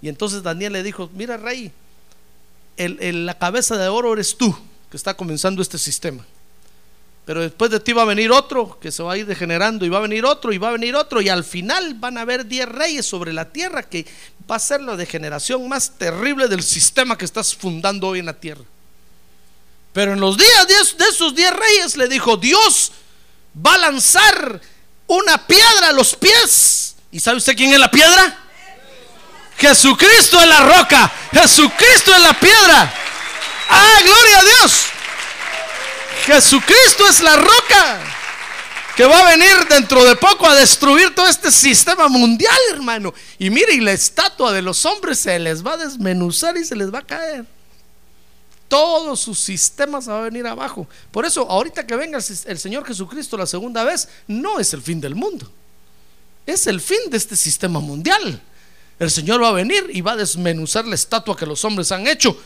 Y 0.00 0.08
entonces 0.08 0.42
Daniel 0.42 0.72
le 0.72 0.82
dijo, 0.82 1.10
mira 1.14 1.36
rey, 1.36 1.72
el- 2.76 3.26
la 3.26 3.38
cabeza 3.38 3.76
de 3.76 3.88
oro 3.88 4.12
eres 4.12 4.36
tú 4.36 4.56
que 4.90 4.96
está 4.96 5.14
comenzando 5.14 5.62
este 5.62 5.78
sistema. 5.78 6.24
Pero 7.24 7.40
después 7.40 7.70
de 7.70 7.80
ti 7.80 7.92
va 7.92 8.02
a 8.02 8.06
venir 8.06 8.30
otro 8.30 8.78
que 8.78 8.92
se 8.92 9.02
va 9.02 9.14
a 9.14 9.16
ir 9.16 9.26
degenerando 9.26 9.86
y 9.86 9.88
va 9.88 9.98
a 9.98 10.02
venir 10.02 10.26
otro 10.26 10.52
y 10.52 10.58
va 10.58 10.68
a 10.68 10.72
venir 10.72 10.94
otro 10.94 11.22
y 11.22 11.30
al 11.30 11.42
final 11.42 11.94
van 11.94 12.18
a 12.18 12.22
haber 12.22 12.46
10 12.46 12.68
reyes 12.68 13.06
sobre 13.06 13.32
la 13.32 13.50
tierra 13.50 13.82
que 13.82 14.06
va 14.50 14.56
a 14.56 14.58
ser 14.58 14.82
la 14.82 14.94
degeneración 14.94 15.66
más 15.66 15.92
terrible 15.96 16.48
del 16.48 16.62
sistema 16.62 17.16
que 17.16 17.24
estás 17.24 17.54
fundando 17.54 18.08
hoy 18.08 18.18
en 18.18 18.26
la 18.26 18.34
tierra. 18.34 18.64
Pero 19.94 20.12
en 20.12 20.20
los 20.20 20.36
días 20.36 20.66
de, 20.98 21.04
esos 21.06 21.34
10 21.34 21.50
reyes 21.52 21.96
le 21.96 22.08
dijo, 22.08 22.36
Dios 22.36 22.92
va 23.64 23.74
a 23.74 23.78
lanzar 23.78 24.60
una 25.06 25.46
piedra 25.46 25.88
a 25.88 25.92
los 25.92 26.14
pies. 26.16 26.96
¿Y 27.10 27.20
sabe 27.20 27.38
usted 27.38 27.56
quién 27.56 27.72
es 27.72 27.78
la 27.78 27.90
piedra? 27.90 28.38
Jesucristo 29.56 30.40
es 30.40 30.48
la 30.48 30.60
roca, 30.60 31.10
Jesucristo 31.32 32.12
es 32.12 32.20
la 32.20 32.38
piedra. 32.38 32.92
Ah, 33.70 33.98
gloria 34.04 34.38
a 34.40 34.42
Dios. 34.42 34.93
Jesucristo 36.26 37.06
es 37.08 37.20
la 37.20 37.36
roca 37.36 38.00
que 38.96 39.04
va 39.04 39.18
a 39.18 39.30
venir 39.30 39.66
dentro 39.68 40.04
de 40.04 40.14
poco 40.14 40.46
a 40.46 40.54
destruir 40.54 41.14
todo 41.14 41.26
este 41.26 41.50
sistema 41.50 42.08
mundial, 42.08 42.56
hermano. 42.72 43.12
Y 43.38 43.50
mire, 43.50 43.74
y 43.74 43.80
la 43.80 43.92
estatua 43.92 44.52
de 44.52 44.62
los 44.62 44.84
hombres 44.84 45.18
se 45.18 45.38
les 45.38 45.66
va 45.66 45.72
a 45.72 45.76
desmenuzar 45.78 46.56
y 46.56 46.64
se 46.64 46.76
les 46.76 46.92
va 46.92 47.00
a 47.00 47.06
caer. 47.06 47.44
Todo 48.68 49.16
su 49.16 49.34
sistema 49.34 50.00
se 50.00 50.10
va 50.10 50.20
a 50.20 50.22
venir 50.22 50.46
abajo. 50.46 50.86
Por 51.10 51.26
eso, 51.26 51.48
ahorita 51.50 51.86
que 51.86 51.96
venga 51.96 52.18
el, 52.18 52.58
Señor 52.58 52.86
Jesucristo 52.86 53.36
la 53.36 53.46
segunda 53.46 53.82
vez, 53.84 54.08
no 54.28 54.60
es 54.60 54.72
el 54.74 54.82
fin 54.82 55.00
del 55.00 55.14
mundo. 55.14 55.50
Es 56.46 56.66
el 56.66 56.80
fin 56.80 57.10
de 57.10 57.16
este 57.16 57.36
sistema 57.36 57.80
mundial. 57.80 58.40
El 58.98 59.10
Señor 59.10 59.42
va 59.42 59.48
a 59.48 59.52
venir 59.52 59.90
y 59.92 60.02
va 60.02 60.12
a 60.12 60.16
desmenuzar 60.16 60.86
la 60.86 60.94
estatua 60.94 61.36
que 61.36 61.46
los 61.46 61.64
hombres 61.64 61.90
han 61.90 62.06
hecho, 62.06 62.36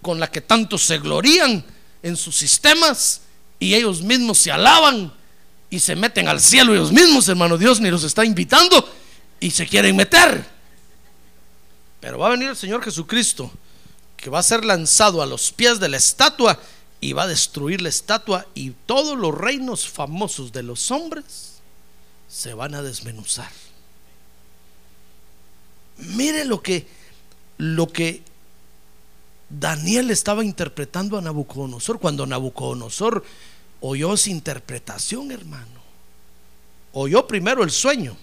con 0.00 0.20
la 0.20 0.30
que 0.30 0.40
tanto 0.40 0.78
se 0.78 0.98
glorían 0.98 1.64
en 2.02 2.16
sus 2.16 2.36
sistemas 2.36 3.22
y 3.58 3.74
ellos 3.74 4.02
mismos 4.02 4.38
se 4.38 4.50
alaban 4.50 5.12
y 5.70 5.78
se 5.78 5.96
meten 5.96 6.28
al 6.28 6.40
cielo 6.40 6.74
ellos 6.74 6.92
mismos, 6.92 7.28
hermano 7.28 7.56
Dios 7.56 7.80
ni 7.80 7.90
los 7.90 8.04
está 8.04 8.24
invitando 8.24 8.88
y 9.40 9.50
se 9.50 9.66
quieren 9.66 9.96
meter. 9.96 10.44
Pero 12.00 12.18
va 12.18 12.28
a 12.28 12.30
venir 12.30 12.48
el 12.48 12.56
Señor 12.56 12.82
Jesucristo 12.82 13.50
que 14.16 14.30
va 14.30 14.38
a 14.38 14.42
ser 14.42 14.64
lanzado 14.64 15.22
a 15.22 15.26
los 15.26 15.52
pies 15.52 15.80
de 15.80 15.88
la 15.88 15.96
estatua 15.96 16.58
y 17.00 17.12
va 17.12 17.24
a 17.24 17.26
destruir 17.26 17.80
la 17.80 17.88
estatua 17.88 18.46
y 18.54 18.70
todos 18.86 19.18
los 19.18 19.34
reinos 19.34 19.88
famosos 19.88 20.52
de 20.52 20.62
los 20.62 20.90
hombres 20.90 21.54
se 22.28 22.54
van 22.54 22.74
a 22.74 22.82
desmenuzar. 22.82 23.50
Mire 25.98 26.44
lo 26.44 26.62
que 26.62 26.86
lo 27.58 27.92
que 27.92 28.22
Daniel 29.58 30.10
estaba 30.10 30.42
interpretando 30.42 31.18
a 31.18 31.20
Nabucodonosor 31.20 32.00
cuando 32.00 32.26
Nabucodonosor 32.26 33.22
oyó 33.80 34.14
esa 34.14 34.30
interpretación, 34.30 35.30
hermano. 35.30 35.82
Oyó 36.92 37.26
primero 37.26 37.62
el 37.62 37.70
sueño. 37.70 38.16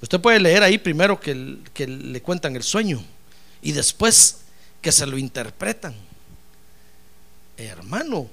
Usted 0.00 0.20
puede 0.20 0.38
leer 0.38 0.62
ahí 0.62 0.78
primero 0.78 1.18
que 1.18 1.34
le 1.34 2.22
cuentan 2.22 2.54
el 2.54 2.62
sueño 2.62 3.02
y 3.60 3.72
después 3.72 4.42
que 4.80 4.92
se 4.92 5.04
lo 5.06 5.18
interpretan. 5.18 5.94
Hermano, 7.56 8.28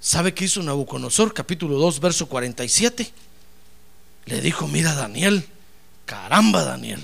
¿sabe 0.00 0.34
qué 0.34 0.44
hizo 0.44 0.62
Nabucodonosor? 0.62 1.34
Capítulo 1.34 1.78
2, 1.78 1.98
verso 1.98 2.28
47. 2.28 3.10
Le 4.26 4.40
dijo, 4.40 4.68
mira 4.68 4.94
Daniel, 4.94 5.48
caramba 6.04 6.62
Daniel, 6.62 7.02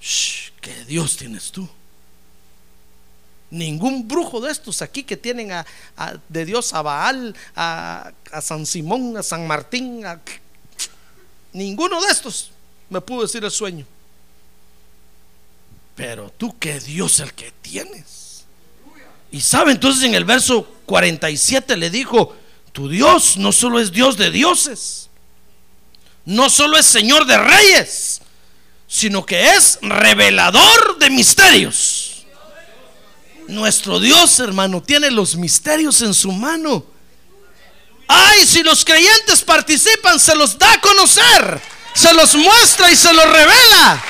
shh, 0.00 0.52
¿qué 0.60 0.84
Dios 0.86 1.16
tienes 1.18 1.50
tú? 1.52 1.68
Ningún 3.50 4.06
brujo 4.06 4.40
de 4.40 4.52
estos 4.52 4.80
aquí 4.80 5.02
que 5.02 5.16
tienen 5.16 5.50
a, 5.52 5.66
de 6.28 6.44
Dios 6.44 6.72
a 6.72 6.82
Baal, 6.82 7.34
a, 7.56 8.12
San 8.40 8.64
Simón, 8.64 9.16
a 9.16 9.22
San 9.22 9.46
Martín, 9.46 10.06
a- 10.06 10.20
ninguno 11.52 12.00
de 12.00 12.08
estos 12.12 12.52
me 12.88 13.00
pudo 13.00 13.22
decir 13.22 13.44
el 13.44 13.50
sueño. 13.50 13.84
Pero 15.96 16.30
tú, 16.36 16.56
¿qué 16.58 16.80
Dios 16.80 17.20
el 17.20 17.32
que 17.34 17.52
tienes? 17.60 18.44
Y 19.32 19.40
sabe, 19.40 19.72
entonces 19.72 20.02
en 20.04 20.14
el 20.14 20.24
verso 20.24 20.64
47 20.86 21.76
le 21.76 21.90
dijo, 21.90 22.34
tu 22.72 22.88
Dios 22.88 23.36
no 23.36 23.52
solo 23.52 23.78
es 23.80 23.92
Dios 23.92 24.16
de 24.16 24.30
dioses, 24.30 25.08
no 26.24 26.48
solo 26.50 26.76
es 26.78 26.86
Señor 26.86 27.26
de 27.26 27.36
reyes, 27.38 28.20
sino 28.88 29.24
que 29.26 29.54
es 29.54 29.78
revelador 29.82 30.98
de 30.98 31.10
misterios. 31.10 31.89
Nuestro 33.50 33.98
Dios, 33.98 34.38
hermano, 34.38 34.82
tiene 34.82 35.10
los 35.10 35.36
misterios 35.36 36.00
en 36.02 36.14
su 36.14 36.30
mano. 36.30 36.84
Ay, 38.06 38.46
si 38.46 38.62
los 38.62 38.84
creyentes 38.84 39.42
participan, 39.42 40.18
se 40.18 40.34
los 40.34 40.58
da 40.58 40.72
a 40.72 40.80
conocer, 40.80 41.60
se 41.94 42.12
los 42.14 42.34
muestra 42.34 42.90
y 42.90 42.96
se 42.96 43.12
los 43.12 43.24
revela 43.24 44.02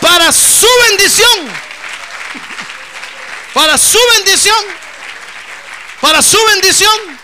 para 0.00 0.32
su 0.32 0.66
bendición. 0.88 1.48
Para 3.54 3.76
su 3.78 3.98
bendición. 4.16 4.64
Para 6.00 6.22
su 6.22 6.38
bendición. 6.52 7.20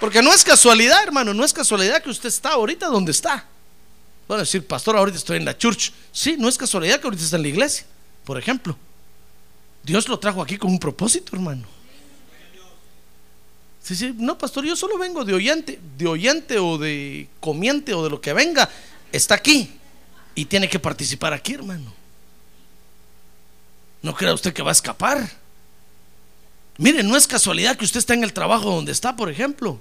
Porque 0.00 0.22
no 0.22 0.32
es 0.32 0.44
casualidad, 0.44 1.02
hermano, 1.04 1.32
no 1.32 1.44
es 1.44 1.52
casualidad 1.52 2.02
que 2.02 2.10
usted 2.10 2.28
está 2.28 2.50
ahorita 2.50 2.86
donde 2.86 3.12
está. 3.12 3.46
Van 4.26 4.38
a 4.38 4.42
decir, 4.42 4.66
pastor, 4.66 4.96
ahorita 4.96 5.18
estoy 5.18 5.36
en 5.36 5.44
la 5.44 5.56
church. 5.56 5.92
Sí, 6.10 6.36
no 6.38 6.48
es 6.48 6.58
casualidad 6.58 7.00
que 7.00 7.06
ahorita 7.06 7.22
está 7.22 7.36
en 7.36 7.42
la 7.42 7.48
iglesia, 7.48 7.84
por 8.24 8.38
ejemplo. 8.38 8.76
Dios 9.82 10.08
lo 10.08 10.18
trajo 10.18 10.42
aquí 10.42 10.56
con 10.56 10.70
un 10.70 10.78
propósito, 10.78 11.34
hermano. 11.34 11.66
Sí, 13.82 13.96
sí, 13.96 14.14
no, 14.16 14.38
pastor, 14.38 14.64
yo 14.64 14.76
solo 14.76 14.96
vengo 14.96 15.24
de 15.24 15.34
oyente, 15.34 15.80
de 15.98 16.06
oyente 16.06 16.58
o 16.58 16.78
de 16.78 17.28
comiente 17.40 17.94
o 17.94 18.04
de 18.04 18.10
lo 18.10 18.20
que 18.20 18.32
venga. 18.32 18.68
Está 19.10 19.34
aquí 19.34 19.72
y 20.36 20.44
tiene 20.44 20.68
que 20.68 20.78
participar 20.78 21.32
aquí, 21.32 21.54
hermano. 21.54 21.92
No 24.00 24.14
crea 24.14 24.34
usted 24.34 24.52
que 24.52 24.62
va 24.62 24.70
a 24.70 24.72
escapar. 24.72 25.28
Mire, 26.78 27.02
no 27.02 27.16
es 27.16 27.26
casualidad 27.26 27.76
que 27.76 27.84
usted 27.84 27.98
está 27.98 28.14
en 28.14 28.24
el 28.24 28.32
trabajo 28.32 28.70
donde 28.70 28.92
está, 28.92 29.16
por 29.16 29.28
ejemplo. 29.28 29.80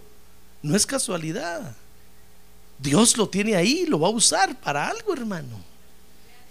No 0.64 0.76
es 0.76 0.86
casualidad. 0.86 1.76
Dios 2.80 3.18
lo 3.18 3.30
tiene 3.30 3.56
ahí, 3.56 3.86
lo 3.86 4.00
va 4.00 4.08
a 4.08 4.12
usar 4.12 4.60
para 4.60 4.88
algo, 4.88 5.14
hermano. 5.14 5.71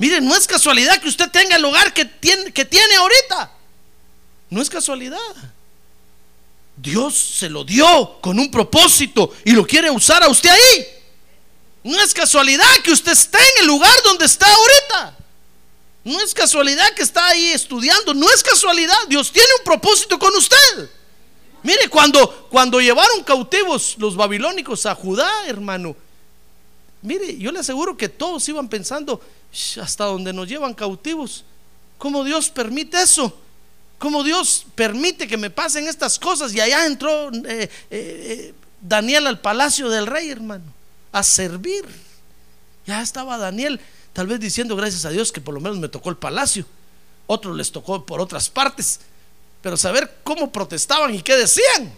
Mire, 0.01 0.18
no 0.22 0.34
es 0.34 0.46
casualidad 0.46 0.98
que 0.98 1.09
usted 1.09 1.30
tenga 1.30 1.57
el 1.57 1.64
hogar 1.66 1.92
que 1.92 2.07
tiene, 2.07 2.51
que 2.55 2.64
tiene 2.64 2.94
ahorita. 2.96 3.53
No 4.48 4.62
es 4.62 4.70
casualidad. 4.70 5.18
Dios 6.74 7.14
se 7.14 7.51
lo 7.51 7.64
dio 7.64 8.18
con 8.22 8.38
un 8.38 8.51
propósito 8.51 9.30
y 9.44 9.53
lo 9.53 9.66
quiere 9.66 9.90
usar 9.90 10.22
a 10.22 10.28
usted 10.30 10.48
ahí. 10.48 10.86
No 11.84 12.01
es 12.01 12.14
casualidad 12.14 12.66
que 12.82 12.92
usted 12.92 13.12
esté 13.12 13.36
en 13.36 13.61
el 13.61 13.66
lugar 13.66 13.94
donde 14.03 14.24
está 14.24 14.46
ahorita. 14.46 15.18
No 16.05 16.18
es 16.22 16.32
casualidad 16.32 16.94
que 16.94 17.03
está 17.03 17.26
ahí 17.26 17.48
estudiando. 17.48 18.14
No 18.14 18.26
es 18.32 18.42
casualidad. 18.42 18.96
Dios 19.07 19.30
tiene 19.30 19.51
un 19.59 19.64
propósito 19.66 20.18
con 20.18 20.34
usted. 20.34 20.88
Mire, 21.62 21.90
cuando, 21.90 22.48
cuando 22.48 22.80
llevaron 22.80 23.22
cautivos 23.22 23.96
los 23.98 24.16
babilónicos 24.16 24.86
a 24.86 24.94
Judá, 24.94 25.30
hermano, 25.46 25.94
mire, 27.03 27.36
yo 27.36 27.53
le 27.53 27.59
aseguro 27.59 27.98
que 27.98 28.09
todos 28.09 28.48
iban 28.48 28.66
pensando, 28.66 29.20
"Sh, 29.20 29.39
hasta 29.80 30.05
donde 30.05 30.32
nos 30.32 30.48
llevan 30.48 30.74
cautivos, 30.74 31.44
¿cómo 31.98 32.24
Dios 32.24 32.48
permite 32.48 33.03
eso? 33.03 33.36
¿Cómo 33.98 34.24
Dios 34.24 34.64
permite 34.74 35.28
que 35.28 35.36
me 35.36 35.51
pasen 35.51 35.86
estas 35.86 36.18
cosas? 36.18 36.55
Y 36.55 36.61
allá 36.61 36.86
entró 36.86 37.30
eh, 37.30 37.42
eh, 37.44 37.68
eh, 37.90 38.55
Daniel 38.80 39.26
al 39.26 39.40
palacio 39.40 39.90
del 39.90 40.07
rey, 40.07 40.30
hermano, 40.30 40.64
a 41.12 41.22
servir. 41.22 41.84
Ya 42.86 43.03
estaba 43.03 43.36
Daniel, 43.36 43.78
tal 44.14 44.26
vez 44.26 44.40
diciendo 44.40 44.74
gracias 44.74 45.05
a 45.05 45.11
Dios 45.11 45.30
que 45.30 45.42
por 45.42 45.53
lo 45.53 45.61
menos 45.61 45.78
me 45.78 45.88
tocó 45.88 46.09
el 46.09 46.16
palacio. 46.16 46.64
Otros 47.26 47.55
les 47.57 47.70
tocó 47.70 48.07
por 48.07 48.20
otras 48.20 48.48
partes. 48.48 49.01
Pero 49.61 49.76
saber 49.76 50.20
cómo 50.24 50.51
protestaban 50.51 51.14
y 51.14 51.20
qué 51.20 51.36
decían. 51.36 51.92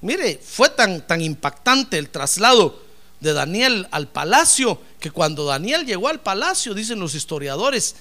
Mire, 0.00 0.40
fue 0.44 0.70
tan, 0.70 1.06
tan 1.06 1.20
impactante 1.20 1.98
el 1.98 2.10
traslado 2.10 2.82
de 3.20 3.32
Daniel 3.32 3.88
al 3.90 4.08
palacio 4.08 4.80
que 5.00 5.10
cuando 5.10 5.44
Daniel 5.44 5.86
llegó 5.86 6.08
al 6.08 6.20
palacio, 6.20 6.74
dicen 6.74 7.00
los 7.00 7.14
historiadores, 7.14 7.96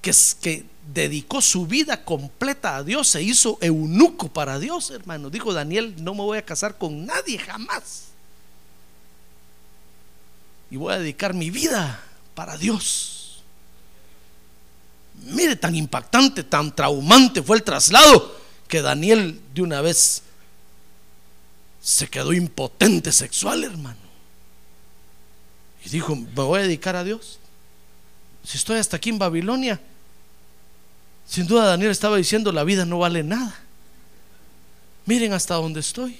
que, 0.00 0.64
dedicó 0.92 1.42
su 1.42 1.66
vida 1.66 2.02
completa 2.02 2.76
a 2.76 2.82
Dios, 2.82 3.08
se 3.08 3.22
hizo 3.22 3.58
eunuco 3.60 4.28
para 4.28 4.58
Dios, 4.58 4.90
hermano. 4.90 5.28
Dijo 5.28 5.52
Daniel, 5.52 5.94
no 6.02 6.14
me 6.14 6.22
voy 6.22 6.38
a 6.38 6.44
casar 6.44 6.78
con 6.78 7.04
nadie 7.04 7.38
jamás. 7.38 8.04
Y 10.70 10.76
voy 10.76 10.94
a 10.94 10.98
dedicar 10.98 11.34
mi 11.34 11.50
vida 11.50 12.02
para 12.34 12.56
Dios. 12.56 13.42
Mire, 15.24 15.56
tan 15.56 15.74
impactante, 15.74 16.42
tan 16.42 16.74
traumante 16.74 17.42
fue 17.42 17.58
el 17.58 17.62
traslado 17.62 18.34
que 18.66 18.80
Daniel 18.80 19.40
de 19.52 19.62
una 19.62 19.82
vez 19.82 20.22
se 21.82 22.08
quedó 22.08 22.32
impotente 22.32 23.12
sexual, 23.12 23.64
hermano. 23.64 24.07
Y 25.84 25.88
dijo, 25.90 26.16
me 26.16 26.26
voy 26.42 26.60
a 26.60 26.62
dedicar 26.62 26.96
a 26.96 27.04
Dios. 27.04 27.38
Si 28.44 28.56
estoy 28.56 28.78
hasta 28.78 28.96
aquí 28.96 29.10
en 29.10 29.18
Babilonia, 29.18 29.80
sin 31.26 31.46
duda 31.46 31.66
Daniel 31.66 31.90
estaba 31.90 32.16
diciendo, 32.16 32.52
la 32.52 32.64
vida 32.64 32.84
no 32.84 32.98
vale 32.98 33.22
nada. 33.22 33.54
Miren 35.04 35.32
hasta 35.32 35.54
dónde 35.54 35.80
estoy. 35.80 36.18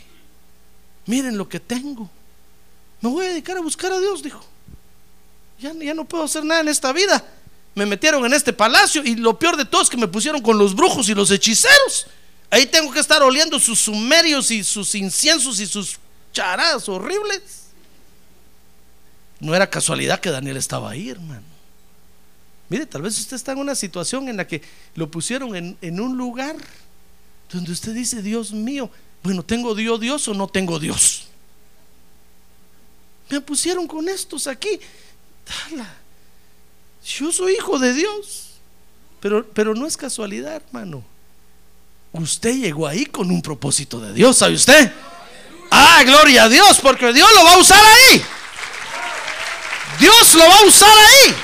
Miren 1.06 1.36
lo 1.36 1.48
que 1.48 1.61
tengo. 1.61 2.11
Me 3.00 3.09
voy 3.09 3.26
a 3.26 3.28
dedicar 3.30 3.56
a 3.56 3.61
buscar 3.61 3.92
a 3.92 4.00
Dios, 4.00 4.22
dijo. 4.22 4.44
Ya, 5.59 5.72
ya 5.72 5.94
no 5.94 6.04
puedo 6.04 6.24
hacer 6.24 6.44
nada 6.44 6.61
en 6.61 6.68
esta 6.68 6.92
vida. 6.92 7.24
Me 7.74 7.86
metieron 7.86 8.24
en 8.26 8.34
este 8.34 8.52
palacio 8.52 9.02
y 9.04 9.14
lo 9.16 9.38
peor 9.38 9.56
de 9.56 9.64
todo 9.64 9.82
es 9.82 9.88
que 9.88 9.96
me 9.96 10.09
pusieron 10.09 10.42
con 10.42 10.59
los 10.59 10.74
brujos 10.74 11.09
y 11.09 11.14
los 11.14 11.30
hechiceros. 11.30 12.06
Ahí 12.50 12.66
tengo 12.66 12.90
que 12.92 13.00
estar 13.00 13.22
oliendo 13.22 13.59
sus 13.59 13.78
sumerios 13.78 14.50
y 14.50 14.64
sus 14.64 14.94
inciensos 14.94 15.61
y 15.61 15.66
sus 15.66 15.98
charadas 16.32 16.88
horribles. 16.88 17.67
No 19.41 19.55
era 19.55 19.68
casualidad 19.68 20.20
que 20.20 20.30
Daniel 20.30 20.57
estaba 20.57 20.91
ahí, 20.91 21.11
hermano. 21.11 21.43
Mire, 22.68 22.86
tal 22.86 23.03
vez 23.03 23.18
usted 23.18 23.36
está 23.36 23.53
en 23.53 23.59
una 23.59 23.74
situación 23.74 24.28
en 24.28 24.36
la 24.36 24.47
que 24.47 24.62
lo 24.95 25.11
pusieron 25.11 25.57
en, 25.57 25.78
en 25.80 26.01
un 26.01 26.18
lugar 26.18 26.57
donde 27.51 27.72
usted 27.72 27.95
dice, 27.95 28.20
Dios 28.20 28.53
mío, 28.53 28.91
bueno, 29.22 29.43
¿tengo 29.43 29.74
Dios 29.74 30.01
Dios 30.01 30.28
o 30.28 30.34
no 30.34 30.49
tengo 30.49 30.78
Dios? 30.78 31.28
Me 33.30 33.41
pusieron 33.41 33.86
con 33.86 34.09
estos 34.09 34.47
aquí. 34.47 34.80
Yo 37.05 37.32
soy 37.32 37.55
hijo 37.55 37.78
de 37.78 37.95
Dios. 37.95 38.49
Pero, 39.20 39.47
pero 39.47 39.74
no 39.74 39.86
es 39.86 39.97
casualidad, 39.97 40.57
hermano. 40.57 41.03
Usted 42.12 42.55
llegó 42.55 42.86
ahí 42.86 43.05
con 43.07 43.30
un 43.30 43.43
propósito 43.43 44.01
de 44.01 44.12
Dios, 44.12 44.39
¿sabe 44.39 44.55
usted? 44.55 44.93
Ah, 45.70 46.03
gloria 46.05 46.45
a 46.45 46.49
Dios, 46.49 46.78
porque 46.80 47.12
Dios 47.12 47.28
lo 47.34 47.45
va 47.45 47.55
a 47.55 47.59
usar 47.59 47.84
ahí. 47.84 48.22
Dios 49.99 50.34
lo 50.34 50.44
va 50.49 50.59
a 50.59 50.64
usar 50.64 50.88
ahí. 50.90 51.34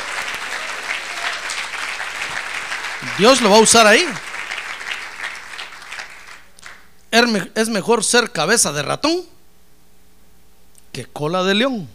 Dios 3.19 3.41
lo 3.41 3.51
va 3.51 3.57
a 3.57 3.61
usar 3.61 3.87
ahí. 3.87 4.07
Es 7.55 7.69
mejor 7.69 8.03
ser 8.03 8.33
cabeza 8.33 8.73
de 8.73 8.83
ratón 8.83 9.25
que 10.91 11.05
cola 11.07 11.45
de 11.45 11.55
león. 11.55 11.89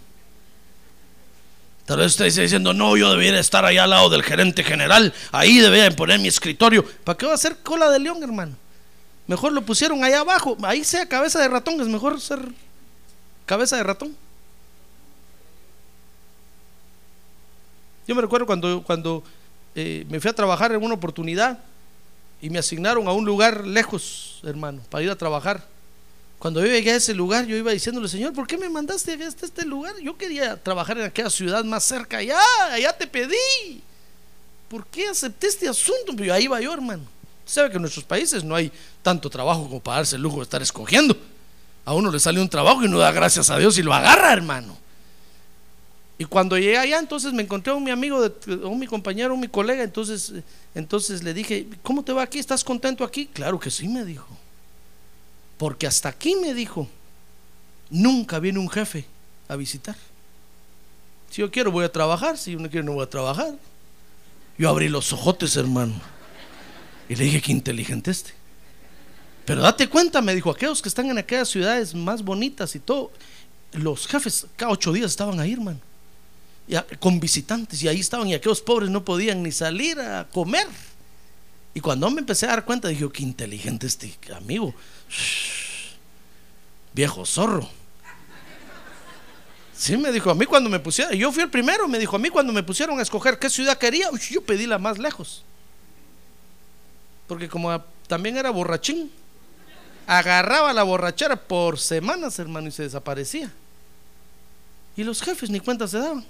Tal 1.85 1.97
vez 1.97 2.11
usted 2.11 2.25
esté 2.25 2.43
diciendo, 2.43 2.73
no, 2.73 2.95
yo 2.95 3.09
debería 3.09 3.39
estar 3.39 3.65
allá 3.65 3.85
al 3.85 3.89
lado 3.89 4.09
del 4.09 4.21
gerente 4.23 4.63
general, 4.63 5.13
ahí 5.31 5.57
debería 5.57 5.89
poner 5.95 6.19
mi 6.19 6.27
escritorio. 6.27 6.85
¿Para 7.03 7.17
qué 7.17 7.25
va 7.25 7.33
a 7.33 7.37
ser 7.37 7.57
cola 7.63 7.89
de 7.89 7.99
león, 7.99 8.21
hermano? 8.21 8.55
Mejor 9.25 9.53
lo 9.53 9.63
pusieron 9.63 10.03
allá 10.03 10.19
abajo, 10.19 10.55
ahí 10.63 10.83
sea 10.83 11.09
cabeza 11.09 11.39
de 11.39 11.47
ratón, 11.47 11.81
es 11.81 11.87
mejor 11.87 12.21
ser 12.21 12.39
cabeza 13.45 13.75
de 13.77 13.83
ratón. 13.83 14.15
Yo 18.09 18.15
me 18.15 18.23
recuerdo 18.23 18.47
cuando, 18.47 18.81
cuando 18.81 19.23
eh, 19.75 20.03
me 20.09 20.19
fui 20.19 20.31
a 20.31 20.33
trabajar 20.33 20.71
en 20.71 20.83
una 20.83 20.95
oportunidad 20.95 21.59
y 22.41 22.49
me 22.49 22.57
asignaron 22.57 23.07
a 23.07 23.11
un 23.11 23.23
lugar 23.23 23.67
lejos, 23.67 24.39
hermano, 24.41 24.81
para 24.89 25.03
ir 25.03 25.11
a 25.11 25.15
trabajar. 25.15 25.63
Cuando 26.39 26.59
yo 26.59 26.65
llegué 26.65 26.93
a 26.93 26.95
ese 26.95 27.13
lugar, 27.13 27.45
yo 27.45 27.55
iba 27.55 27.71
diciéndole, 27.71 28.07
Señor, 28.07 28.33
¿por 28.33 28.47
qué 28.47 28.57
me 28.57 28.67
mandaste 28.67 29.11
a 29.11 29.27
este, 29.27 29.63
lugar? 29.63 29.93
Yo 30.01 30.17
quería 30.17 30.55
trabajar 30.57 30.97
en 30.97 31.03
aquella 31.03 31.29
ciudad 31.29 31.63
más 31.63 31.83
cerca, 31.83 32.17
allá, 32.17 32.39
allá 32.71 32.97
te 32.97 33.05
pedí. 33.05 33.83
¿Por 34.69 34.87
qué 34.87 35.09
acepté 35.09 35.45
este 35.45 35.69
asunto? 35.69 36.11
Pero 36.17 36.33
ahí 36.33 36.47
va 36.47 36.59
yo, 36.59 36.73
hermano. 36.73 37.03
sabe 37.45 37.69
que 37.69 37.75
en 37.75 37.83
nuestros 37.83 38.05
países 38.05 38.43
no 38.43 38.55
hay 38.55 38.71
tanto 39.03 39.29
trabajo 39.29 39.65
como 39.65 39.81
para 39.81 39.97
darse 39.97 40.15
el 40.15 40.23
lujo 40.23 40.37
de 40.37 40.43
estar 40.45 40.63
escogiendo. 40.63 41.15
A 41.85 41.93
uno 41.93 42.09
le 42.09 42.19
sale 42.19 42.41
un 42.41 42.49
trabajo 42.49 42.83
y 42.83 42.89
no 42.89 42.97
da 42.97 43.11
gracias 43.11 43.51
a 43.51 43.59
Dios 43.59 43.77
y 43.77 43.83
lo 43.83 43.93
agarra, 43.93 44.33
hermano. 44.33 44.88
Y 46.19 46.25
cuando 46.25 46.57
llegué 46.57 46.77
allá, 46.77 46.99
entonces 46.99 47.31
me 47.31 47.43
encontré 47.43 47.71
a 47.71 47.77
un 47.77 47.83
mi 47.85 47.91
amigo, 47.91 48.21
de, 48.21 48.55
un 48.65 48.77
mi 48.77 48.87
compañero, 48.87 49.33
un 49.33 49.39
mi 49.39 49.47
colega, 49.47 49.83
entonces, 49.83 50.33
entonces 50.75 51.23
le 51.23 51.33
dije, 51.33 51.65
¿cómo 51.81 52.03
te 52.03 52.11
va 52.11 52.23
aquí? 52.23 52.39
¿Estás 52.39 52.61
contento 52.61 53.05
aquí? 53.05 53.27
Claro 53.27 53.57
que 53.57 53.71
sí, 53.71 53.87
me 53.87 54.03
dijo. 54.03 54.27
Porque 55.57 55.87
hasta 55.87 56.09
aquí 56.09 56.35
me 56.35 56.53
dijo, 56.53 56.89
nunca 57.89 58.37
viene 58.39 58.59
un 58.59 58.69
jefe 58.69 59.05
a 59.47 59.55
visitar. 59.55 59.95
Si 61.29 61.39
yo 61.39 61.49
quiero 61.49 61.71
voy 61.71 61.85
a 61.85 61.91
trabajar, 61.91 62.37
si 62.37 62.51
yo 62.51 62.59
no 62.59 62.69
quiero 62.69 62.85
no 62.85 62.93
voy 62.95 63.03
a 63.03 63.09
trabajar. 63.09 63.53
Yo 64.57 64.67
abrí 64.67 64.89
los 64.89 65.13
ojotes, 65.13 65.55
hermano. 65.55 65.93
Y 67.07 67.15
le 67.15 67.23
dije, 67.23 67.41
qué 67.41 67.53
inteligente 67.53 68.11
este. 68.11 68.33
Pero 69.45 69.61
date 69.61 69.87
cuenta, 69.87 70.21
me 70.21 70.35
dijo, 70.35 70.51
aquellos 70.51 70.81
que 70.81 70.89
están 70.89 71.09
en 71.09 71.17
aquellas 71.17 71.47
ciudades 71.47 71.95
más 71.95 72.21
bonitas 72.21 72.75
y 72.75 72.79
todo, 72.79 73.09
los 73.71 74.05
jefes 74.05 74.47
cada 74.57 74.73
ocho 74.73 74.91
días 74.91 75.11
estaban 75.11 75.39
ahí, 75.39 75.53
hermano 75.53 75.79
con 76.99 77.19
visitantes 77.19 77.81
y 77.81 77.87
ahí 77.87 77.99
estaban 77.99 78.27
y 78.27 78.33
aquellos 78.33 78.61
pobres 78.61 78.89
no 78.89 79.03
podían 79.03 79.41
ni 79.43 79.51
salir 79.51 79.99
a 79.99 80.27
comer. 80.31 80.67
Y 81.73 81.81
cuando 81.81 82.09
me 82.09 82.19
empecé 82.19 82.45
a 82.45 82.49
dar 82.49 82.65
cuenta, 82.65 82.87
dije, 82.87 83.05
oh, 83.05 83.11
qué 83.11 83.23
inteligente 83.23 83.87
este 83.87 84.17
amigo. 84.35 84.73
viejo 86.93 87.25
zorro. 87.25 87.69
Sí, 89.75 89.95
me 89.95 90.11
dijo, 90.11 90.29
a 90.29 90.35
mí 90.35 90.45
cuando 90.45 90.69
me 90.69 90.79
pusieron, 90.79 91.13
yo 91.13 91.31
fui 91.31 91.43
el 91.43 91.49
primero, 91.49 91.87
me 91.87 91.99
dijo, 91.99 92.17
a 92.17 92.19
mí 92.19 92.29
cuando 92.29 92.51
me 92.51 92.63
pusieron 92.63 92.99
a 92.99 93.01
escoger 93.01 93.39
qué 93.39 93.49
ciudad 93.49 93.77
quería, 93.77 94.09
yo 94.29 94.41
pedí 94.41 94.65
la 94.65 94.77
más 94.77 94.97
lejos. 94.97 95.43
Porque 97.27 97.47
como 97.47 97.81
también 98.07 98.35
era 98.35 98.49
borrachín, 98.49 99.09
agarraba 100.05 100.73
la 100.73 100.83
borrachera 100.83 101.37
por 101.37 101.79
semanas, 101.79 102.39
hermano, 102.39 102.67
y 102.67 102.71
se 102.71 102.83
desaparecía. 102.83 103.53
Y 104.97 105.03
los 105.03 105.21
jefes 105.21 105.49
ni 105.49 105.61
cuenta 105.61 105.87
se 105.87 105.99
daban. 105.99 106.25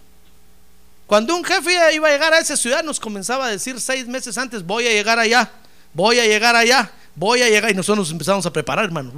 Cuando 1.10 1.36
un 1.36 1.44
jefe 1.44 1.72
iba 1.96 2.08
a 2.08 2.12
llegar 2.12 2.32
a 2.36 2.38
esa 2.38 2.56
ciudad, 2.56 2.84
nos 2.84 3.00
comenzaba 3.00 3.48
a 3.48 3.50
decir 3.50 3.82
seis 3.82 4.08
meses 4.08 4.38
antes, 4.38 4.64
voy 4.64 4.86
a 4.86 4.92
llegar 4.92 5.18
allá, 5.18 5.52
voy 5.92 6.20
a 6.20 6.26
llegar 6.28 6.56
allá, 6.56 6.92
voy 7.16 7.42
a 7.42 7.50
llegar. 7.50 7.72
Y 7.72 7.74
nosotros 7.74 7.98
nos 7.98 8.12
empezamos 8.12 8.46
a 8.46 8.54
preparar, 8.54 8.86
hermano. 8.86 9.12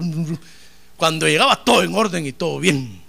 Cuando 0.95 1.27
llegaba 1.27 1.65
todo 1.65 1.83
en 1.83 1.93
orden 1.93 2.25
y 2.25 2.31
todo 2.31 2.59
bien. 2.59 3.01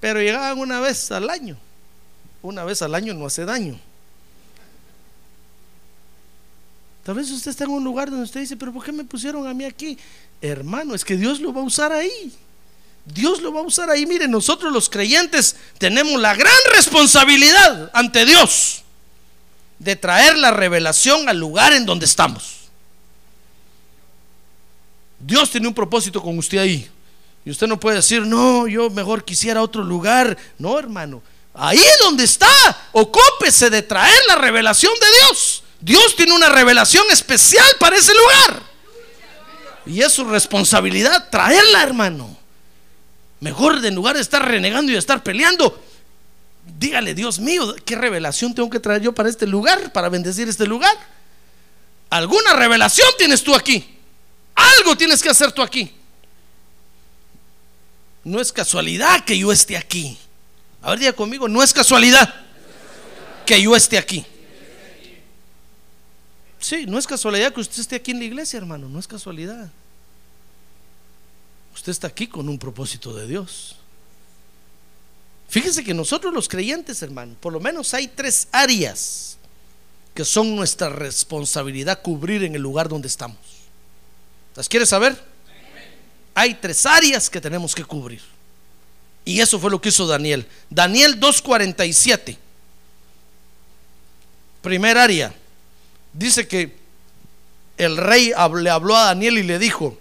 Pero 0.00 0.22
llegaban 0.22 0.58
una 0.58 0.80
vez 0.80 1.12
al 1.12 1.28
año. 1.28 1.58
Una 2.40 2.64
vez 2.64 2.80
al 2.80 2.94
año 2.94 3.12
no 3.12 3.26
hace 3.26 3.44
daño. 3.44 3.78
Tal 7.04 7.14
vez 7.14 7.30
usted 7.30 7.50
está 7.50 7.64
en 7.64 7.72
un 7.72 7.84
lugar 7.84 8.08
donde 8.08 8.24
usted 8.24 8.40
dice, 8.40 8.56
pero 8.56 8.72
¿por 8.72 8.82
qué 8.82 8.92
me 8.92 9.04
pusieron 9.04 9.46
a 9.46 9.52
mí 9.52 9.66
aquí? 9.66 9.98
Hermano, 10.40 10.94
es 10.94 11.04
que 11.04 11.14
Dios 11.14 11.40
lo 11.40 11.52
va 11.52 11.60
a 11.60 11.64
usar 11.64 11.92
ahí. 11.92 12.32
Dios 13.04 13.40
lo 13.40 13.52
va 13.52 13.60
a 13.60 13.64
usar 13.64 13.90
ahí. 13.90 14.06
Mire, 14.06 14.28
nosotros 14.28 14.72
los 14.72 14.88
creyentes 14.88 15.56
tenemos 15.78 16.20
la 16.20 16.34
gran 16.34 16.52
responsabilidad 16.74 17.90
ante 17.92 18.24
Dios 18.24 18.82
de 19.78 19.96
traer 19.96 20.36
la 20.36 20.50
revelación 20.50 21.28
al 21.28 21.38
lugar 21.38 21.72
en 21.72 21.86
donde 21.86 22.04
estamos. 22.04 22.60
Dios 25.18 25.50
tiene 25.50 25.68
un 25.68 25.74
propósito 25.74 26.22
con 26.22 26.38
usted 26.38 26.58
ahí. 26.58 26.88
Y 27.44 27.50
usted 27.50 27.66
no 27.66 27.80
puede 27.80 27.96
decir, 27.96 28.22
no, 28.22 28.66
yo 28.68 28.90
mejor 28.90 29.24
quisiera 29.24 29.62
otro 29.62 29.82
lugar. 29.82 30.36
No, 30.58 30.78
hermano. 30.78 31.22
Ahí 31.54 31.82
donde 32.00 32.24
está, 32.24 32.48
ocúpese 32.92 33.70
de 33.70 33.82
traer 33.82 34.20
la 34.28 34.36
revelación 34.36 34.92
de 35.00 35.06
Dios. 35.18 35.62
Dios 35.80 36.14
tiene 36.14 36.32
una 36.32 36.48
revelación 36.48 37.06
especial 37.10 37.66
para 37.78 37.96
ese 37.96 38.12
lugar. 38.14 38.62
Y 39.86 40.02
es 40.02 40.12
su 40.12 40.24
responsabilidad 40.24 41.28
traerla, 41.30 41.82
hermano. 41.82 42.39
Mejor 43.40 43.84
en 43.84 43.94
lugar 43.94 44.16
de 44.16 44.22
estar 44.22 44.46
renegando 44.46 44.90
y 44.90 44.94
de 44.94 44.98
estar 44.98 45.22
peleando, 45.22 45.82
dígale, 46.78 47.14
Dios 47.14 47.40
mío, 47.40 47.74
¿qué 47.84 47.96
revelación 47.96 48.54
tengo 48.54 48.68
que 48.68 48.80
traer 48.80 49.02
yo 49.02 49.14
para 49.14 49.28
este 49.28 49.46
lugar, 49.46 49.92
para 49.92 50.08
bendecir 50.10 50.48
este 50.48 50.66
lugar? 50.66 50.94
¿Alguna 52.10 52.52
revelación 52.52 53.08
tienes 53.16 53.42
tú 53.42 53.54
aquí? 53.54 53.96
Algo 54.54 54.96
tienes 54.96 55.22
que 55.22 55.30
hacer 55.30 55.52
tú 55.52 55.62
aquí. 55.62 55.90
No 58.24 58.40
es 58.40 58.52
casualidad 58.52 59.24
que 59.24 59.38
yo 59.38 59.50
esté 59.50 59.76
aquí. 59.76 60.18
A 60.82 60.90
ver, 60.90 60.98
diga 60.98 61.12
conmigo, 61.14 61.48
no 61.48 61.62
es 61.62 61.72
casualidad 61.72 62.34
que 63.46 63.62
yo 63.62 63.74
esté 63.74 63.96
aquí. 63.96 64.26
Sí, 66.58 66.84
no 66.86 66.98
es 66.98 67.06
casualidad 67.06 67.54
que 67.54 67.60
usted 67.60 67.80
esté 67.80 67.96
aquí 67.96 68.10
en 68.10 68.18
la 68.18 68.24
iglesia, 68.24 68.58
hermano, 68.58 68.88
no 68.88 68.98
es 68.98 69.08
casualidad. 69.08 69.70
Usted 71.80 71.92
está 71.92 72.08
aquí 72.08 72.26
con 72.26 72.46
un 72.46 72.58
propósito 72.58 73.14
de 73.14 73.26
Dios. 73.26 73.74
Fíjense 75.48 75.82
que 75.82 75.94
nosotros 75.94 76.30
los 76.34 76.46
creyentes, 76.46 77.00
hermano, 77.00 77.34
por 77.40 77.54
lo 77.54 77.58
menos 77.58 77.94
hay 77.94 78.06
tres 78.06 78.48
áreas 78.52 79.38
que 80.12 80.22
son 80.26 80.54
nuestra 80.54 80.90
responsabilidad 80.90 82.02
cubrir 82.02 82.44
en 82.44 82.54
el 82.54 82.60
lugar 82.60 82.90
donde 82.90 83.08
estamos. 83.08 83.38
¿Las 84.54 84.68
quieres 84.68 84.90
saber? 84.90 85.18
Hay 86.34 86.52
tres 86.52 86.84
áreas 86.84 87.30
que 87.30 87.40
tenemos 87.40 87.74
que 87.74 87.86
cubrir. 87.86 88.20
Y 89.24 89.40
eso 89.40 89.58
fue 89.58 89.70
lo 89.70 89.80
que 89.80 89.88
hizo 89.88 90.06
Daniel. 90.06 90.46
Daniel 90.68 91.18
2.47. 91.18 92.36
Primer 94.60 94.98
área. 94.98 95.34
Dice 96.12 96.46
que 96.46 96.76
el 97.78 97.96
rey 97.96 98.34
le 98.56 98.68
habló 98.68 98.94
a 98.94 99.06
Daniel 99.06 99.38
y 99.38 99.44
le 99.44 99.58
dijo, 99.58 99.96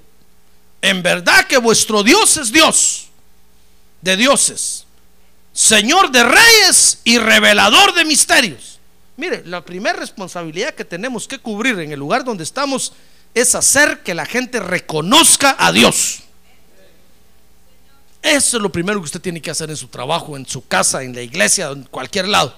en 0.82 1.04
verdad 1.04 1.46
que 1.48 1.58
vuestro 1.58 2.04
Dios 2.04 2.38
es 2.38 2.52
Dios 2.52 3.10
de 4.02 4.16
dioses, 4.16 4.86
Señor 5.54 6.12
de 6.12 6.24
reyes 6.24 7.00
y 7.04 7.18
revelador 7.18 7.94
de 7.94 8.06
misterios. 8.06 8.80
Mire, 9.18 9.44
la 9.46 9.66
primera 9.66 10.00
responsabilidad 10.00 10.74
que 10.74 10.86
tenemos 10.86 11.28
que 11.28 11.40
cubrir 11.40 11.78
en 11.80 11.92
el 11.92 12.00
lugar 12.00 12.24
donde 12.24 12.46
estamos 12.46 12.94
es 13.34 13.54
hacer 13.56 14.02
que 14.04 14.16
la 14.16 14.26
gente 14.26 14.60
reconozca 14.62 15.56
a 15.60 15.72
Dios. 15.74 16.20
Eso 18.22 18.58
es 18.58 18.64
lo 18.64 18.72
primero 18.72 19.00
que 19.00 19.06
usted 19.06 19.22
tiene 19.22 19.42
que 19.42 19.52
hacer 19.52 19.70
en 19.70 19.78
su 19.78 19.88
trabajo, 19.88 20.36
en 20.36 20.46
su 20.46 20.68
casa, 20.68 21.04
en 21.04 21.14
la 21.14 21.22
iglesia, 21.22 21.68
en 21.68 21.84
cualquier 21.84 22.28
lado. 22.28 22.54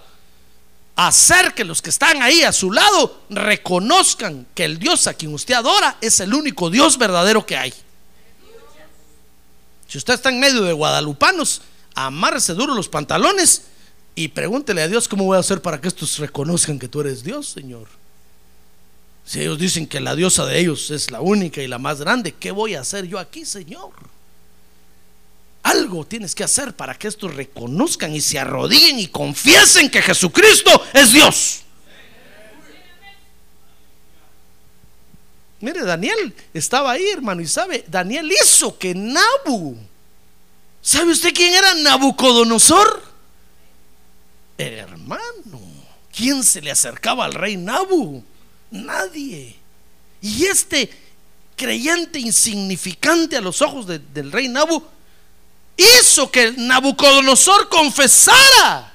Hacer 0.96 1.54
que 1.54 1.64
los 1.64 1.82
que 1.82 1.90
están 1.90 2.22
ahí 2.22 2.44
a 2.44 2.52
su 2.52 2.72
lado 2.72 3.22
reconozcan 3.30 4.48
que 4.54 4.66
el 4.66 4.78
Dios 4.78 5.08
a 5.08 5.14
quien 5.14 5.34
usted 5.34 5.54
adora 5.56 5.98
es 6.02 6.20
el 6.20 6.34
único 6.34 6.70
Dios 6.70 6.98
verdadero 6.98 7.46
que 7.46 7.58
hay. 7.58 7.74
Si 9.92 9.98
usted 9.98 10.14
está 10.14 10.30
en 10.30 10.40
medio 10.40 10.62
de 10.62 10.72
guadalupanos, 10.72 11.64
amárrese 11.96 12.54
duro 12.54 12.74
los 12.74 12.88
pantalones 12.88 13.64
y 14.16 14.30
pregúntele 14.30 14.84
a 14.84 14.88
Dios 14.88 15.10
cómo 15.10 15.26
voy 15.26 15.36
a 15.36 15.42
hacer 15.42 15.62
para 15.62 15.82
que 15.82 15.90
estos 15.90 16.18
reconozcan 16.18 16.80
que 16.80 16.88
tú 16.88 17.02
eres 17.02 17.26
Dios, 17.26 17.50
Señor. 17.50 17.90
Si 19.26 19.42
ellos 19.42 19.60
dicen 19.60 19.86
que 19.86 20.00
la 20.00 20.16
diosa 20.16 20.46
de 20.46 20.60
ellos 20.60 20.92
es 20.92 21.12
la 21.12 21.20
única 21.20 21.62
y 21.62 21.68
la 21.68 21.78
más 21.78 22.00
grande, 22.00 22.34
¿qué 22.34 22.52
voy 22.52 22.76
a 22.76 22.80
hacer 22.80 23.06
yo 23.06 23.20
aquí, 23.20 23.44
Señor? 23.44 23.92
Algo 25.62 26.06
tienes 26.06 26.36
que 26.36 26.46
hacer 26.46 26.74
para 26.74 26.98
que 26.98 27.10
estos 27.10 27.36
reconozcan 27.36 28.16
y 28.16 28.22
se 28.22 28.40
arrodillen 28.40 28.98
y 28.98 29.08
confiesen 29.08 29.90
que 29.90 30.02
Jesucristo 30.02 30.72
es 30.94 31.12
Dios. 31.12 31.64
Mire, 35.62 35.84
Daniel 35.84 36.34
estaba 36.54 36.92
ahí, 36.92 37.08
hermano, 37.10 37.42
y 37.42 37.48
sabe, 37.48 37.86
Daniel 37.88 38.32
hizo 38.32 38.78
que 38.78 38.96
Nabu, 38.96 39.78
¿sabe 40.82 41.12
usted 41.12 41.34
quién 41.34 41.54
era 41.54 41.76
Nabucodonosor? 41.76 43.04
Hermano, 44.58 45.62
¿quién 46.16 46.44
se 46.44 46.62
le 46.62 46.72
acercaba 46.72 47.26
al 47.26 47.36
rey 47.36 47.58
Nabu? 47.58 48.24
Nadie. 48.72 49.56
Y 50.22 50.46
este 50.46 50.90
creyente 51.56 52.20
insignificante 52.20 53.38
a 53.38 53.42
los 53.42 53.62
ojos 53.62 53.86
del 53.86 54.32
rey 54.32 54.48
Nabu 54.48 54.84
hizo 55.78 56.32
que 56.32 56.54
Nabucodonosor 56.58 57.70
confesara 57.70 58.92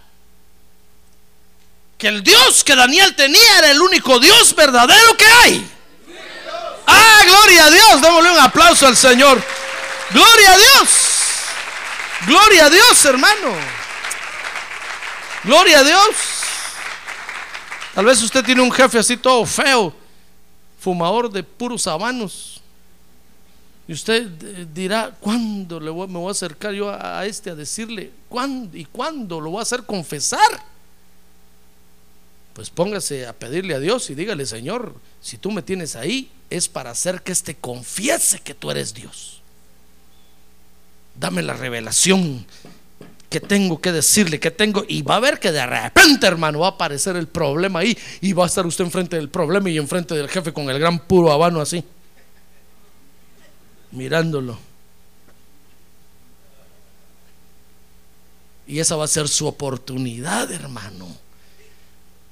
que 1.97 2.09
el 2.09 2.25
Dios 2.25 2.65
que 2.65 2.75
Daniel 2.75 3.15
tenía 3.15 3.59
era 3.59 3.71
el 3.71 3.81
único 3.81 4.19
Dios 4.19 4.55
verdadero 4.55 5.17
que 5.17 5.25
hay. 5.25 5.76
Ah, 6.87 7.21
gloria 7.25 7.67
a 7.67 7.71
Dios. 7.71 8.01
Démosle 8.01 8.31
un 8.31 8.39
aplauso 8.39 8.87
al 8.87 8.97
Señor. 8.97 9.43
Gloria 10.11 10.53
a 10.53 10.57
Dios. 10.57 10.89
Gloria 12.27 12.67
a 12.67 12.71
Dios, 12.71 13.05
hermano. 13.05 13.55
Gloria 15.45 15.81
a 15.81 15.85
Dios. 15.85 16.17
Tal 17.95 18.05
vez 18.05 18.23
usted 18.23 18.45
tiene 18.45 18.61
un 18.61 18.71
jefe 18.71 18.99
así 18.99 19.17
todo 19.17 19.47
feo, 19.47 19.95
fumador 20.79 21.31
de 21.31 21.43
puros 21.43 21.87
habanos. 21.87 22.61
Y 23.89 23.93
usted 23.93 24.29
eh, 24.43 24.67
dirá, 24.73 25.17
¿cuándo 25.21 25.79
le 25.79 25.91
me 25.93 26.19
voy 26.19 26.29
a 26.29 26.33
acercar 26.33 26.73
yo 26.73 26.91
a, 26.91 27.25
este 27.25 27.51
a 27.51 27.55
decirle? 27.55 28.13
¿Cuándo 28.29 28.77
y 28.77 28.85
cuándo 28.85 29.41
lo 29.41 29.51
voy 29.51 29.61
a 29.61 29.63
hacer 29.63 29.85
confesar? 29.85 30.76
Pues 32.57 32.71
póngase 32.71 33.27
a 33.27 33.35
pedirle 33.35 33.75
a 33.75 33.79
Dios 33.79 34.09
y 34.09 34.15
dígale, 34.15 34.47
Señor, 34.47 34.95
si 35.21 35.37
tú 35.37 35.51
me 35.51 35.61
tienes 35.61 35.95
ahí, 35.95 36.31
es 36.49 36.71
para 36.71 36.89
hacer 36.89 37.21
que 37.21 37.31
éste 37.31 37.55
confiese 37.55 38.41
que 38.41 38.55
tú 38.55 38.71
eres 38.71 38.95
Dios. 38.95 39.43
Dame 41.21 41.43
la 41.43 41.53
revelación 41.53 42.47
que 43.29 43.41
tengo 43.41 43.79
que 43.83 43.93
decirle, 43.93 44.41
que 44.41 44.51
tengo, 44.51 44.87
y 44.89 45.03
va 45.03 45.17
a 45.17 45.21
ver 45.21 45.39
que 45.39 45.53
de 45.53 45.67
repente, 45.67 46.27
hermano, 46.27 46.61
va 46.61 46.69
a 46.69 46.71
aparecer 46.71 47.17
el 47.17 47.29
problema 47.29 47.81
ahí 47.81 47.95
y 48.23 48.33
va 48.33 48.45
a 48.45 48.47
estar 48.47 48.65
usted 48.65 48.87
enfrente 48.87 49.17
del 49.17 49.29
problema 49.29 49.69
y 49.69 49.77
enfrente 49.77 50.15
del 50.15 50.31
jefe 50.31 50.55
con 50.55 50.71
el 50.71 50.79
gran 50.79 50.99
puro 51.01 51.31
habano 51.31 51.61
así, 51.61 51.85
mirándolo. 53.91 54.59
Y 58.67 58.79
esa 58.79 58.97
va 58.97 59.05
a 59.05 59.09
ser 59.09 59.29
su 59.29 59.47
oportunidad, 59.47 60.51
hermano, 60.51 61.26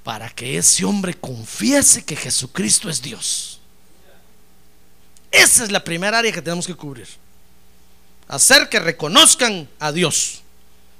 para 0.05 0.28
que 0.28 0.59
ese 0.59 0.84
hombre 0.84 1.14
confiese 1.14 2.05
que 2.05 2.14
Jesucristo 2.14 2.90
es 2.90 3.00
Dios. 3.00 3.59
Esa 5.30 5.64
es 5.64 5.72
la 5.72 5.82
primera 5.82 6.18
área 6.18 6.30
que 6.30 6.42
tenemos 6.42 6.66
que 6.66 6.76
cubrir. 6.76 7.09
Hacer 8.28 8.68
que 8.68 8.78
reconozcan 8.78 9.68
a 9.80 9.90
Dios. 9.90 10.42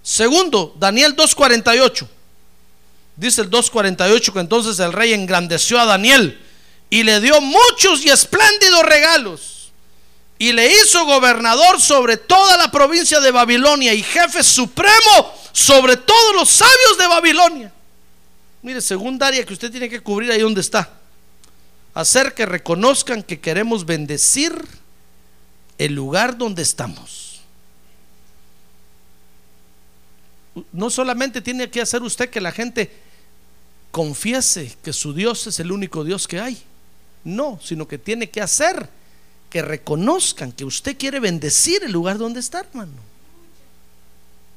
Segundo, 0.03 0.75
Daniel 0.79 1.15
2.48. 1.15 2.09
Dice 3.17 3.43
el 3.43 3.51
2.48 3.51 4.33
que 4.33 4.41
entonces 4.41 4.79
el 4.81 4.93
rey 4.93 5.13
engrandeció 5.13 5.79
a 5.79 5.85
Daniel 5.85 6.43
y 6.89 7.03
le 7.03 7.21
dio 7.21 7.41
muchos 7.43 8.05
y 8.05 8.09
espléndidos 8.09 8.83
regalos. 8.85 9.71
Y 10.39 10.53
le 10.53 10.67
hizo 10.67 11.05
gobernador 11.05 11.81
sobre 11.81 12.17
toda 12.17 12.57
la 12.57 12.71
provincia 12.71 13.21
de 13.21 13.31
Babilonia 13.31 13.93
y 13.93 14.03
jefe 14.03 14.43
supremo 14.43 15.35
sobre 15.53 15.97
todos 15.99 16.35
los 16.35 16.51
sabios 16.51 16.99
de 16.99 17.07
Babilonia. 17.07 17.74
Mire, 18.65 18.81
segunda 18.81 19.29
área 19.29 19.45
que 19.45 19.53
usted 19.53 19.71
tiene 19.71 19.89
que 19.89 20.01
cubrir 20.01 20.33
ahí 20.33 20.41
donde 20.41 20.61
está 20.61 20.91
hacer 21.95 22.35
que 22.35 22.45
reconozcan 22.45 23.23
que 23.23 23.41
queremos 23.41 23.87
bendecir 23.87 24.53
el 25.79 25.95
lugar 25.95 26.37
donde 26.37 26.63
estamos. 26.63 27.41
No 30.73 30.91
solamente 30.91 31.41
tiene 31.41 31.71
que 31.71 31.81
hacer 31.81 32.03
usted 32.03 32.31
que 32.31 32.41
la 32.41 32.53
gente 32.53 32.93
confiese 33.91 34.77
que 34.83 34.93
su 34.93 35.15
Dios 35.15 35.47
es 35.47 35.61
el 35.61 35.71
único 35.71 36.05
Dios 36.05 36.27
que 36.27 36.41
hay. 36.41 36.61
No, 37.23 37.59
sino 37.63 37.89
que 37.89 37.99
tiene 37.99 38.29
que 38.29 38.41
hacer 38.41 38.89
que 39.49 39.63
reconozcan 39.63 40.51
que 40.51 40.65
usted 40.65 40.99
quiere 40.99 41.21
bendecir 41.21 41.85
el 41.85 41.93
lugar 41.93 42.19
donde 42.19 42.41
está, 42.41 42.61
hermano. 42.61 42.93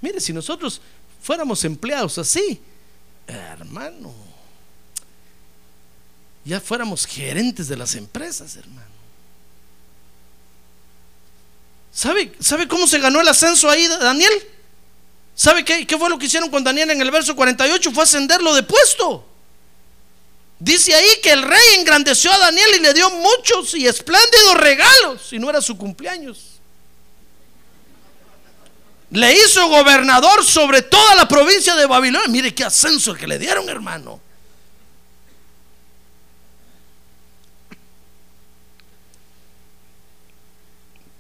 Mire, 0.02 0.20
si 0.20 0.34
nosotros 0.34 0.82
fuéramos 1.22 1.64
empleados 1.66 2.18
así, 2.18 2.60
hermano, 3.28 4.14
ya 6.46 6.62
fuéramos 6.62 7.06
gerentes 7.06 7.68
de 7.68 7.76
las 7.78 7.96
empresas, 7.96 8.56
hermano. 8.56 8.88
¿Sabe, 11.92 12.32
¿Sabe 12.40 12.68
cómo 12.68 12.88
se 12.88 13.00
ganó 13.00 13.20
el 13.20 13.28
ascenso 13.28 13.70
ahí, 13.70 13.88
Daniel? 13.88 14.32
¿Sabe 15.36 15.66
qué, 15.66 15.86
qué 15.86 15.98
fue 15.98 16.10
lo 16.10 16.18
que 16.18 16.28
hicieron 16.28 16.50
con 16.50 16.64
Daniel 16.64 16.92
en 16.92 17.02
el 17.02 17.12
verso 17.12 17.36
48? 17.36 17.92
Fue 17.92 18.04
ascenderlo 18.04 18.56
de 18.56 18.64
puesto. 18.64 19.28
Dice 20.60 20.96
ahí 20.96 21.10
que 21.22 21.32
el 21.32 21.44
rey 21.44 21.76
engrandeció 21.78 22.32
a 22.32 22.38
Daniel 22.40 22.70
y 22.78 22.80
le 22.80 22.94
dio 22.94 23.10
muchos 23.12 23.76
y 23.76 23.86
espléndidos 23.86 24.58
regalos, 24.58 25.34
y 25.34 25.40
no 25.40 25.50
era 25.50 25.62
su 25.62 25.78
cumpleaños. 25.78 26.57
Le 29.10 29.34
hizo 29.34 29.70
gobernador 29.70 30.44
sobre 30.44 30.82
toda 30.82 31.16
la 31.16 31.28
provincia 31.28 31.76
de 31.76 31.86
Babilonia. 31.86 32.28
Mire 32.28 32.54
qué 32.54 32.66
ascenso 32.66 33.14
que 33.14 33.26
le 33.26 33.40
dieron, 33.40 33.70
hermano. 33.70 34.20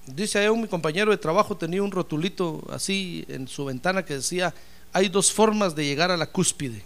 Dice 0.05 0.39
ahí 0.39 0.47
un 0.47 0.61
mi 0.61 0.67
compañero 0.67 1.11
de 1.11 1.17
trabajo 1.17 1.55
tenía 1.55 1.83
un 1.83 1.91
rotulito 1.91 2.63
así 2.71 3.25
en 3.27 3.47
su 3.47 3.65
ventana 3.65 4.03
que 4.03 4.15
decía, 4.15 4.53
hay 4.91 5.09
dos 5.09 5.31
formas 5.31 5.75
de 5.75 5.85
llegar 5.85 6.11
a 6.11 6.17
la 6.17 6.27
cúspide. 6.27 6.83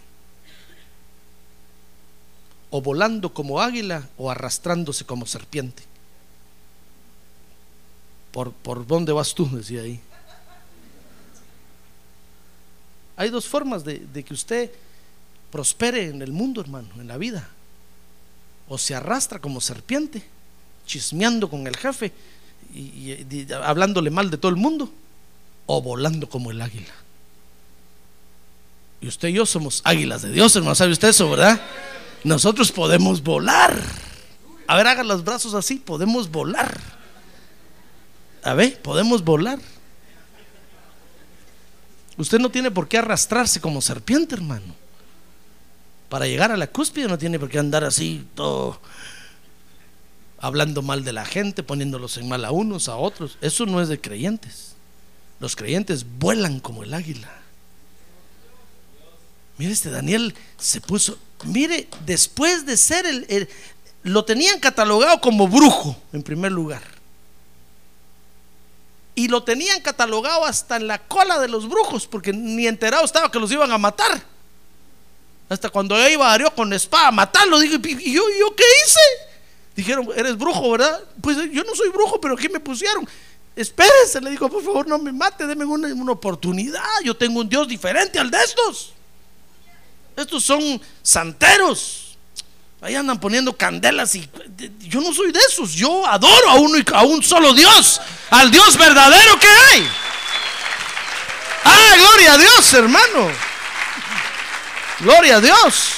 O 2.70 2.80
volando 2.80 3.32
como 3.32 3.60
águila 3.60 4.08
o 4.16 4.30
arrastrándose 4.30 5.04
como 5.04 5.26
serpiente. 5.26 5.82
¿Por, 8.32 8.52
por 8.52 8.86
dónde 8.86 9.12
vas 9.12 9.34
tú? 9.34 9.48
Decía 9.50 9.82
ahí. 9.82 10.00
Hay 13.16 13.30
dos 13.30 13.46
formas 13.46 13.84
de, 13.84 14.24
que 14.24 14.34
usted 14.34 14.70
prospere 15.50 16.08
en 16.08 16.22
el 16.22 16.32
mundo, 16.32 16.60
hermano, 16.60 16.88
en 16.98 17.08
la 17.08 17.18
vida. 17.18 17.48
O 18.68 18.78
se 18.78 18.94
arrastra 18.94 19.38
como 19.38 19.60
serpiente, 19.60 20.22
chismeando 20.86 21.48
con 21.48 21.66
el 21.66 21.76
jefe, 21.76 22.12
y, 22.74 23.46
hablándole 23.52 24.10
mal 24.10 24.30
de 24.30 24.38
todo 24.38 24.50
el 24.50 24.56
mundo 24.56 24.90
o 25.66 25.82
volando 25.82 26.28
como 26.28 26.50
el 26.50 26.60
águila. 26.60 26.92
Y 29.00 29.08
usted 29.08 29.28
y 29.28 29.34
yo 29.34 29.46
somos 29.46 29.82
águilas 29.84 30.22
de 30.22 30.30
Dios, 30.30 30.54
hermano. 30.56 30.74
¿Sabe 30.74 30.92
usted 30.92 31.08
eso, 31.08 31.28
verdad? 31.28 31.60
Nosotros 32.24 32.70
podemos 32.70 33.22
volar. 33.22 33.76
A 34.66 34.76
ver, 34.76 34.86
haga 34.86 35.02
los 35.02 35.24
brazos 35.24 35.54
así, 35.54 35.76
podemos 35.76 36.30
volar. 36.30 36.80
A 38.42 38.54
ver, 38.54 38.80
podemos 38.80 39.24
volar. 39.24 39.58
Usted 42.16 42.38
no 42.38 42.50
tiene 42.50 42.70
por 42.70 42.88
qué 42.88 42.98
arrastrarse 42.98 43.60
como 43.60 43.80
serpiente, 43.80 44.34
hermano. 44.34 44.74
Para 46.08 46.26
llegar 46.26 46.52
a 46.52 46.56
la 46.56 46.66
cúspide 46.66 47.08
no 47.08 47.18
tiene 47.18 47.38
por 47.38 47.48
qué 47.48 47.58
andar 47.58 47.84
así 47.84 48.26
todo 48.34 48.78
hablando 50.38 50.82
mal 50.82 51.04
de 51.04 51.12
la 51.12 51.24
gente, 51.24 51.62
poniéndolos 51.62 52.18
en 52.18 52.28
mal 52.28 52.44
a 52.44 52.50
unos, 52.50 52.88
a 52.88 52.96
otros. 52.96 53.38
Eso 53.40 53.64
no 53.64 53.80
es 53.80 53.88
de 53.88 54.00
creyentes. 54.00 54.74
Los 55.38 55.56
creyentes 55.56 56.04
vuelan 56.18 56.60
como 56.60 56.82
el 56.82 56.92
águila. 56.92 57.32
Mire, 59.56 59.72
este 59.72 59.90
Daniel 59.90 60.34
se 60.58 60.80
puso, 60.80 61.16
mire, 61.44 61.88
después 62.04 62.66
de 62.66 62.76
ser 62.76 63.06
el, 63.06 63.48
lo 64.02 64.24
tenían 64.24 64.58
catalogado 64.58 65.20
como 65.20 65.46
brujo 65.46 65.96
en 66.12 66.24
primer 66.24 66.50
lugar. 66.50 66.82
Y 69.14 69.28
lo 69.28 69.42
tenían 69.42 69.80
catalogado 69.82 70.44
hasta 70.44 70.76
en 70.76 70.86
la 70.86 70.98
cola 70.98 71.38
de 71.38 71.48
los 71.48 71.68
brujos, 71.68 72.06
porque 72.06 72.32
ni 72.32 72.66
enterado 72.66 73.04
estaba 73.04 73.30
que 73.30 73.38
los 73.38 73.52
iban 73.52 73.70
a 73.70 73.78
matar. 73.78 74.22
Hasta 75.48 75.68
cuando 75.68 75.96
yo 75.98 76.08
iba 76.08 76.26
a 76.26 76.30
Darío 76.30 76.54
con 76.54 76.72
espada 76.72 77.08
a 77.08 77.12
matarlo, 77.12 77.58
dije, 77.58 77.78
¿y 77.84 78.12
yo, 78.12 78.22
yo 78.38 78.56
qué 78.56 78.64
hice? 78.84 79.00
Dijeron, 79.76 80.08
eres 80.16 80.36
brujo, 80.36 80.70
¿verdad? 80.70 81.02
Pues 81.20 81.36
yo 81.50 81.62
no 81.64 81.74
soy 81.74 81.90
brujo, 81.90 82.20
pero 82.20 82.34
aquí 82.34 82.48
me 82.48 82.60
pusieron. 82.60 83.06
Espérese, 83.54 84.20
le 84.22 84.30
dijo, 84.30 84.48
por 84.48 84.62
favor, 84.62 84.86
no 84.86 84.98
me 84.98 85.12
mate, 85.12 85.46
déme 85.46 85.66
una, 85.66 85.88
una 85.88 86.12
oportunidad. 86.12 86.82
Yo 87.04 87.14
tengo 87.14 87.40
un 87.40 87.48
Dios 87.48 87.68
diferente 87.68 88.18
al 88.18 88.30
de 88.30 88.38
estos. 88.42 88.94
Estos 90.16 90.42
son 90.42 90.80
santeros. 91.02 92.16
Ahí 92.80 92.96
andan 92.96 93.20
poniendo 93.20 93.56
candelas 93.56 94.14
y 94.16 94.28
yo 94.80 95.00
no 95.00 95.12
soy 95.12 95.30
de 95.30 95.38
esos. 95.38 95.72
Yo 95.72 96.04
adoro 96.06 96.48
a 96.48 96.54
uno 96.56 96.78
y 96.78 96.84
a 96.92 97.02
un 97.04 97.22
solo 97.22 97.54
Dios, 97.54 98.00
al 98.32 98.50
Dios 98.50 98.78
verdadero 98.78 99.38
que 99.38 99.46
hay. 99.46 99.86
Ah, 101.64 101.94
gloria 101.98 102.32
a 102.32 102.38
Dios, 102.38 102.74
hermano. 102.74 103.30
Gloria 105.00 105.36
a 105.36 105.40
Dios. 105.40 105.92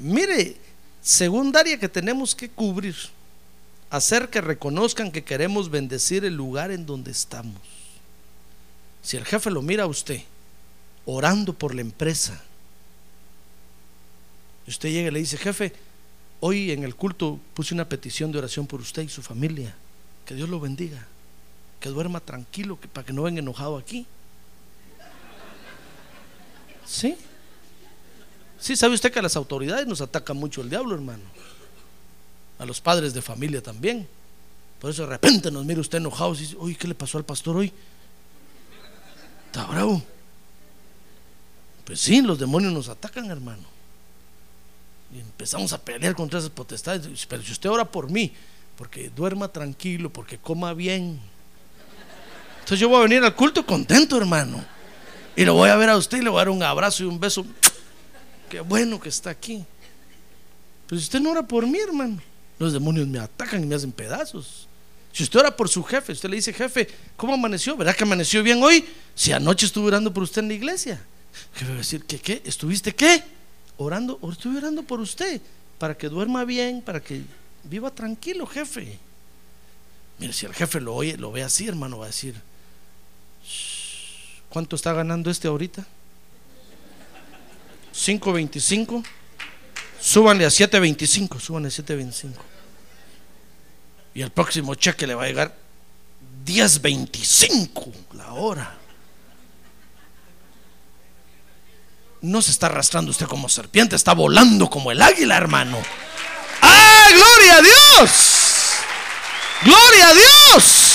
Mire, 0.00 0.56
Secundaria 1.02 1.78
que 1.78 1.88
tenemos 1.88 2.34
que 2.34 2.48
cubrir, 2.48 2.96
hacer 3.90 4.28
que 4.28 4.40
reconozcan 4.40 5.12
que 5.12 5.22
queremos 5.22 5.70
bendecir 5.70 6.24
el 6.24 6.34
lugar 6.34 6.70
en 6.70 6.84
donde 6.84 7.10
estamos. 7.12 7.60
Si 9.02 9.16
el 9.16 9.24
jefe 9.24 9.50
lo 9.50 9.62
mira 9.62 9.84
a 9.84 9.86
usted 9.86 10.22
orando 11.04 11.52
por 11.52 11.74
la 11.74 11.82
empresa, 11.82 12.42
usted 14.66 14.88
llega 14.88 15.08
y 15.08 15.12
le 15.12 15.20
dice, 15.20 15.36
jefe, 15.38 15.72
hoy 16.46 16.70
en 16.70 16.84
el 16.84 16.94
culto 16.94 17.40
puse 17.54 17.74
una 17.74 17.88
petición 17.88 18.30
de 18.30 18.38
oración 18.38 18.66
por 18.66 18.80
usted 18.80 19.02
y 19.02 19.08
su 19.08 19.20
familia, 19.20 19.74
que 20.24 20.34
Dios 20.34 20.48
lo 20.48 20.60
bendiga, 20.60 21.04
que 21.80 21.88
duerma 21.88 22.20
tranquilo, 22.20 22.78
que, 22.80 22.86
para 22.86 23.04
que 23.04 23.12
no 23.12 23.22
venga 23.22 23.40
enojado 23.40 23.76
aquí. 23.76 24.06
¿Sí? 26.86 27.16
Sí, 28.60 28.76
sabe 28.76 28.94
usted 28.94 29.12
que 29.12 29.18
a 29.18 29.22
las 29.22 29.34
autoridades 29.34 29.86
nos 29.88 30.00
ataca 30.00 30.32
mucho 30.34 30.60
el 30.60 30.70
diablo, 30.70 30.94
hermano. 30.94 31.24
A 32.60 32.64
los 32.64 32.80
padres 32.80 33.12
de 33.12 33.22
familia 33.22 33.60
también. 33.60 34.06
Por 34.80 34.90
eso 34.90 35.02
de 35.02 35.08
repente 35.08 35.50
nos 35.50 35.64
mira 35.64 35.80
usted 35.80 35.98
enojado 35.98 36.32
y 36.34 36.38
dice, 36.38 36.56
oye, 36.58 36.76
¿qué 36.76 36.86
le 36.86 36.94
pasó 36.94 37.18
al 37.18 37.24
pastor 37.24 37.56
hoy? 37.56 37.72
Está 39.46 39.64
bravo. 39.66 40.00
Pues 41.84 42.00
sí, 42.00 42.22
los 42.22 42.38
demonios 42.38 42.72
nos 42.72 42.88
atacan, 42.88 43.30
hermano. 43.30 43.75
Empezamos 45.20 45.72
a 45.72 45.82
pelear 45.82 46.14
contra 46.14 46.38
esas 46.38 46.50
potestades. 46.50 47.26
Pero 47.26 47.42
si 47.42 47.52
usted 47.52 47.70
ora 47.70 47.84
por 47.84 48.10
mí, 48.10 48.32
porque 48.76 49.10
duerma 49.10 49.48
tranquilo, 49.48 50.10
porque 50.12 50.38
coma 50.38 50.74
bien. 50.74 51.20
Entonces 52.60 52.80
yo 52.80 52.88
voy 52.88 52.98
a 52.98 53.02
venir 53.02 53.22
al 53.22 53.34
culto 53.34 53.64
contento, 53.64 54.16
hermano. 54.16 54.64
Y 55.36 55.44
lo 55.44 55.54
voy 55.54 55.70
a 55.70 55.76
ver 55.76 55.90
a 55.90 55.96
usted 55.96 56.18
y 56.18 56.22
le 56.22 56.30
voy 56.30 56.38
a 56.38 56.44
dar 56.44 56.50
un 56.50 56.62
abrazo 56.62 57.04
y 57.04 57.06
un 57.06 57.20
beso 57.20 57.44
Qué 58.48 58.60
bueno 58.60 59.00
que 59.00 59.08
está 59.08 59.30
aquí. 59.30 59.64
Pero 60.86 61.00
si 61.00 61.04
usted 61.04 61.20
no 61.20 61.30
ora 61.30 61.42
por 61.42 61.66
mí, 61.66 61.78
hermano, 61.78 62.20
los 62.58 62.72
demonios 62.72 63.06
me 63.08 63.18
atacan 63.18 63.62
y 63.62 63.66
me 63.66 63.74
hacen 63.74 63.92
pedazos. 63.92 64.68
Si 65.12 65.22
usted 65.22 65.40
ora 65.40 65.56
por 65.56 65.68
su 65.68 65.82
jefe, 65.82 66.12
usted 66.12 66.28
le 66.28 66.36
dice, 66.36 66.52
jefe, 66.52 66.88
¿cómo 67.16 67.34
amaneció? 67.34 67.76
¿Verdad 67.76 67.96
que 67.96 68.04
amaneció 68.04 68.42
bien 68.42 68.62
hoy? 68.62 68.84
Si 69.14 69.32
anoche 69.32 69.66
estuve 69.66 69.88
orando 69.88 70.12
por 70.12 70.22
usted 70.22 70.42
en 70.42 70.48
la 70.48 70.54
iglesia. 70.54 71.04
Jefe 71.54 71.70
va 71.70 71.74
a 71.74 71.78
decir, 71.78 72.04
¿qué? 72.04 72.18
qué? 72.18 72.42
¿Estuviste 72.44 72.94
qué? 72.94 73.24
Orando, 73.78 74.18
estuve 74.30 74.58
orando 74.58 74.82
por 74.82 75.00
usted, 75.00 75.40
para 75.78 75.96
que 75.96 76.08
duerma 76.08 76.44
bien, 76.44 76.82
para 76.82 77.00
que 77.00 77.22
viva 77.64 77.90
tranquilo, 77.90 78.46
jefe. 78.46 78.98
Mire, 80.18 80.32
si 80.32 80.46
el 80.46 80.54
jefe 80.54 80.80
lo 80.80 80.94
oye, 80.94 81.16
lo 81.16 81.30
ve 81.32 81.42
así, 81.42 81.68
hermano, 81.68 81.98
va 81.98 82.04
a 82.04 82.08
decir, 82.08 82.34
¿cuánto 84.48 84.76
está 84.76 84.92
ganando 84.92 85.30
este 85.30 85.48
ahorita? 85.48 85.86
5.25. 87.94 89.04
Súbanle 90.00 90.44
a 90.44 90.48
7.25. 90.48 91.40
Súbanle 91.40 91.68
a 91.68 91.70
7.25. 91.70 92.32
Y 94.14 94.22
el 94.22 94.30
próximo 94.30 94.74
cheque 94.74 95.06
le 95.06 95.14
va 95.14 95.24
a 95.24 95.26
llegar 95.26 95.54
10.25 96.44 97.92
la 98.14 98.32
hora. 98.34 98.78
No 102.20 102.42
se 102.42 102.50
está 102.50 102.66
arrastrando 102.66 103.10
usted 103.10 103.26
como 103.26 103.48
serpiente, 103.48 103.96
está 103.96 104.14
volando 104.14 104.68
como 104.70 104.90
el 104.90 105.02
águila, 105.02 105.36
hermano. 105.36 105.78
¡Ah, 106.62 107.08
gloria 107.12 107.56
a 107.56 107.62
Dios! 107.62 108.10
¡Gloria 109.62 110.08
a 110.08 110.14
Dios! 110.14 110.86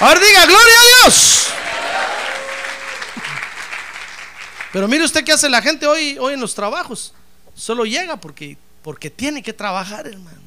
Ahora 0.00 0.20
diga, 0.20 0.46
gloria 0.46 0.80
a 0.80 1.02
Dios. 1.02 1.48
Pero 4.72 4.86
mire 4.86 5.04
usted 5.04 5.24
qué 5.24 5.32
hace 5.32 5.48
la 5.48 5.62
gente 5.62 5.86
hoy, 5.86 6.16
hoy 6.18 6.34
en 6.34 6.40
los 6.40 6.54
trabajos. 6.54 7.14
Solo 7.54 7.84
llega 7.84 8.16
porque, 8.16 8.56
porque 8.82 9.10
tiene 9.10 9.42
que 9.42 9.52
trabajar, 9.52 10.06
hermano. 10.06 10.38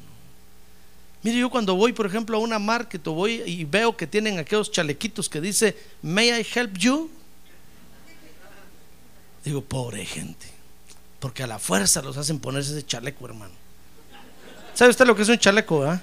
Mire, 1.22 1.38
yo 1.38 1.50
cuando 1.50 1.76
voy, 1.76 1.92
por 1.92 2.06
ejemplo, 2.06 2.36
a 2.36 2.40
una 2.40 2.58
market 2.58 3.04
voy 3.04 3.42
y 3.46 3.64
veo 3.64 3.96
que 3.96 4.06
tienen 4.06 4.38
aquellos 4.38 4.72
chalequitos 4.72 5.28
que 5.28 5.40
dice, 5.40 5.76
May 6.02 6.30
I 6.30 6.46
help 6.54 6.76
you? 6.78 7.10
Digo, 9.44 9.62
pobre 9.62 10.04
gente. 10.04 10.46
Porque 11.18 11.42
a 11.42 11.46
la 11.46 11.58
fuerza 11.58 12.02
los 12.02 12.16
hacen 12.16 12.38
ponerse 12.38 12.72
ese 12.72 12.86
chaleco, 12.86 13.24
hermano. 13.26 13.54
¿Sabe 14.74 14.90
usted 14.90 15.06
lo 15.06 15.14
que 15.14 15.22
es 15.22 15.28
un 15.28 15.38
chaleco, 15.38 15.84
ah? 15.84 16.00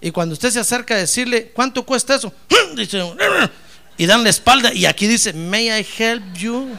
Y 0.00 0.10
cuando 0.10 0.34
usted 0.34 0.50
se 0.50 0.60
acerca 0.60 0.94
a 0.94 0.98
decirle, 0.98 1.50
¿cuánto 1.52 1.84
cuesta 1.84 2.14
eso? 2.14 2.32
Dice, 2.76 3.02
y 3.96 4.06
dan 4.06 4.22
la 4.22 4.30
espalda 4.30 4.72
y 4.72 4.86
aquí 4.86 5.08
dice, 5.08 5.32
may 5.32 5.68
I 5.68 5.84
help 5.98 6.22
you? 6.34 6.78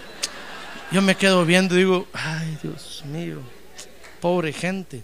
Yo 0.90 1.02
me 1.02 1.16
quedo 1.16 1.46
viendo 1.46 1.76
y 1.76 1.80
digo, 1.80 2.08
ay 2.14 2.58
Dios 2.64 3.04
mío, 3.06 3.42
pobre 4.22 4.54
gente. 4.54 5.04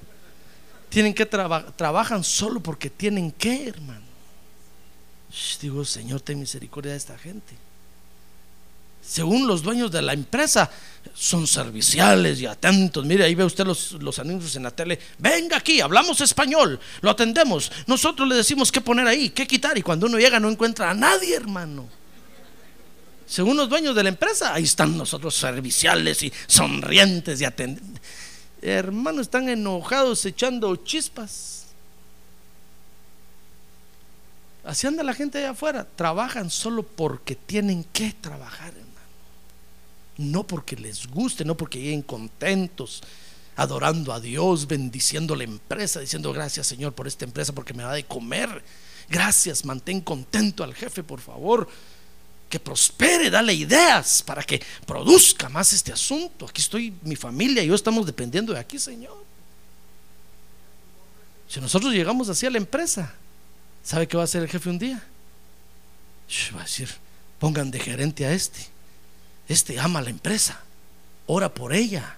Tienen 0.88 1.14
que 1.14 1.26
trabajar, 1.26 1.74
trabajan 1.74 2.24
solo 2.24 2.62
porque 2.62 2.90
tienen 2.90 3.32
que, 3.32 3.68
hermano. 3.68 4.06
digo, 5.62 5.84
Señor, 5.84 6.22
ten 6.22 6.40
misericordia 6.40 6.94
de 6.94 6.98
esta 6.98 7.18
gente. 7.18 7.54
Según 9.06 9.48
los 9.48 9.62
dueños 9.62 9.92
de 9.92 10.02
la 10.02 10.14
empresa, 10.14 10.70
son 11.14 11.46
serviciales 11.46 12.40
y 12.42 12.46
atentos. 12.46 13.06
Mire, 13.06 13.26
ahí 13.26 13.36
ve 13.36 13.44
usted 13.44 13.66
los, 13.66 14.20
anuncios 14.20 14.56
en 14.56 14.64
la 14.64 14.72
tele. 14.72 15.00
Venga 15.20 15.58
aquí, 15.58 15.80
hablamos 15.82 16.22
español, 16.22 16.80
lo 17.02 17.12
atendemos. 17.12 17.72
Nosotros 17.86 18.28
le 18.28 18.36
decimos 18.36 18.72
qué 18.72 18.82
poner 18.82 19.08
ahí, 19.08 19.30
qué 19.30 19.46
quitar. 19.46 19.78
Y 19.78 19.82
cuando 19.84 20.08
uno 20.08 20.18
llega 20.18 20.40
no 20.40 20.50
encuentra 20.50 20.90
a 20.90 20.94
nadie, 20.94 21.36
hermano 21.36 21.88
según 23.26 23.58
los 23.58 23.70
dueños 23.70 23.96
de 23.96 24.04
la 24.04 24.10
empresa, 24.10 24.54
ahí 24.54 24.64
están 24.64 24.98
nosotros 24.98 25.36
serviciales 25.36 26.22
y 26.24 26.32
sonrientes 26.48 27.42
y 27.42 27.46
atendientes. 27.46 28.02
Hermanos, 28.62 29.22
están 29.22 29.50
enojados 29.50 30.26
echando 30.26 30.76
chispas. 30.78 31.66
Así 34.64 34.88
anda 34.88 35.04
la 35.04 35.14
gente 35.14 35.38
allá 35.40 35.52
afuera. 35.52 35.88
Trabajan 35.96 36.50
solo 36.50 36.84
porque 36.84 37.36
tienen 37.36 37.84
que 37.84 38.16
trabajar, 38.20 38.70
hermano. 38.70 38.85
No 40.18 40.46
porque 40.46 40.76
les 40.76 41.08
guste, 41.08 41.44
no 41.44 41.56
porque 41.58 41.80
lleguen 41.80 42.02
contentos, 42.02 43.04
adorando 43.56 44.14
a 44.14 44.20
Dios, 44.20 44.68
bendiciendo 44.68 45.36
la 45.36 45.44
empresa, 45.44 46.00
diciendo 46.00 46.32
gracias 46.34 46.68
Señor 46.68 46.94
por 46.94 47.08
esta 47.08 47.26
empresa 47.26 47.54
porque 47.54 47.74
me 47.74 47.84
da 47.84 47.94
de 47.94 48.06
comer. 48.06 48.64
Gracias, 49.10 49.66
mantén 49.66 50.02
contento 50.02 50.64
al 50.64 50.74
jefe, 50.74 51.04
por 51.04 51.22
favor 51.22 51.68
que 52.50 52.60
prospere, 52.60 53.30
dale 53.30 53.54
ideas 53.54 54.22
para 54.24 54.44
que 54.44 54.62
produzca 54.86 55.50
más 55.50 55.74
este 55.74 55.92
asunto. 55.92 56.46
Aquí 56.46 56.62
estoy, 56.62 56.94
mi 57.02 57.16
familia 57.16 57.64
y 57.64 57.68
yo 57.68 57.76
estamos 57.76 58.06
dependiendo 58.06 58.54
de 58.54 58.60
aquí, 58.60 58.80
Señor. 58.80 59.24
Si 61.48 61.60
nosotros 61.60 61.94
llegamos 61.94 62.30
así 62.30 62.46
a 62.46 62.50
la 62.50 62.58
empresa, 62.58 63.14
¿sabe 63.84 64.08
qué 64.08 64.18
va 64.18 64.24
a 64.24 64.26
hacer 64.26 64.44
el 64.44 64.50
jefe 64.50 64.70
un 64.70 64.80
día? 64.80 65.04
va 66.56 66.62
a 66.62 66.64
decir, 66.64 66.90
pongan 67.40 67.70
de 67.70 67.80
gerente 67.80 68.26
a 68.26 68.34
este. 68.34 68.68
Este 69.48 69.80
ama 69.80 70.02
la 70.02 70.10
empresa, 70.10 70.60
ora 71.28 71.54
por 71.54 71.74
ella. 71.74 72.18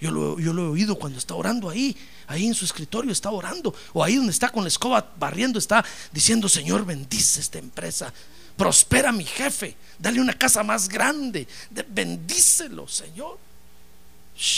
Yo 0.00 0.10
lo, 0.10 0.38
he 0.38 0.48
oído 0.48 0.96
cuando 0.98 1.18
está 1.18 1.34
orando 1.34 1.70
ahí, 1.70 1.96
ahí 2.26 2.46
en 2.46 2.54
su 2.54 2.64
escritorio 2.64 3.12
está 3.12 3.30
orando, 3.30 3.72
o 3.92 4.02
ahí 4.02 4.16
donde 4.16 4.32
está 4.32 4.48
con 4.48 4.64
la 4.64 4.68
escoba 4.68 5.12
barriendo, 5.16 5.60
está 5.60 5.84
diciendo, 6.10 6.48
Señor, 6.48 6.84
bendice 6.84 7.38
esta 7.38 7.60
empresa, 7.60 8.12
prospera 8.56 9.12
mi 9.12 9.24
jefe, 9.24 9.76
dale 10.00 10.20
una 10.20 10.32
casa 10.32 10.64
más 10.64 10.88
grande, 10.88 11.46
bendícelo, 11.88 12.88
Señor. 12.88 13.38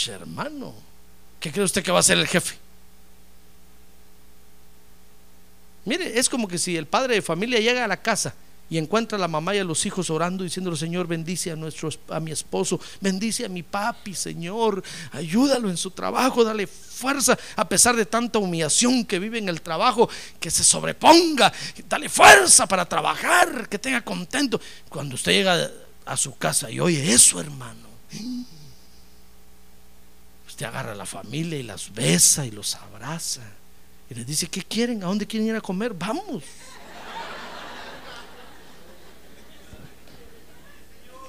Hermano, 0.07 0.73
¿qué 1.39 1.51
cree 1.51 1.63
usted 1.63 1.83
que 1.83 1.91
va 1.91 1.99
a 1.99 2.03
ser 2.03 2.17
el 2.17 2.27
jefe? 2.27 2.57
Mire, 5.85 6.17
es 6.17 6.27
como 6.27 6.47
que 6.47 6.57
si 6.57 6.75
el 6.75 6.87
padre 6.87 7.13
de 7.13 7.21
familia 7.21 7.59
llega 7.59 7.85
a 7.85 7.87
la 7.87 8.01
casa 8.01 8.33
y 8.69 8.77
encuentra 8.77 9.17
a 9.17 9.21
la 9.21 9.27
mamá 9.27 9.55
y 9.55 9.59
a 9.59 9.63
los 9.63 9.85
hijos 9.85 10.09
orando 10.09 10.43
diciéndole, 10.43 10.75
Señor, 10.75 11.07
bendice 11.07 11.51
a, 11.51 11.55
nuestro, 11.55 11.89
a 12.09 12.19
mi 12.19 12.31
esposo, 12.31 12.79
bendice 12.99 13.45
a 13.45 13.49
mi 13.49 13.61
papi, 13.61 14.15
Señor, 14.15 14.83
ayúdalo 15.11 15.69
en 15.69 15.77
su 15.77 15.91
trabajo, 15.91 16.43
dale 16.43 16.65
fuerza 16.65 17.37
a 17.55 17.69
pesar 17.69 17.95
de 17.95 18.05
tanta 18.05 18.39
humillación 18.39 19.05
que 19.05 19.19
vive 19.19 19.37
en 19.37 19.49
el 19.49 19.61
trabajo, 19.61 20.09
que 20.39 20.49
se 20.49 20.63
sobreponga, 20.63 21.53
dale 21.87 22.09
fuerza 22.09 22.65
para 22.67 22.87
trabajar, 22.87 23.69
que 23.69 23.77
tenga 23.77 24.01
contento. 24.03 24.59
Cuando 24.89 25.15
usted 25.15 25.31
llega 25.31 25.71
a 26.05 26.17
su 26.17 26.35
casa 26.37 26.71
y 26.71 26.79
oye 26.79 27.13
eso, 27.13 27.39
hermano, 27.39 27.85
usted 30.47 30.65
agarra 30.65 30.93
a 30.93 30.95
la 30.95 31.05
familia 31.05 31.59
y 31.59 31.63
las 31.63 31.93
besa 31.93 32.45
y 32.45 32.51
los 32.51 32.75
abraza 32.75 33.41
y 34.09 34.15
les 34.15 34.25
dice, 34.25 34.47
¿qué 34.47 34.63
quieren? 34.63 35.03
¿A 35.03 35.07
dónde 35.07 35.25
quieren 35.27 35.49
ir 35.49 35.55
a 35.55 35.61
comer? 35.61 35.93
Vamos. 35.93 36.43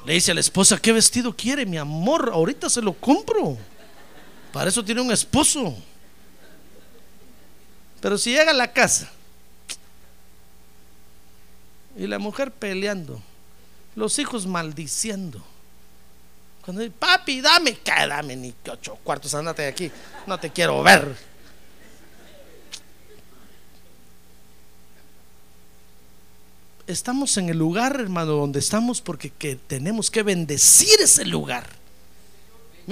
Le 0.07 0.13
dice 0.13 0.31
a 0.31 0.35
la 0.35 0.41
esposa, 0.41 0.79
¿qué 0.79 0.93
vestido 0.93 1.35
quiere, 1.35 1.67
mi 1.67 1.77
amor? 1.77 2.31
Ahorita 2.33 2.71
se 2.71 2.81
lo 2.81 2.93
compro. 2.93 3.59
Para 4.53 4.71
eso 4.71 4.85
tiene 4.85 5.01
un 5.01 5.11
esposo. 5.11 5.77
Pero 8.01 8.17
si 8.17 8.31
llega 8.31 8.53
a 8.53 8.55
la 8.55 8.73
casa 8.73 9.11
y 11.97 12.07
la 12.07 12.21
mujer 12.21 12.53
peleando, 12.53 13.21
los 13.97 14.17
hijos 14.21 14.47
maldiciendo. 14.47 15.43
Cuando 16.65 16.83
dice, 16.83 16.95
papi, 16.97 17.41
dame, 17.41 17.77
¿qué? 17.79 18.07
Dame 18.07 18.37
ni 18.37 18.55
ocho 18.71 18.97
cuartos, 19.03 19.35
andate 19.35 19.63
de 19.63 19.69
aquí, 19.69 19.91
no 20.25 20.39
te 20.39 20.51
quiero 20.51 20.85
ver. 20.85 21.17
Estamos 26.87 27.37
en 27.37 27.49
el 27.49 27.59
lugar, 27.59 28.01
hermano, 28.01 28.33
donde 28.33 28.59
estamos 28.59 29.01
porque 29.01 29.31
que 29.31 29.57
tenemos 29.57 30.11
que 30.11 30.23
bendecir 30.23 31.01
ese 31.01 31.25
lugar. 31.25 31.69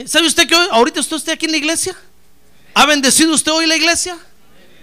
¿Sabe 0.06 0.26
usted 0.26 0.48
que 0.48 0.54
hoy, 0.54 0.66
ahorita 0.70 1.00
está 1.00 1.16
usted 1.16 1.32
aquí 1.32 1.46
en 1.46 1.52
la 1.52 1.58
iglesia? 1.58 1.96
¿Ha 2.74 2.86
bendecido 2.86 3.32
usted 3.34 3.52
hoy 3.52 3.66
la 3.66 3.76
iglesia? 3.76 4.18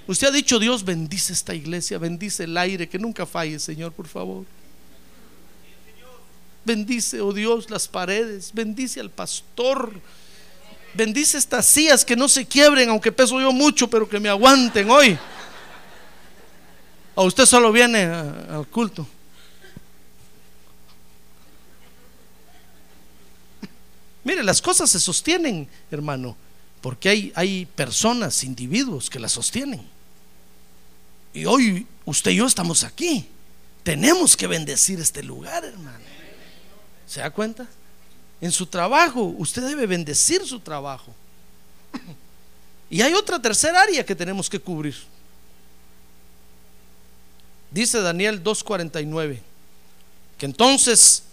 Usted 0.07 0.28
ha 0.28 0.32
dicho, 0.32 0.59
Dios 0.59 0.84
bendice 0.84 1.34
esta 1.34 1.53
iglesia, 1.53 1.97
bendice 1.97 2.45
el 2.45 2.57
aire, 2.57 2.88
que 2.88 2.97
nunca 2.97 3.26
falle, 3.26 3.59
Señor, 3.59 3.91
por 3.91 4.07
favor. 4.07 4.45
Bendice, 6.64 7.22
oh 7.22 7.34
Dios, 7.34 7.70
las 7.70 7.88
paredes, 7.88 8.51
bendice 8.53 8.99
al 8.99 9.09
pastor. 9.09 9.91
Bendice 10.93 11.38
estas 11.38 11.66
sillas 11.66 12.05
que 12.05 12.16
no 12.16 12.28
se 12.28 12.45
quiebren, 12.45 12.89
aunque 12.89 13.12
peso 13.12 13.39
yo 13.39 13.51
mucho, 13.51 13.89
pero 13.89 14.07
que 14.07 14.20
me 14.20 14.30
aguanten 14.30 14.89
hoy. 14.89 15.18
¿O 17.16 17.26
usted 17.26 17.45
solo 17.45 17.72
viene 17.72 18.03
al 18.03 18.68
culto? 18.68 19.07
Mire, 24.24 24.43
las 24.43 24.62
cosas 24.62 24.89
se 24.89 24.99
sostienen, 24.99 25.68
hermano, 25.89 26.38
porque 26.80 27.09
hay, 27.09 27.34
hay 27.36 27.66
personas, 27.66 28.43
individuos 28.43 29.09
que 29.09 29.20
las 29.20 29.32
sostienen. 29.32 29.82
Y 31.34 31.45
hoy 31.45 31.88
usted 32.05 32.32
y 32.32 32.36
yo 32.36 32.45
estamos 32.45 32.84
aquí. 32.84 33.28
Tenemos 33.84 34.38
que 34.38 34.47
bendecir 34.47 34.99
este 34.99 35.24
lugar, 35.24 35.66
hermano. 35.66 36.05
¿Se 37.07 37.20
da 37.20 37.32
cuenta? 37.32 37.68
En 38.39 38.51
su 38.51 38.66
trabajo, 38.66 39.24
usted 39.24 39.64
debe 39.64 39.88
bendecir 39.88 40.45
su 40.45 40.59
trabajo. 40.59 41.14
Y 42.89 43.01
hay 43.01 43.14
otra 43.14 43.41
tercera 43.41 43.82
área 43.82 44.05
que 44.05 44.16
tenemos 44.16 44.49
que 44.49 44.59
cubrir. 44.59 44.95
Dice 47.72 48.01
Daniel 48.01 48.43
2.49, 48.43 49.39
que 50.38 50.45
entonces, 50.45 51.24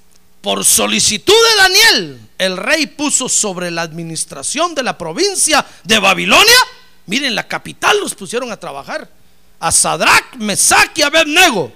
por 0.40 0.64
solicitud 0.64 1.34
de 1.34 1.56
Daniel, 1.62 2.20
el 2.38 2.56
rey 2.56 2.86
puso 2.86 3.28
sobre 3.28 3.72
la 3.72 3.82
administración 3.82 4.74
de 4.76 4.84
la 4.84 4.96
provincia 4.96 5.66
de 5.82 5.98
Babilonia, 5.98 6.58
miren, 7.06 7.34
la 7.34 7.48
capital 7.48 7.98
los 7.98 8.14
pusieron 8.14 8.52
a 8.52 8.56
trabajar, 8.56 9.10
a 9.58 9.72
Sadrach, 9.72 10.36
Mesach 10.36 10.96
y 10.96 11.02
Abednego, 11.02 11.72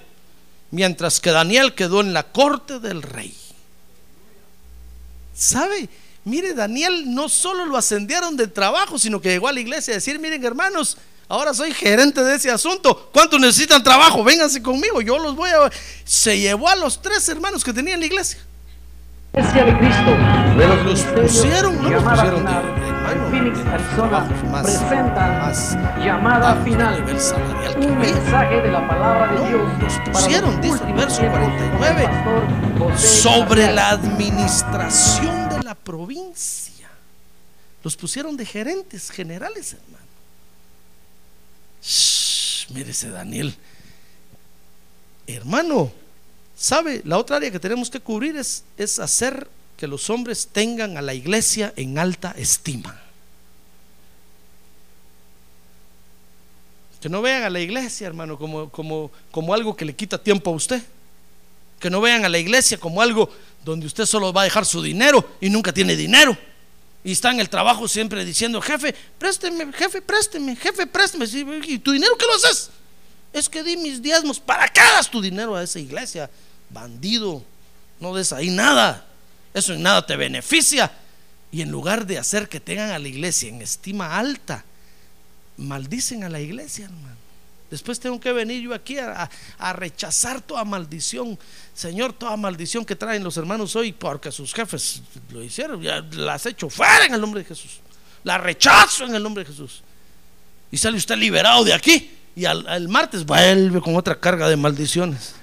mientras 0.71 1.19
que 1.19 1.31
Daniel 1.31 1.75
quedó 1.75 1.99
en 1.99 2.13
la 2.13 2.23
corte 2.23 2.79
del 2.79 3.01
rey. 3.01 3.35
¿Sabe? 5.35 5.89
Mire, 6.23 6.53
Daniel 6.53 7.13
no 7.13 7.27
solo 7.27 7.65
lo 7.65 7.75
ascendieron 7.75 8.37
de 8.37 8.47
trabajo, 8.47 8.97
sino 8.97 9.19
que 9.19 9.29
llegó 9.29 9.49
a 9.49 9.53
la 9.53 9.59
iglesia 9.59 9.93
a 9.93 9.95
decir, 9.95 10.19
miren 10.19 10.45
hermanos, 10.45 10.97
Ahora 11.33 11.51
soy 11.51 11.73
gerente 11.73 12.23
de 12.23 12.35
ese 12.35 12.51
asunto. 12.51 13.09
¿Cuántos 13.11 13.39
necesitan 13.39 13.81
trabajo? 13.81 14.23
Vénganse 14.23 14.61
conmigo, 14.61 15.01
yo 15.01 15.17
los 15.17 15.35
voy 15.35 15.49
a... 15.49 15.67
Se 16.05 16.37
llevó 16.37 16.69
a 16.69 16.75
los 16.75 17.01
tres 17.01 17.27
hermanos 17.27 17.63
que 17.63 17.73
tenía 17.73 17.95
en 17.95 18.01
la 18.01 18.05
iglesia. 18.05 18.37
Iglesia 19.33 19.65
de 19.65 19.77
Cristo 19.79 20.11
de 20.59 20.67
los, 20.67 21.01
pusieron, 21.01 21.81
no 21.81 21.89
los 21.89 22.03
pusieron 22.03 22.37
final 22.45 22.63
de- 22.63 22.87
hermano, 22.87 23.29
Phoenix, 23.31 23.57
Arizona, 23.65 24.19
más- 24.51 24.63
presentan 24.63 25.39
más 25.39 25.75
llamada 26.05 26.55
final, 26.63 26.99
nivel 27.03 27.19
salarial 27.19 27.73
que 27.79 27.79
un 27.87 27.97
había. 27.97 28.13
mensaje 28.13 28.55
de 28.61 28.71
la 28.71 28.87
palabra 28.87 29.31
de 29.33 29.39
No, 29.39 29.47
Dios 29.47 29.79
los 29.81 30.09
pusieron, 30.11 30.61
dice 30.61 30.83
el 30.85 30.93
verso 30.93 31.17
tiempos, 31.19 31.39
49, 31.39 32.03
con 32.03 32.03
el 32.03 32.09
pastor 32.13 32.91
José 32.91 33.07
sobre 33.23 33.73
la 33.73 33.89
administración 33.89 35.49
de 35.49 35.63
la 35.63 35.73
provincia. 35.73 36.89
Los 37.83 37.95
pusieron 37.97 38.37
de 38.37 38.45
gerentes 38.45 39.09
generales, 39.09 39.73
hermano. 39.73 40.02
Mírese, 42.73 43.09
Daniel. 43.09 43.55
Hermano, 45.27 45.91
¿sabe? 46.57 47.01
La 47.05 47.17
otra 47.17 47.37
área 47.37 47.51
que 47.51 47.59
tenemos 47.59 47.89
que 47.89 47.99
cubrir 47.99 48.35
es, 48.35 48.63
es 48.77 48.99
hacer 48.99 49.47
que 49.77 49.87
los 49.87 50.09
hombres 50.09 50.47
tengan 50.51 50.97
a 50.97 51.01
la 51.01 51.13
iglesia 51.13 51.73
en 51.75 51.97
alta 51.97 52.33
estima. 52.37 52.99
Que 56.99 57.09
no 57.09 57.21
vean 57.21 57.43
a 57.43 57.49
la 57.49 57.59
iglesia, 57.59 58.07
hermano, 58.07 58.37
como, 58.37 58.69
como, 58.69 59.11
como 59.29 59.53
algo 59.53 59.75
que 59.75 59.85
le 59.85 59.95
quita 59.95 60.17
tiempo 60.17 60.51
a 60.51 60.53
usted. 60.53 60.81
Que 61.79 61.89
no 61.89 61.99
vean 61.99 62.23
a 62.23 62.29
la 62.29 62.39
iglesia 62.39 62.77
como 62.77 63.01
algo 63.01 63.29
donde 63.63 63.85
usted 63.85 64.05
solo 64.05 64.31
va 64.31 64.41
a 64.41 64.45
dejar 64.45 64.65
su 64.65 64.81
dinero 64.81 65.35
y 65.41 65.49
nunca 65.49 65.73
tiene 65.73 65.95
dinero. 65.95 66.37
Y 67.03 67.11
está 67.11 67.31
en 67.31 67.39
el 67.39 67.49
trabajo 67.49 67.87
siempre 67.87 68.23
diciendo, 68.23 68.61
jefe, 68.61 68.95
présteme, 69.17 69.73
jefe, 69.73 70.01
présteme, 70.01 70.55
jefe, 70.55 70.87
présteme. 70.87 71.25
¿Y 71.65 71.79
tu 71.79 71.91
dinero 71.91 72.15
qué 72.17 72.25
lo 72.25 72.35
haces? 72.35 72.69
Es 73.33 73.49
que 73.49 73.61
di 73.63 73.75
mis 73.75 74.01
diezmos. 74.01 74.39
¿Para 74.39 74.67
qué 74.69 74.79
das 74.79 75.09
tu 75.09 75.21
dinero 75.21 75.55
a 75.55 75.63
esa 75.63 75.79
iglesia? 75.79 76.29
Bandido, 76.69 77.43
no 77.99 78.13
des 78.15 78.31
ahí 78.31 78.49
nada. 78.49 79.05
Eso 79.53 79.73
en 79.73 79.83
nada 79.83 80.05
te 80.05 80.15
beneficia. 80.15 80.91
Y 81.51 81.61
en 81.61 81.69
lugar 81.69 82.05
de 82.05 82.17
hacer 82.17 82.47
que 82.47 82.59
tengan 82.59 82.91
a 82.91 82.99
la 82.99 83.07
iglesia 83.07 83.49
en 83.49 83.61
estima 83.61 84.17
alta, 84.17 84.63
maldicen 85.57 86.23
a 86.23 86.29
la 86.29 86.39
iglesia, 86.39 86.85
hermano. 86.85 87.22
Después 87.73 87.99
tengo 87.99 88.19
que 88.19 88.31
venir 88.31 88.61
yo 88.61 88.71
aquí 88.71 88.99
a, 88.99 89.27
rechazar 89.73 90.41
toda 90.41 90.63
maldición. 90.63 91.39
Señor, 91.73 92.13
toda 92.13 92.37
maldición 92.37 92.85
que 92.85 92.95
traen 92.95 93.23
los 93.23 93.35
hermanos 93.35 93.75
hoy, 93.75 93.91
porque 93.91 94.31
sus 94.31 94.53
jefes 94.53 95.01
lo 95.31 95.41
hicieron, 95.41 95.81
ya 95.81 96.05
las 96.11 96.45
hecho 96.45 96.69
fuera 96.69 97.05
en 97.05 97.15
el 97.15 97.19
nombre 97.19 97.41
de 97.41 97.47
Jesús. 97.47 97.79
La 98.25 98.37
rechazo 98.37 99.05
en 99.05 99.15
el 99.15 99.23
nombre 99.23 99.43
de 99.43 99.49
Jesús. 99.49 99.81
Y 100.69 100.77
sale 100.77 100.97
usted 100.97 101.15
liberado 101.15 101.63
de 101.63 101.73
aquí. 101.73 102.11
Y 102.35 102.45
al, 102.45 102.67
al 102.67 102.87
martes 102.89 103.25
vuelve 103.25 103.81
con 103.81 103.95
otra 103.95 104.19
carga 104.19 104.47
de 104.47 104.55
maldiciones. 104.55 105.33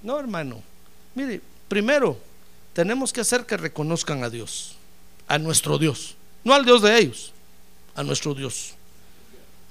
No, 0.00 0.16
hermano. 0.20 0.62
Mire, 1.16 1.40
primero 1.66 2.16
tenemos 2.72 3.12
que 3.12 3.20
hacer 3.20 3.46
que 3.46 3.56
reconozcan 3.56 4.22
a 4.22 4.30
Dios, 4.30 4.76
a 5.26 5.40
nuestro 5.40 5.76
Dios, 5.76 6.14
no 6.44 6.54
al 6.54 6.64
Dios 6.64 6.82
de 6.82 6.96
ellos, 6.96 7.32
a 7.96 8.02
nuestro 8.02 8.34
Dios. 8.34 8.74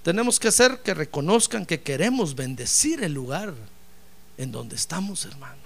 Tenemos 0.04 0.40
que 0.40 0.50
hacer 0.50 0.82
que 0.82 0.94
reconozcan 0.94 1.66
que 1.66 1.82
queremos 1.82 2.36
bendecir 2.36 3.04
el 3.04 3.14
lugar 3.14 3.54
en 4.38 4.52
donde 4.52 4.76
estamos, 4.76 5.26
hermano. 5.26 5.64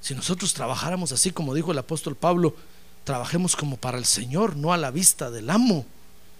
Si 0.00 0.14
nosotros 0.14 0.54
trabajáramos 0.54 1.12
así 1.12 1.30
como 1.30 1.54
dijo 1.54 1.72
el 1.72 1.78
apóstol 1.78 2.16
Pablo, 2.16 2.56
trabajemos 3.04 3.56
como 3.56 3.76
para 3.76 3.98
el 3.98 4.04
Señor, 4.04 4.56
no 4.56 4.72
a 4.72 4.76
la 4.76 4.90
vista 4.90 5.30
del 5.30 5.50
amo, 5.50 5.84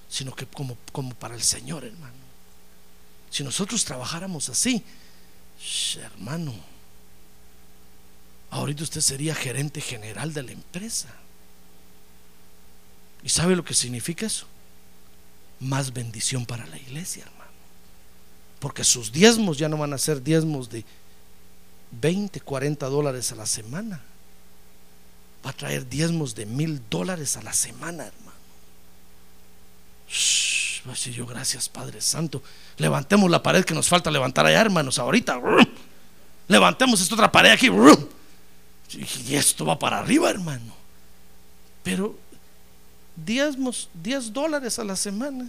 sino 0.08 0.34
que 0.34 0.46
como, 0.46 0.76
como 0.92 1.14
para 1.14 1.34
el 1.34 1.42
Señor, 1.42 1.84
hermano. 1.84 2.14
Si 3.30 3.42
nosotros 3.42 3.84
trabajáramos 3.84 4.48
así, 4.48 4.84
hermano, 5.98 6.54
ahorita 8.50 8.84
usted 8.84 9.00
sería 9.00 9.34
gerente 9.34 9.80
general 9.80 10.32
de 10.32 10.42
la 10.42 10.52
empresa. 10.52 11.08
¿Y 13.24 13.30
sabe 13.30 13.56
lo 13.56 13.64
que 13.64 13.72
significa 13.72 14.26
eso? 14.26 14.46
Más 15.58 15.92
bendición 15.92 16.44
para 16.44 16.66
la 16.66 16.76
iglesia, 16.76 17.24
hermano. 17.24 17.50
Porque 18.60 18.84
sus 18.84 19.10
diezmos 19.10 19.56
ya 19.56 19.68
no 19.68 19.78
van 19.78 19.94
a 19.94 19.98
ser 19.98 20.22
diezmos 20.22 20.68
de 20.68 20.84
20, 21.90 22.40
40 22.40 22.86
dólares 22.86 23.32
a 23.32 23.36
la 23.36 23.46
semana. 23.46 24.02
Va 25.44 25.50
a 25.50 25.54
traer 25.54 25.88
diezmos 25.88 26.34
de 26.34 26.44
mil 26.44 26.82
dólares 26.90 27.36
a 27.38 27.42
la 27.42 27.54
semana, 27.54 28.06
hermano. 28.06 28.32
Shh, 30.08 30.54
Va 30.86 30.92
a 30.92 30.96
yo, 30.96 31.24
gracias 31.26 31.70
Padre 31.70 32.02
Santo. 32.02 32.42
Levantemos 32.76 33.30
la 33.30 33.42
pared 33.42 33.64
que 33.64 33.72
nos 33.72 33.88
falta 33.88 34.10
levantar 34.10 34.44
allá, 34.44 34.60
hermanos, 34.60 34.98
ahorita. 34.98 35.40
Levantemos 36.48 37.00
esta 37.00 37.14
otra 37.14 37.32
pared 37.32 37.52
aquí. 37.52 37.70
Y 39.26 39.34
esto 39.34 39.64
va 39.64 39.78
para 39.78 39.98
arriba, 39.98 40.28
hermano. 40.28 40.74
Pero 41.82 42.18
10, 43.16 43.56
mos- 43.58 43.88
10 43.94 44.32
dólares 44.32 44.78
a 44.78 44.84
la 44.84 44.96
semana. 44.96 45.48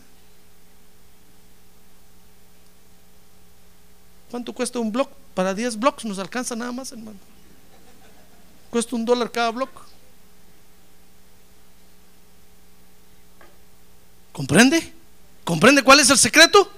¿Cuánto 4.30 4.54
cuesta 4.54 4.80
un 4.80 4.92
blog? 4.92 5.10
Para 5.34 5.54
10 5.54 5.78
blocks 5.78 6.06
nos 6.06 6.20
alcanza 6.20 6.56
nada 6.56 6.72
más, 6.72 6.92
hermano. 6.92 7.18
Cuesta 8.70 8.96
un 8.96 9.06
dólar 9.06 9.32
cada 9.32 9.52
bloque. 9.52 9.80
¿Comprende? 14.32 14.94
¿Comprende 15.44 15.84
cuál 15.84 16.00
es 16.00 16.10
el 16.10 16.18
secreto? 16.18 16.70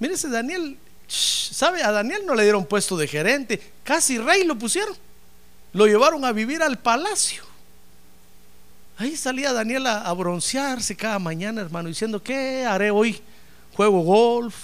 Mire 0.00 0.14
ese 0.14 0.28
Daniel, 0.28 0.78
¿sabe? 1.08 1.82
A 1.82 1.90
Daniel 1.92 2.22
no 2.24 2.34
le 2.34 2.42
dieron 2.44 2.64
puesto 2.66 2.96
de 2.96 3.06
gerente, 3.08 3.60
casi 3.84 4.18
rey 4.18 4.44
lo 4.44 4.56
pusieron. 4.56 4.96
Lo 5.78 5.86
llevaron 5.86 6.24
a 6.24 6.32
vivir 6.32 6.60
al 6.60 6.76
palacio. 6.80 7.44
Ahí 8.96 9.16
salía 9.16 9.52
Daniel 9.52 9.86
a, 9.86 10.12
broncearse 10.12 10.96
cada 10.96 11.20
mañana, 11.20 11.60
hermano, 11.60 11.88
diciendo, 11.88 12.20
¿qué 12.20 12.64
haré 12.66 12.90
hoy? 12.90 13.22
¿Juego 13.76 14.00
golf? 14.00 14.56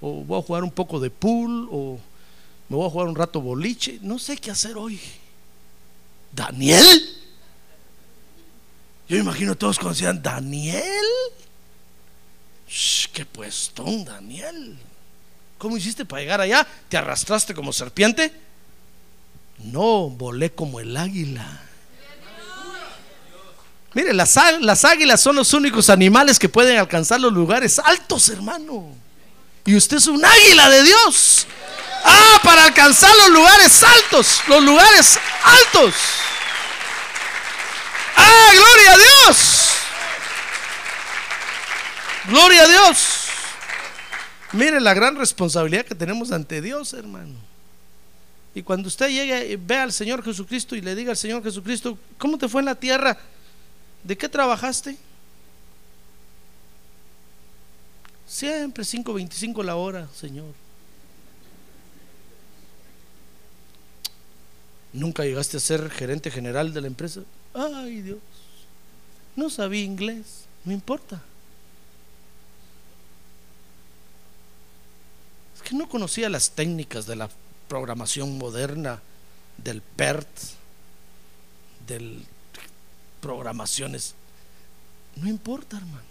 ¿O 0.00 0.24
voy 0.24 0.38
a 0.38 0.42
jugar 0.42 0.64
un 0.64 0.70
poco 0.70 1.00
de 1.00 1.10
pool? 1.10 1.68
¿O 1.70 2.00
me 2.70 2.76
voy 2.78 2.86
a 2.86 2.90
jugar 2.90 3.08
un 3.08 3.14
rato 3.14 3.42
boliche? 3.42 3.98
No 4.00 4.18
sé 4.18 4.38
qué 4.38 4.50
hacer 4.50 4.78
hoy. 4.78 4.98
¿Daniel? 6.32 7.16
Yo 9.06 9.18
imagino 9.18 9.54
todos 9.54 9.76
cuando 9.76 9.92
decían, 9.92 10.22
¿Daniel? 10.22 11.04
¡Qué 13.12 13.26
puestón, 13.26 14.06
Daniel! 14.06 14.78
¿Cómo 15.58 15.76
hiciste 15.76 16.06
para 16.06 16.22
llegar 16.22 16.40
allá? 16.40 16.66
¿Te 16.88 16.96
arrastraste 16.96 17.52
como 17.52 17.70
serpiente? 17.70 18.47
No, 19.58 20.08
volé 20.10 20.50
como 20.50 20.80
el 20.80 20.96
águila. 20.96 21.62
Mire, 23.94 24.12
las, 24.12 24.36
águilas 24.36 25.20
son 25.20 25.36
los 25.36 25.52
únicos 25.54 25.90
animales 25.90 26.38
que 26.38 26.48
pueden 26.48 26.78
alcanzar 26.78 27.20
los 27.20 27.32
lugares 27.32 27.78
altos, 27.78 28.28
hermano. 28.28 28.94
Y 29.64 29.74
usted 29.76 29.96
es 29.96 30.06
un 30.06 30.24
águila 30.24 30.68
de 30.70 30.82
Dios. 30.82 31.46
Ah, 32.04 32.40
para 32.44 32.64
alcanzar 32.64 33.10
los 33.16 33.30
lugares 33.30 33.82
altos, 33.82 34.40
los 34.46 34.62
lugares 34.62 35.18
altos. 35.42 35.94
Ah, 38.16 38.50
gloria 38.52 38.92
a 38.92 38.98
Dios. 38.98 39.68
Gloria 42.28 42.62
a 42.62 42.68
Dios. 42.68 43.28
Mire 44.52 44.80
la 44.80 44.94
gran 44.94 45.16
responsabilidad 45.16 45.84
que 45.84 45.94
tenemos 45.94 46.30
ante 46.30 46.60
Dios, 46.60 46.92
hermano. 46.92 47.47
Y 48.58 48.62
cuando 48.64 48.88
usted 48.88 49.08
llegue 49.08 49.52
y 49.52 49.54
vea 49.54 49.84
al 49.84 49.92
Señor 49.92 50.20
Jesucristo 50.20 50.74
y 50.74 50.80
le 50.80 50.96
diga 50.96 51.12
al 51.12 51.16
Señor 51.16 51.44
Jesucristo, 51.44 51.96
¿cómo 52.18 52.36
te 52.36 52.48
fue 52.48 52.60
en 52.60 52.64
la 52.64 52.74
tierra? 52.74 53.16
¿De 54.02 54.18
qué 54.18 54.28
trabajaste? 54.28 54.96
Siempre 58.26 58.82
5.25 58.82 59.62
la 59.62 59.76
hora, 59.76 60.08
Señor. 60.12 60.52
Nunca 64.92 65.22
llegaste 65.22 65.58
a 65.58 65.60
ser 65.60 65.88
gerente 65.88 66.28
general 66.28 66.74
de 66.74 66.80
la 66.80 66.88
empresa. 66.88 67.20
Ay, 67.54 68.02
Dios. 68.02 68.18
No 69.36 69.50
sabía 69.50 69.84
inglés. 69.84 70.46
No 70.64 70.72
importa. 70.72 71.22
Es 75.54 75.62
que 75.62 75.76
no 75.76 75.88
conocía 75.88 76.28
las 76.28 76.50
técnicas 76.50 77.06
de 77.06 77.14
la 77.14 77.30
programación 77.68 78.38
moderna, 78.38 79.00
del 79.56 79.82
PERT, 79.82 80.28
del 81.86 82.24
programaciones. 83.20 84.14
No 85.16 85.28
importa, 85.28 85.76
hermano. 85.76 86.06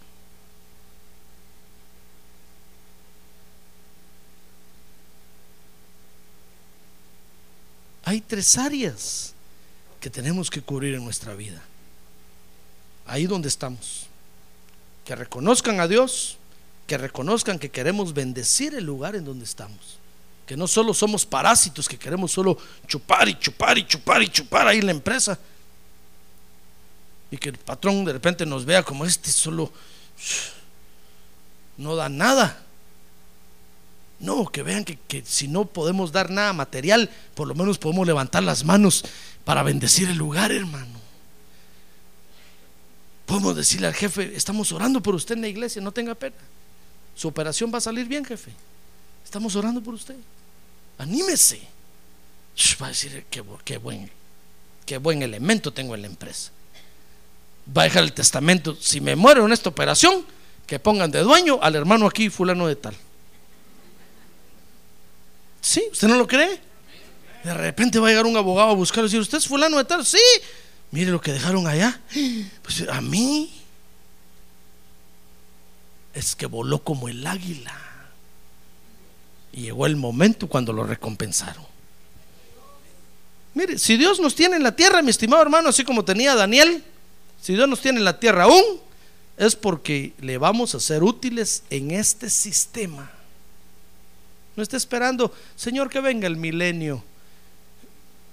Hay 8.04 8.22
tres 8.22 8.58
áreas 8.58 9.34
que 10.00 10.10
tenemos 10.10 10.50
que 10.50 10.62
cubrir 10.62 10.96
en 10.96 11.04
nuestra 11.04 11.34
vida. 11.34 11.62
Ahí 13.06 13.28
donde 13.28 13.50
estamos. 13.50 14.08
Que 15.04 15.16
reconozcan 15.16 15.80
a 15.80 15.88
Dios, 15.88 16.38
que 16.86 16.98
reconozcan 16.98 17.60
que 17.60 17.70
queremos 17.70 18.14
bendecir 18.14 18.76
el 18.76 18.86
lugar 18.86 19.16
en 19.16 19.26
donde 19.26 19.46
estamos. 19.46 20.00
Que 20.48 20.58
no 20.58 20.68
solo 20.68 20.94
somos 20.94 21.26
parásitos, 21.26 21.88
que 21.88 22.00
queremos 22.00 22.32
solo 22.32 22.58
chupar 22.88 23.30
y 23.30 23.38
chupar 23.38 23.78
y 23.78 23.86
chupar 23.86 24.24
y 24.24 24.30
chupar 24.30 24.68
ahí 24.68 24.80
en 24.80 24.88
la 24.88 24.92
empresa. 24.94 25.38
Y 27.30 27.38
que 27.38 27.50
el 27.50 27.58
patrón 27.58 28.04
de 28.06 28.14
repente 28.14 28.46
nos 28.46 28.66
vea 28.66 28.82
como 28.82 29.06
este 29.06 29.30
solo 29.30 29.72
no 31.78 31.96
da 31.96 32.10
nada. 32.10 32.64
No, 34.20 34.48
que 34.48 34.64
vean 34.64 34.84
que, 34.84 34.98
que 34.98 35.24
si 35.24 35.48
no 35.48 35.66
podemos 35.66 36.12
dar 36.12 36.32
nada 36.32 36.52
material, 36.52 37.12
por 37.36 37.48
lo 37.48 37.54
menos 37.54 37.78
podemos 37.78 38.08
levantar 38.08 38.42
las 38.42 38.64
manos 38.64 39.06
para 39.46 39.62
bendecir 39.62 40.10
el 40.10 40.18
lugar, 40.18 40.52
hermano. 40.52 40.98
Podemos 43.28 43.56
decirle 43.56 43.88
al 43.88 43.94
jefe, 43.94 44.36
estamos 44.36 44.72
orando 44.72 45.04
por 45.04 45.14
usted 45.14 45.36
en 45.36 45.42
la 45.42 45.50
iglesia, 45.50 45.82
no 45.82 45.92
tenga 45.92 46.16
pena. 46.16 46.38
Su 47.14 47.28
operación 47.28 47.72
va 47.72 47.78
a 47.78 47.82
salir 47.82 48.08
bien, 48.08 48.26
jefe. 48.26 48.52
Estamos 49.24 49.56
orando 49.56 49.84
por 49.84 49.94
usted. 49.94 50.16
Anímese. 50.98 51.62
Va 52.82 52.88
a 52.88 52.90
decir, 52.90 53.26
qué 53.30 53.78
buen, 53.78 54.12
qué 54.86 54.98
buen 54.98 55.22
elemento 55.22 55.72
tengo 55.72 55.94
en 55.96 56.02
la 56.02 56.08
empresa. 56.08 56.52
Va 57.76 57.84
a 57.84 57.86
dejar 57.86 58.04
el 58.04 58.14
testamento. 58.14 58.76
Si 58.80 59.02
me 59.02 59.16
muero 59.16 59.46
en 59.46 59.52
esta 59.52 59.70
operación, 59.70 60.26
que 60.66 60.80
pongan 60.80 61.12
de 61.12 61.20
dueño 61.20 61.60
al 61.62 61.76
hermano 61.76 62.08
aquí, 62.08 62.30
fulano 62.30 62.68
de 62.68 62.76
tal. 62.76 62.96
¿Sí? 65.62 65.84
¿Usted 65.92 66.08
no 66.08 66.16
lo 66.16 66.28
cree? 66.28 66.62
De 67.44 67.54
repente 67.54 68.00
va 68.00 68.08
a 68.08 68.10
llegar 68.10 68.26
un 68.26 68.38
abogado 68.38 68.72
a 68.72 68.74
buscarlo 68.74 69.06
y 69.06 69.10
decir, 69.10 69.22
¿usted 69.22 69.38
es 69.38 69.48
fulano 69.48 69.78
de 69.78 69.86
tal? 69.86 70.06
Sí. 70.06 70.18
Mire 70.92 71.12
lo 71.12 71.22
que 71.22 71.32
dejaron 71.34 71.68
allá. 71.68 72.02
Pues 72.62 72.88
a 72.90 73.02
mí 73.02 73.54
es 76.14 76.36
que 76.36 76.46
voló 76.46 76.84
como 76.84 77.08
el 77.08 77.26
águila. 77.26 77.87
Y 79.58 79.62
llegó 79.62 79.88
el 79.88 79.96
momento 79.96 80.48
cuando 80.48 80.72
lo 80.72 80.84
recompensaron. 80.84 81.66
Mire, 83.56 83.80
si 83.80 83.98
Dios 83.98 84.20
nos 84.20 84.36
tiene 84.36 84.56
en 84.56 84.62
la 84.62 84.76
tierra, 84.76 85.02
mi 85.02 85.10
estimado 85.10 85.42
hermano, 85.42 85.70
así 85.70 85.84
como 85.84 86.06
tenía 86.06 86.36
Daniel, 86.36 86.84
si 87.42 87.56
Dios 87.56 87.68
nos 87.68 87.82
tiene 87.82 87.98
en 87.98 88.06
la 88.06 88.20
tierra 88.20 88.44
aún, 88.44 88.64
es 89.36 89.56
porque 89.56 90.14
le 90.22 90.38
vamos 90.38 90.76
a 90.76 90.80
ser 90.80 91.02
útiles 91.02 91.64
en 91.72 91.90
este 91.90 92.30
sistema. 92.30 93.10
No 94.56 94.62
está 94.62 94.78
esperando, 94.78 95.34
Señor, 95.56 95.90
que 95.90 96.02
venga 96.02 96.28
el 96.28 96.38
milenio. 96.38 97.04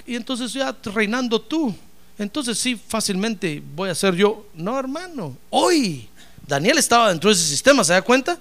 Y 0.04 0.16
entonces 0.16 0.52
ya 0.52 0.76
reinando 0.84 1.40
tú, 1.40 1.74
entonces 2.18 2.58
sí, 2.58 2.76
fácilmente 2.76 3.62
voy 3.74 3.88
a 3.88 3.94
ser 3.94 4.14
yo. 4.14 4.46
No, 4.52 4.78
hermano, 4.78 5.38
hoy 5.48 6.06
Daniel 6.46 6.76
estaba 6.76 7.08
dentro 7.08 7.30
de 7.30 7.34
ese 7.34 7.48
sistema, 7.48 7.82
¿se 7.82 7.94
da 7.94 8.02
cuenta? 8.02 8.38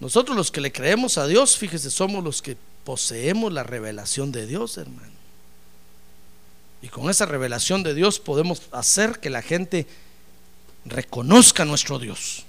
Nosotros 0.00 0.36
los 0.36 0.50
que 0.50 0.60
le 0.60 0.72
creemos 0.72 1.18
a 1.18 1.26
Dios, 1.26 1.56
fíjese, 1.56 1.90
somos 1.90 2.22
los 2.22 2.42
que 2.42 2.56
poseemos 2.84 3.52
la 3.52 3.62
revelación 3.62 4.30
de 4.30 4.46
Dios, 4.46 4.76
hermano. 4.76 5.16
Y 6.82 6.88
con 6.88 7.08
esa 7.10 7.26
revelación 7.26 7.82
de 7.82 7.94
Dios 7.94 8.20
podemos 8.20 8.62
hacer 8.72 9.18
que 9.18 9.30
la 9.30 9.42
gente 9.42 9.86
reconozca 10.84 11.62
a 11.62 11.66
nuestro 11.66 11.98
Dios. 11.98 12.44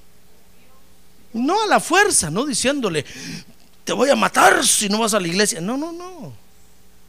No 1.33 1.63
a 1.63 1.67
la 1.67 1.79
fuerza, 1.79 2.29
no 2.29 2.45
diciéndole, 2.45 3.05
te 3.83 3.93
voy 3.93 4.09
a 4.09 4.15
matar 4.15 4.65
si 4.65 4.89
no 4.89 4.99
vas 4.99 5.13
a 5.13 5.19
la 5.19 5.27
iglesia. 5.27 5.61
No, 5.61 5.77
no, 5.77 5.91
no. 5.91 6.33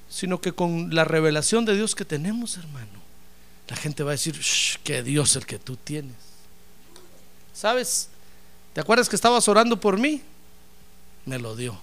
Sino 0.09 0.41
que 0.41 0.53
con 0.53 0.95
la 0.95 1.05
revelación 1.05 1.65
de 1.65 1.75
Dios 1.75 1.95
que 1.95 2.05
tenemos, 2.05 2.57
hermano, 2.57 2.99
la 3.69 3.77
gente 3.77 4.03
va 4.03 4.13
a 4.13 4.13
decir, 4.13 4.39
"Shh, 4.39 4.79
que 4.83 5.03
Dios 5.03 5.37
el 5.37 5.45
que 5.45 5.59
tú 5.59 5.77
tienes. 5.77 6.17
¿Sabes? 7.53 8.09
¿Te 8.79 8.83
acuerdas 8.83 9.09
que 9.09 9.17
estabas 9.17 9.49
orando 9.49 9.81
por 9.81 9.99
mí? 9.99 10.23
Me 11.27 11.37
lo 11.41 11.57
dio. 11.57 11.77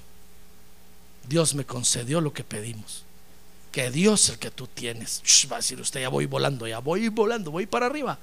Dios 1.28 1.54
me 1.54 1.66
concedió 1.66 2.22
lo 2.22 2.32
que 2.32 2.46
pedimos. 2.46 3.04
Que 3.74 3.92
Dios 3.92 4.30
el 4.30 4.40
que 4.40 4.50
tú 4.50 4.66
tienes. 4.66 5.22
Va 5.52 5.58
a 5.58 5.60
decir 5.60 5.82
usted, 5.82 6.00
ya 6.00 6.08
voy 6.08 6.26
volando, 6.26 6.66
ya 6.66 6.80
voy 6.80 7.10
volando, 7.10 7.52
voy 7.52 7.66
para 7.66 7.88
arriba. 7.88 8.18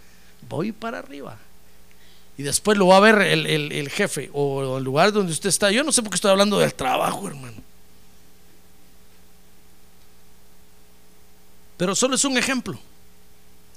Voy 0.48 0.72
para 0.72 1.00
arriba. 1.00 1.36
Y 2.38 2.44
después 2.44 2.78
lo 2.78 2.86
va 2.86 2.96
a 2.96 3.00
ver 3.00 3.20
el- 3.20 3.44
el 3.72 3.90
jefe 3.90 4.30
o 4.32 4.78
el 4.78 4.84
lugar 4.84 5.12
donde 5.12 5.32
usted 5.32 5.50
está. 5.50 5.70
Yo 5.70 5.84
no 5.84 5.92
sé 5.92 6.00
por 6.00 6.08
qué 6.10 6.14
estoy 6.14 6.30
hablando 6.30 6.58
del 6.58 6.72
trabajo, 6.72 7.28
hermano. 7.28 7.58
Pero 11.76 11.94
solo 11.94 12.14
es 12.14 12.24
un 12.24 12.38
ejemplo. 12.38 12.78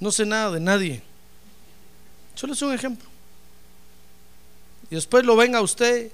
No 0.00 0.10
sé 0.10 0.24
nada 0.24 0.52
de 0.52 0.60
nadie. 0.60 1.02
Solo 2.34 2.54
es 2.54 2.62
un 2.62 2.72
ejemplo. 2.72 3.10
Y 4.90 4.94
después 4.94 5.24
lo 5.24 5.36
ven 5.36 5.54
a 5.54 5.60
usted 5.60 6.12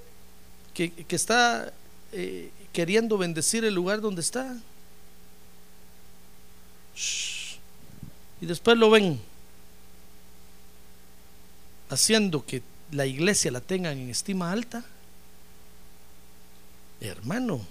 que, 0.73 0.91
que 0.91 1.15
está 1.15 1.71
eh, 2.11 2.51
queriendo 2.71 3.17
bendecir 3.17 3.63
el 3.65 3.73
lugar 3.73 4.01
donde 4.01 4.21
está. 4.21 4.57
Y 8.41 8.45
después 8.45 8.77
lo 8.77 8.89
ven 8.89 9.19
haciendo 11.89 12.45
que 12.45 12.63
la 12.91 13.05
iglesia 13.05 13.51
la 13.51 13.61
tengan 13.61 13.97
en 13.97 14.09
estima 14.09 14.51
alta. 14.51 14.83
Hermano, 16.99 17.65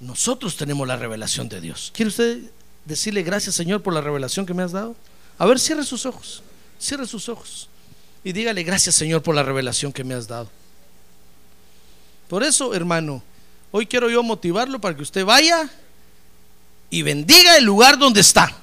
nosotros 0.00 0.56
tenemos 0.56 0.86
la 0.86 0.96
revelación 0.96 1.48
de 1.48 1.60
Dios. 1.60 1.90
¿Quiere 1.94 2.08
usted 2.08 2.42
decirle 2.84 3.22
gracias 3.22 3.54
Señor 3.54 3.82
por 3.82 3.94
la 3.94 4.00
revelación 4.00 4.44
que 4.44 4.54
me 4.54 4.62
has 4.62 4.72
dado? 4.72 4.94
A 5.38 5.46
ver, 5.46 5.58
cierre 5.58 5.84
sus 5.84 6.04
ojos, 6.04 6.42
cierre 6.78 7.06
sus 7.06 7.28
ojos 7.28 7.68
y 8.24 8.32
dígale 8.32 8.62
gracias 8.62 8.94
Señor 8.94 9.22
por 9.22 9.34
la 9.34 9.42
revelación 9.42 9.92
que 9.92 10.04
me 10.04 10.14
has 10.14 10.26
dado. 10.26 10.48
Por 12.28 12.42
eso, 12.42 12.74
hermano, 12.74 13.22
hoy 13.70 13.86
quiero 13.86 14.10
yo 14.10 14.22
motivarlo 14.22 14.80
para 14.80 14.94
que 14.94 15.02
usted 15.02 15.24
vaya 15.24 15.68
y 16.90 17.02
bendiga 17.02 17.56
el 17.56 17.64
lugar 17.64 17.98
donde 17.98 18.20
está. 18.20 18.54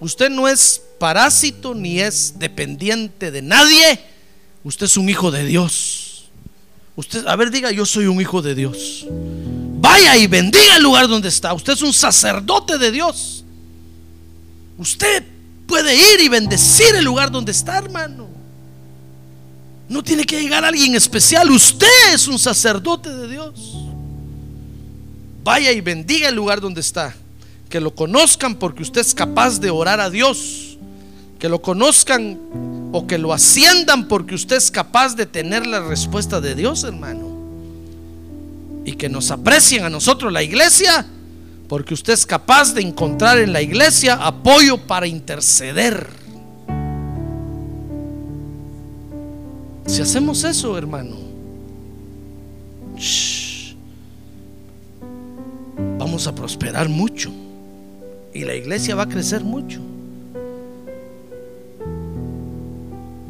Usted 0.00 0.30
no 0.30 0.48
es 0.48 0.82
parásito 0.98 1.74
ni 1.74 2.00
es 2.00 2.38
dependiente 2.38 3.30
de 3.30 3.40
nadie. 3.40 4.00
Usted 4.64 4.86
es 4.86 4.96
un 4.96 5.08
hijo 5.08 5.30
de 5.30 5.44
Dios. 5.44 6.28
Usted, 6.96 7.26
a 7.26 7.36
ver, 7.36 7.50
diga, 7.50 7.70
yo 7.70 7.86
soy 7.86 8.06
un 8.06 8.20
hijo 8.20 8.42
de 8.42 8.54
Dios. 8.54 9.06
Vaya 9.10 10.16
y 10.16 10.26
bendiga 10.26 10.76
el 10.76 10.82
lugar 10.82 11.08
donde 11.08 11.28
está. 11.28 11.52
Usted 11.54 11.74
es 11.74 11.82
un 11.82 11.92
sacerdote 11.92 12.78
de 12.78 12.90
Dios. 12.90 13.44
Usted 14.78 15.24
puede 15.66 15.94
ir 15.94 16.20
y 16.20 16.28
bendecir 16.28 16.94
el 16.94 17.04
lugar 17.04 17.30
donde 17.30 17.52
está, 17.52 17.78
hermano. 17.78 18.28
No 19.88 20.02
tiene 20.02 20.24
que 20.24 20.40
llegar 20.40 20.64
alguien 20.64 20.94
especial. 20.94 21.50
Usted 21.50 22.14
es 22.14 22.26
un 22.26 22.38
sacerdote 22.38 23.14
de 23.14 23.28
Dios. 23.28 23.76
Vaya 25.42 25.72
y 25.72 25.80
bendiga 25.80 26.28
el 26.28 26.34
lugar 26.34 26.60
donde 26.60 26.80
está. 26.80 27.14
Que 27.68 27.80
lo 27.80 27.94
conozcan 27.94 28.54
porque 28.54 28.82
usted 28.82 29.00
es 29.00 29.14
capaz 29.14 29.60
de 29.60 29.70
orar 29.70 30.00
a 30.00 30.08
Dios. 30.08 30.78
Que 31.38 31.48
lo 31.48 31.60
conozcan 31.60 32.38
o 32.92 33.06
que 33.06 33.18
lo 33.18 33.32
asciendan 33.32 34.08
porque 34.08 34.34
usted 34.34 34.56
es 34.56 34.70
capaz 34.70 35.16
de 35.16 35.26
tener 35.26 35.66
la 35.66 35.80
respuesta 35.80 36.40
de 36.40 36.54
Dios, 36.54 36.84
hermano. 36.84 37.34
Y 38.86 38.92
que 38.92 39.08
nos 39.08 39.30
aprecien 39.30 39.84
a 39.84 39.90
nosotros 39.90 40.32
la 40.32 40.42
iglesia 40.42 41.06
porque 41.74 41.92
usted 41.92 42.12
es 42.12 42.24
capaz 42.24 42.72
de 42.72 42.82
encontrar 42.82 43.36
en 43.38 43.52
la 43.52 43.60
iglesia 43.60 44.14
apoyo 44.14 44.78
para 44.78 45.08
interceder. 45.08 46.08
Si 49.84 50.00
hacemos 50.00 50.44
eso, 50.44 50.78
hermano, 50.78 51.16
vamos 55.98 56.28
a 56.28 56.32
prosperar 56.32 56.88
mucho 56.88 57.32
y 58.32 58.44
la 58.44 58.54
iglesia 58.54 58.94
va 58.94 59.02
a 59.02 59.08
crecer 59.08 59.42
mucho. 59.42 59.80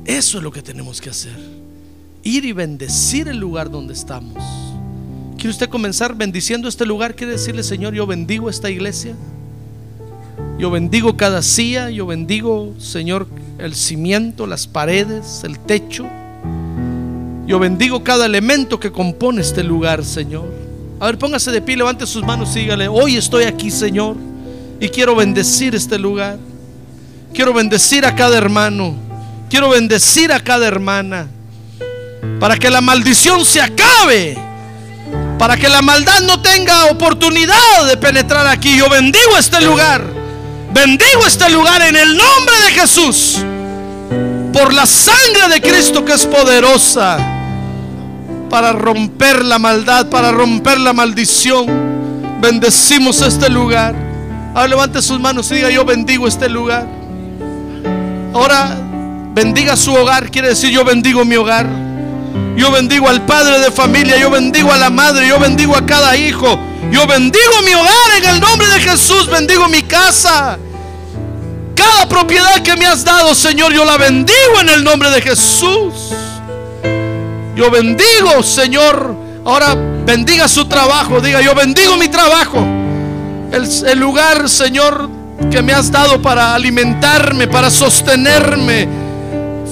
Eso 0.05 0.37
es 0.37 0.45
lo 0.45 0.53
que 0.53 0.61
tenemos 0.61 1.01
que 1.01 1.09
hacer. 1.09 1.39
Ir 2.23 2.45
y 2.45 2.53
bendecir 2.53 3.27
el 3.27 3.39
lugar 3.39 3.71
donde 3.71 3.95
estamos. 3.95 4.74
¿Quiere 5.37 5.51
usted 5.51 5.69
comenzar 5.69 6.15
bendiciendo 6.15 6.69
este 6.69 6.87
lugar? 6.87 7.15
¿Quiere 7.15 7.33
decirle, 7.33 7.63
Señor, 7.63 7.95
yo 7.95 8.07
bendigo 8.07 8.49
esta 8.49 8.71
iglesia? 8.71 9.15
Yo 10.59 10.71
bendigo 10.71 11.17
cada 11.17 11.43
silla, 11.43 11.91
yo 11.91 12.07
bendigo, 12.07 12.75
Señor, 12.79 13.27
el 13.59 13.75
cimiento, 13.75 14.47
las 14.47 14.67
paredes, 14.67 15.43
el 15.45 15.59
techo. 15.59 16.07
Yo 17.47 17.59
bendigo 17.59 18.03
cada 18.05 18.27
elemento 18.27 18.81
que 18.81 18.91
compone 18.91 19.43
este 19.43 19.63
lugar, 19.63 20.05
Señor. 20.05 20.49
A 21.01 21.07
ver, 21.07 21.19
póngase 21.19 21.51
de 21.51 21.61
pie, 21.61 21.77
levante 21.77 22.07
sus 22.07 22.25
manos 22.25 22.55
y 22.57 22.61
dígale, 22.61 22.89
hoy 22.89 23.17
estoy 23.17 23.45
aquí, 23.45 23.71
Señor, 23.71 24.17
y 24.81 24.89
quiero 24.89 25.15
bendecir 25.17 25.75
este 25.75 25.99
lugar. 25.99 26.39
Quiero 27.35 27.53
bendecir 27.53 28.07
a 28.07 28.15
cada 28.15 28.39
hermano. 28.39 28.95
Quiero 29.51 29.71
bendecir 29.71 30.33
a 30.33 30.41
cada 30.41 30.67
hermana. 30.67 31.27
Para 32.39 32.57
que 32.57 32.71
la 32.71 32.81
maldición 32.81 33.45
se 33.45 33.61
acabe. 33.61 34.39
Para 35.39 35.57
que 35.57 35.69
la 35.69 35.83
maldad 35.83 36.21
no 36.23 36.41
tenga 36.41 36.87
oportunidad 36.87 37.87
de 37.87 37.97
penetrar 37.97 38.47
aquí. 38.47 38.77
Yo 38.77 38.89
bendigo 38.89 39.37
este 39.39 39.61
lugar. 39.61 40.03
Bendigo 40.73 41.27
este 41.27 41.49
lugar 41.51 41.83
en 41.83 41.97
el 41.97 42.17
nombre 42.17 42.55
de 42.67 42.81
Jesús. 42.81 43.39
Por 44.53 44.73
la 44.73 44.87
sangre 44.87 45.49
de 45.53 45.61
Cristo 45.61 46.05
que 46.05 46.13
es 46.13 46.27
poderosa. 46.27 47.19
Para 48.49 48.73
romper 48.73 49.45
la 49.45 49.59
maldad, 49.59 50.09
para 50.09 50.31
romper 50.33 50.79
la 50.79 50.93
maldición. 50.93 51.67
Bendecimos 52.41 53.21
este 53.23 53.49
lugar. 53.49 53.95
Ahora 54.55 54.69
levante 54.69 55.03
sus 55.03 55.19
manos 55.19 55.51
y 55.51 55.57
diga, 55.57 55.71
yo 55.71 55.85
bendigo 55.85 56.29
este 56.29 56.49
lugar. 56.49 56.87
Ahora 58.33 58.77
bendiga 59.35 59.77
su 59.77 59.93
hogar, 59.95 60.31
quiere 60.31 60.49
decir 60.49 60.71
yo 60.71 60.85
bendigo 60.85 61.25
mi 61.25 61.37
hogar. 61.37 61.67
Yo 62.57 62.71
bendigo 62.71 63.09
al 63.09 63.25
padre 63.27 63.61
de 63.61 63.71
familia, 63.71 64.17
yo 64.17 64.31
bendigo 64.31 64.73
a 64.73 64.77
la 64.77 64.91
madre, 64.91 65.29
yo 65.29 65.39
bendigo 65.39 65.77
a 65.77 65.85
cada 65.85 66.17
hijo. 66.17 66.59
Yo 66.91 67.07
bendigo 67.07 67.63
mi 67.65 67.75
hogar 67.75 68.19
en 68.19 68.29
el 68.29 68.41
nombre 68.41 68.67
de 68.69 68.81
Jesús, 68.81 69.29
bendigo 69.29 69.69
mi 69.69 69.83
casa. 69.83 70.59
Cada 71.75 72.09
propiedad 72.09 72.63
que 72.63 72.77
me 72.77 72.87
has 72.87 73.05
dado, 73.05 73.35
Señor, 73.35 73.73
yo 73.73 73.85
la 73.85 73.97
bendigo 73.97 74.61
en 74.61 74.69
el 74.69 74.85
nombre 74.85 75.11
de 75.11 75.21
Jesús. 75.21 76.13
Yo 77.55 77.71
bendigo, 77.71 78.43
Señor. 78.43 79.15
Ahora 79.45 79.75
bendiga 79.75 80.49
su 80.49 80.65
trabajo, 80.67 81.21
diga, 81.21 81.41
yo 81.41 81.55
bendigo 81.55 81.97
mi 81.97 82.09
trabajo. 82.09 82.65
El, 83.53 83.69
el 83.87 83.99
lugar, 83.99 84.49
Señor, 84.49 85.09
que 85.51 85.63
me 85.63 85.73
has 85.73 85.91
dado 85.91 86.21
para 86.21 86.55
alimentarme, 86.55 87.47
para 87.47 87.71
sostenerme 87.71 89.04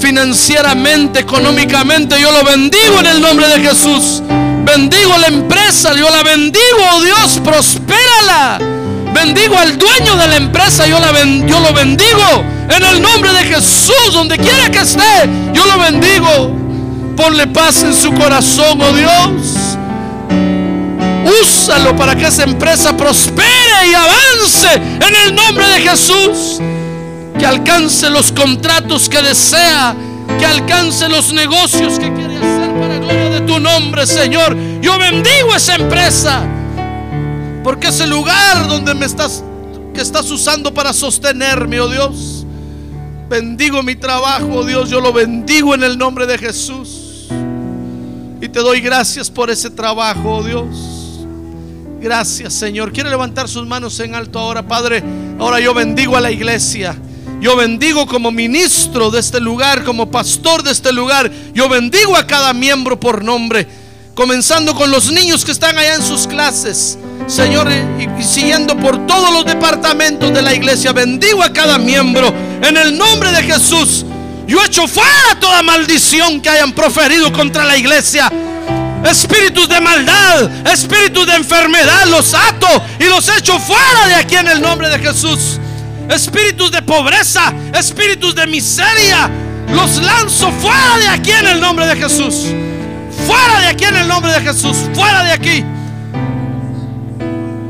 financieramente, 0.02 1.20
económicamente. 1.20 2.20
Yo 2.20 2.32
lo 2.32 2.44
bendigo 2.44 2.98
en 3.00 3.06
el 3.06 3.20
nombre 3.20 3.46
de 3.48 3.60
Jesús. 3.60 4.20
Bendigo 4.64 5.16
la 5.16 5.28
empresa, 5.28 5.94
yo 5.94 6.10
la 6.10 6.22
bendigo, 6.24 6.82
oh 6.92 7.00
Dios, 7.02 7.40
prospérala. 7.42 8.58
Bendigo 9.14 9.56
al 9.56 9.78
dueño 9.78 10.16
de 10.16 10.28
la 10.28 10.36
empresa, 10.36 10.86
yo, 10.86 10.98
la 10.98 11.12
yo 11.46 11.60
lo 11.60 11.72
bendigo 11.72 12.44
en 12.68 12.82
el 12.82 13.00
nombre 13.00 13.32
de 13.32 13.44
Jesús, 13.44 14.12
donde 14.12 14.38
quiera 14.38 14.70
que 14.70 14.80
esté, 14.80 15.28
yo 15.52 15.66
lo 15.66 15.78
bendigo. 15.78 16.56
Ponle 17.16 17.46
paz 17.46 17.82
en 17.82 17.94
su 17.94 18.12
corazón, 18.12 18.80
oh 18.80 18.92
Dios. 18.92 19.76
Úsalo 21.42 21.94
para 21.94 22.16
que 22.16 22.26
esa 22.26 22.42
empresa 22.42 22.96
prospere 22.96 23.90
y 23.90 23.94
avance 23.94 24.74
en 24.74 25.14
el 25.26 25.34
nombre 25.34 25.68
de 25.68 25.80
Jesús. 25.80 26.60
Que 27.38 27.46
alcance 27.46 28.10
los 28.10 28.32
contratos 28.32 29.08
que 29.08 29.22
desea. 29.22 29.94
Que 30.38 30.46
alcance 30.46 31.08
los 31.08 31.32
negocios 31.32 31.98
que 31.98 32.12
quiere 32.12 32.36
hacer 32.36 32.74
para 32.80 32.98
gloria 32.98 33.30
de 33.30 33.40
tu 33.42 33.58
nombre, 33.58 34.06
Señor. 34.06 34.56
Yo 34.80 34.98
bendigo 34.98 35.54
esa 35.54 35.74
empresa. 35.76 36.42
Porque 37.62 37.88
es 37.88 38.00
el 38.00 38.10
lugar 38.10 38.66
donde 38.68 38.94
me 38.94 39.06
estás, 39.06 39.44
que 39.94 40.00
estás 40.00 40.30
usando 40.30 40.74
para 40.74 40.92
sostenerme, 40.92 41.80
oh 41.80 41.88
Dios. 41.88 42.44
Bendigo 43.28 43.82
mi 43.82 43.94
trabajo, 43.94 44.48
oh 44.52 44.64
Dios. 44.64 44.90
Yo 44.90 45.00
lo 45.00 45.12
bendigo 45.12 45.74
en 45.74 45.84
el 45.84 45.96
nombre 45.96 46.26
de 46.26 46.38
Jesús. 46.38 47.28
Y 48.40 48.48
te 48.48 48.58
doy 48.58 48.80
gracias 48.80 49.30
por 49.30 49.50
ese 49.50 49.70
trabajo, 49.70 50.36
oh 50.36 50.42
Dios. 50.42 51.26
Gracias, 52.00 52.54
Señor. 52.54 52.92
Quiere 52.92 53.08
levantar 53.08 53.48
sus 53.48 53.64
manos 53.64 54.00
en 54.00 54.16
alto 54.16 54.40
ahora, 54.40 54.66
Padre. 54.66 55.04
Ahora 55.38 55.60
yo 55.60 55.72
bendigo 55.72 56.16
a 56.16 56.20
la 56.20 56.32
iglesia. 56.32 56.96
Yo 57.42 57.56
bendigo 57.56 58.06
como 58.06 58.30
ministro 58.30 59.10
de 59.10 59.18
este 59.18 59.40
lugar, 59.40 59.82
como 59.82 60.08
pastor 60.08 60.62
de 60.62 60.70
este 60.70 60.92
lugar. 60.92 61.28
Yo 61.52 61.68
bendigo 61.68 62.16
a 62.16 62.24
cada 62.24 62.54
miembro 62.54 63.00
por 63.00 63.24
nombre. 63.24 63.66
Comenzando 64.14 64.76
con 64.76 64.92
los 64.92 65.10
niños 65.10 65.44
que 65.44 65.50
están 65.50 65.76
allá 65.76 65.96
en 65.96 66.04
sus 66.04 66.28
clases. 66.28 66.96
Señor, 67.26 67.66
y, 67.98 68.22
siguiendo 68.22 68.76
por 68.76 69.08
todos 69.08 69.32
los 69.32 69.44
departamentos 69.44 70.32
de 70.32 70.40
la 70.40 70.54
iglesia. 70.54 70.92
Bendigo 70.92 71.42
a 71.42 71.52
cada 71.52 71.78
miembro. 71.78 72.32
En 72.62 72.76
el 72.76 72.96
nombre 72.96 73.32
de 73.32 73.42
Jesús. 73.42 74.06
Yo 74.46 74.64
echo 74.64 74.86
fuera 74.86 75.40
toda 75.40 75.64
maldición 75.64 76.40
que 76.40 76.48
hayan 76.48 76.72
proferido 76.72 77.32
contra 77.32 77.64
la 77.64 77.76
iglesia. 77.76 78.30
Espíritus 79.04 79.68
de 79.68 79.80
maldad, 79.80 80.68
espíritus 80.68 81.26
de 81.26 81.34
enfermedad, 81.34 82.06
los 82.06 82.34
ato 82.34 82.68
y 83.00 83.04
los 83.06 83.28
echo 83.36 83.58
fuera 83.58 84.06
de 84.06 84.14
aquí 84.14 84.36
en 84.36 84.46
el 84.46 84.60
nombre 84.60 84.88
de 84.88 85.00
Jesús. 85.00 85.58
Espíritus 86.12 86.70
de 86.70 86.82
pobreza, 86.82 87.52
espíritus 87.72 88.34
de 88.34 88.46
miseria, 88.46 89.30
los 89.72 89.96
lanzo 90.02 90.52
fuera 90.52 90.98
de 90.98 91.08
aquí 91.08 91.30
en 91.30 91.46
el 91.46 91.60
nombre 91.60 91.86
de 91.86 91.96
Jesús. 91.96 92.48
Fuera 93.26 93.60
de 93.60 93.66
aquí 93.66 93.84
en 93.84 93.96
el 93.96 94.08
nombre 94.08 94.30
de 94.32 94.40
Jesús, 94.40 94.76
fuera 94.94 95.24
de 95.24 95.32
aquí. 95.32 95.64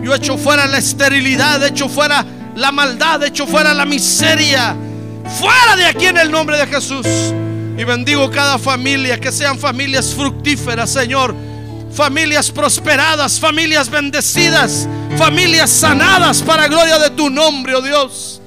Yo 0.03 0.15
echo 0.15 0.37
fuera 0.37 0.67
la 0.67 0.79
esterilidad, 0.79 1.65
echo 1.65 1.89
fuera 1.89 2.27
la 2.57 2.73
maldad, 2.73 3.23
echo 3.23 3.47
fuera 3.47 3.73
la 3.75 3.85
miseria. 3.85 4.75
Fuera 5.39 5.77
de 5.77 5.87
aquí 5.87 6.07
en 6.07 6.19
el 6.19 6.31
nombre 6.31 6.57
de 6.57 6.67
Jesús. 6.67 7.07
Y 7.79 7.85
bendigo 7.85 8.29
cada 8.31 8.59
familia, 8.59 9.21
que 9.21 9.31
sean 9.31 9.59
familias 9.59 10.13
fructíferas, 10.15 10.91
Señor. 10.91 11.35
Familias 11.95 12.51
prosperadas, 12.51 13.39
familias 13.39 13.91
bendecidas, 13.91 14.89
familias 15.19 15.69
sanadas 15.69 16.41
para 16.41 16.67
gloria 16.67 16.99
de 16.99 17.11
tu 17.11 17.29
nombre, 17.29 17.75
oh 17.75 17.83
Dios. 17.83 18.41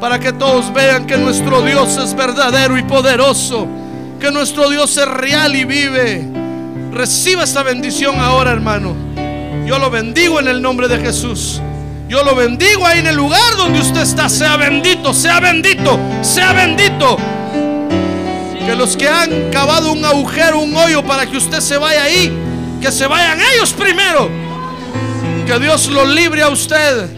Para 0.00 0.20
que 0.20 0.32
todos 0.32 0.72
vean 0.72 1.06
que 1.06 1.16
nuestro 1.16 1.62
Dios 1.62 1.96
es 1.96 2.14
verdadero 2.14 2.78
y 2.78 2.84
poderoso. 2.84 3.66
Que 4.20 4.30
nuestro 4.30 4.70
Dios 4.70 4.96
es 4.96 5.08
real 5.08 5.56
y 5.56 5.64
vive. 5.64 6.24
Reciba 6.92 7.42
esta 7.42 7.64
bendición 7.64 8.20
ahora, 8.20 8.52
hermano. 8.52 8.94
Yo 9.66 9.80
lo 9.80 9.90
bendigo 9.90 10.38
en 10.38 10.46
el 10.46 10.62
nombre 10.62 10.86
de 10.86 10.98
Jesús. 10.98 11.60
Yo 12.08 12.22
lo 12.22 12.36
bendigo 12.36 12.86
ahí 12.86 13.00
en 13.00 13.08
el 13.08 13.16
lugar 13.16 13.56
donde 13.56 13.80
usted 13.80 14.02
está. 14.02 14.28
Sea 14.28 14.56
bendito, 14.56 15.12
sea 15.12 15.40
bendito, 15.40 15.98
sea 16.20 16.52
bendito. 16.52 17.16
Que 18.64 18.76
los 18.76 18.96
que 18.96 19.08
han 19.08 19.50
cavado 19.50 19.90
un 19.90 20.04
agujero, 20.04 20.60
un 20.60 20.76
hoyo 20.76 21.04
para 21.04 21.26
que 21.26 21.36
usted 21.36 21.60
se 21.60 21.76
vaya 21.78 22.04
ahí, 22.04 22.32
que 22.82 22.92
se 22.92 23.06
vayan 23.06 23.38
ellos 23.54 23.72
primero. 23.72 24.28
Que 25.46 25.58
Dios 25.58 25.88
lo 25.88 26.04
libre 26.04 26.42
a 26.42 26.48
usted. 26.48 27.08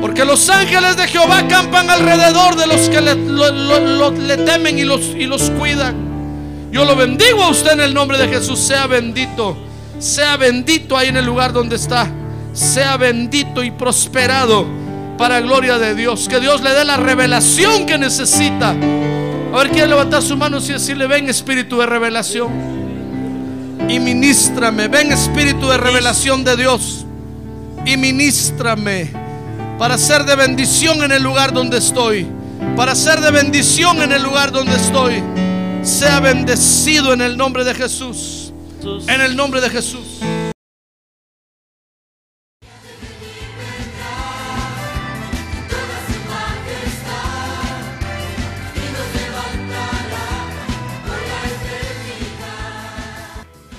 Porque 0.00 0.24
los 0.24 0.48
ángeles 0.48 0.96
de 0.96 1.08
Jehová 1.08 1.46
campan 1.48 1.90
alrededor 1.90 2.56
de 2.56 2.66
los 2.66 2.88
que 2.88 3.00
le 3.00 4.36
temen 4.38 4.78
y 4.78 4.84
los, 4.84 5.02
y 5.02 5.26
los 5.26 5.50
cuidan. 5.50 6.70
Yo 6.70 6.84
lo 6.84 6.96
bendigo 6.96 7.42
a 7.42 7.48
usted 7.48 7.72
en 7.72 7.80
el 7.80 7.92
nombre 7.92 8.16
de 8.16 8.28
Jesús. 8.28 8.60
Sea 8.60 8.86
bendito. 8.86 9.56
Sea 9.98 10.36
bendito 10.36 10.96
ahí 10.96 11.08
en 11.08 11.16
el 11.16 11.26
lugar 11.26 11.52
donde 11.52 11.76
está. 11.76 12.08
Sea 12.52 12.96
bendito 12.96 13.62
y 13.62 13.72
prosperado 13.72 14.64
para 15.18 15.40
gloria 15.40 15.78
de 15.78 15.94
Dios. 15.94 16.28
Que 16.28 16.40
Dios 16.40 16.62
le 16.62 16.70
dé 16.70 16.84
la 16.84 16.96
revelación 16.96 17.84
que 17.84 17.98
necesita. 17.98 18.70
A 18.70 19.58
ver, 19.58 19.70
quiere 19.70 19.88
levantar 19.88 20.22
su 20.22 20.36
mano 20.36 20.58
y 20.58 20.68
decirle, 20.68 21.06
ven 21.06 21.28
espíritu 21.28 21.78
de 21.78 21.86
revelación. 21.86 22.83
Y 23.88 23.98
ministrame, 24.00 24.88
ven 24.88 25.12
espíritu 25.12 25.68
de 25.68 25.76
revelación 25.76 26.44
de 26.44 26.56
Dios. 26.56 27.04
Y 27.86 27.96
ministrame 27.96 29.10
para 29.78 29.98
ser 29.98 30.24
de 30.24 30.36
bendición 30.36 31.02
en 31.02 31.12
el 31.12 31.22
lugar 31.22 31.52
donde 31.52 31.78
estoy. 31.78 32.26
Para 32.76 32.94
ser 32.94 33.20
de 33.20 33.30
bendición 33.30 34.02
en 34.02 34.12
el 34.12 34.22
lugar 34.22 34.52
donde 34.52 34.76
estoy. 34.76 35.22
Sea 35.82 36.20
bendecido 36.20 37.12
en 37.12 37.20
el 37.20 37.36
nombre 37.36 37.64
de 37.64 37.74
Jesús. 37.74 38.52
En 39.08 39.20
el 39.20 39.36
nombre 39.36 39.60
de 39.60 39.70
Jesús. 39.70 40.20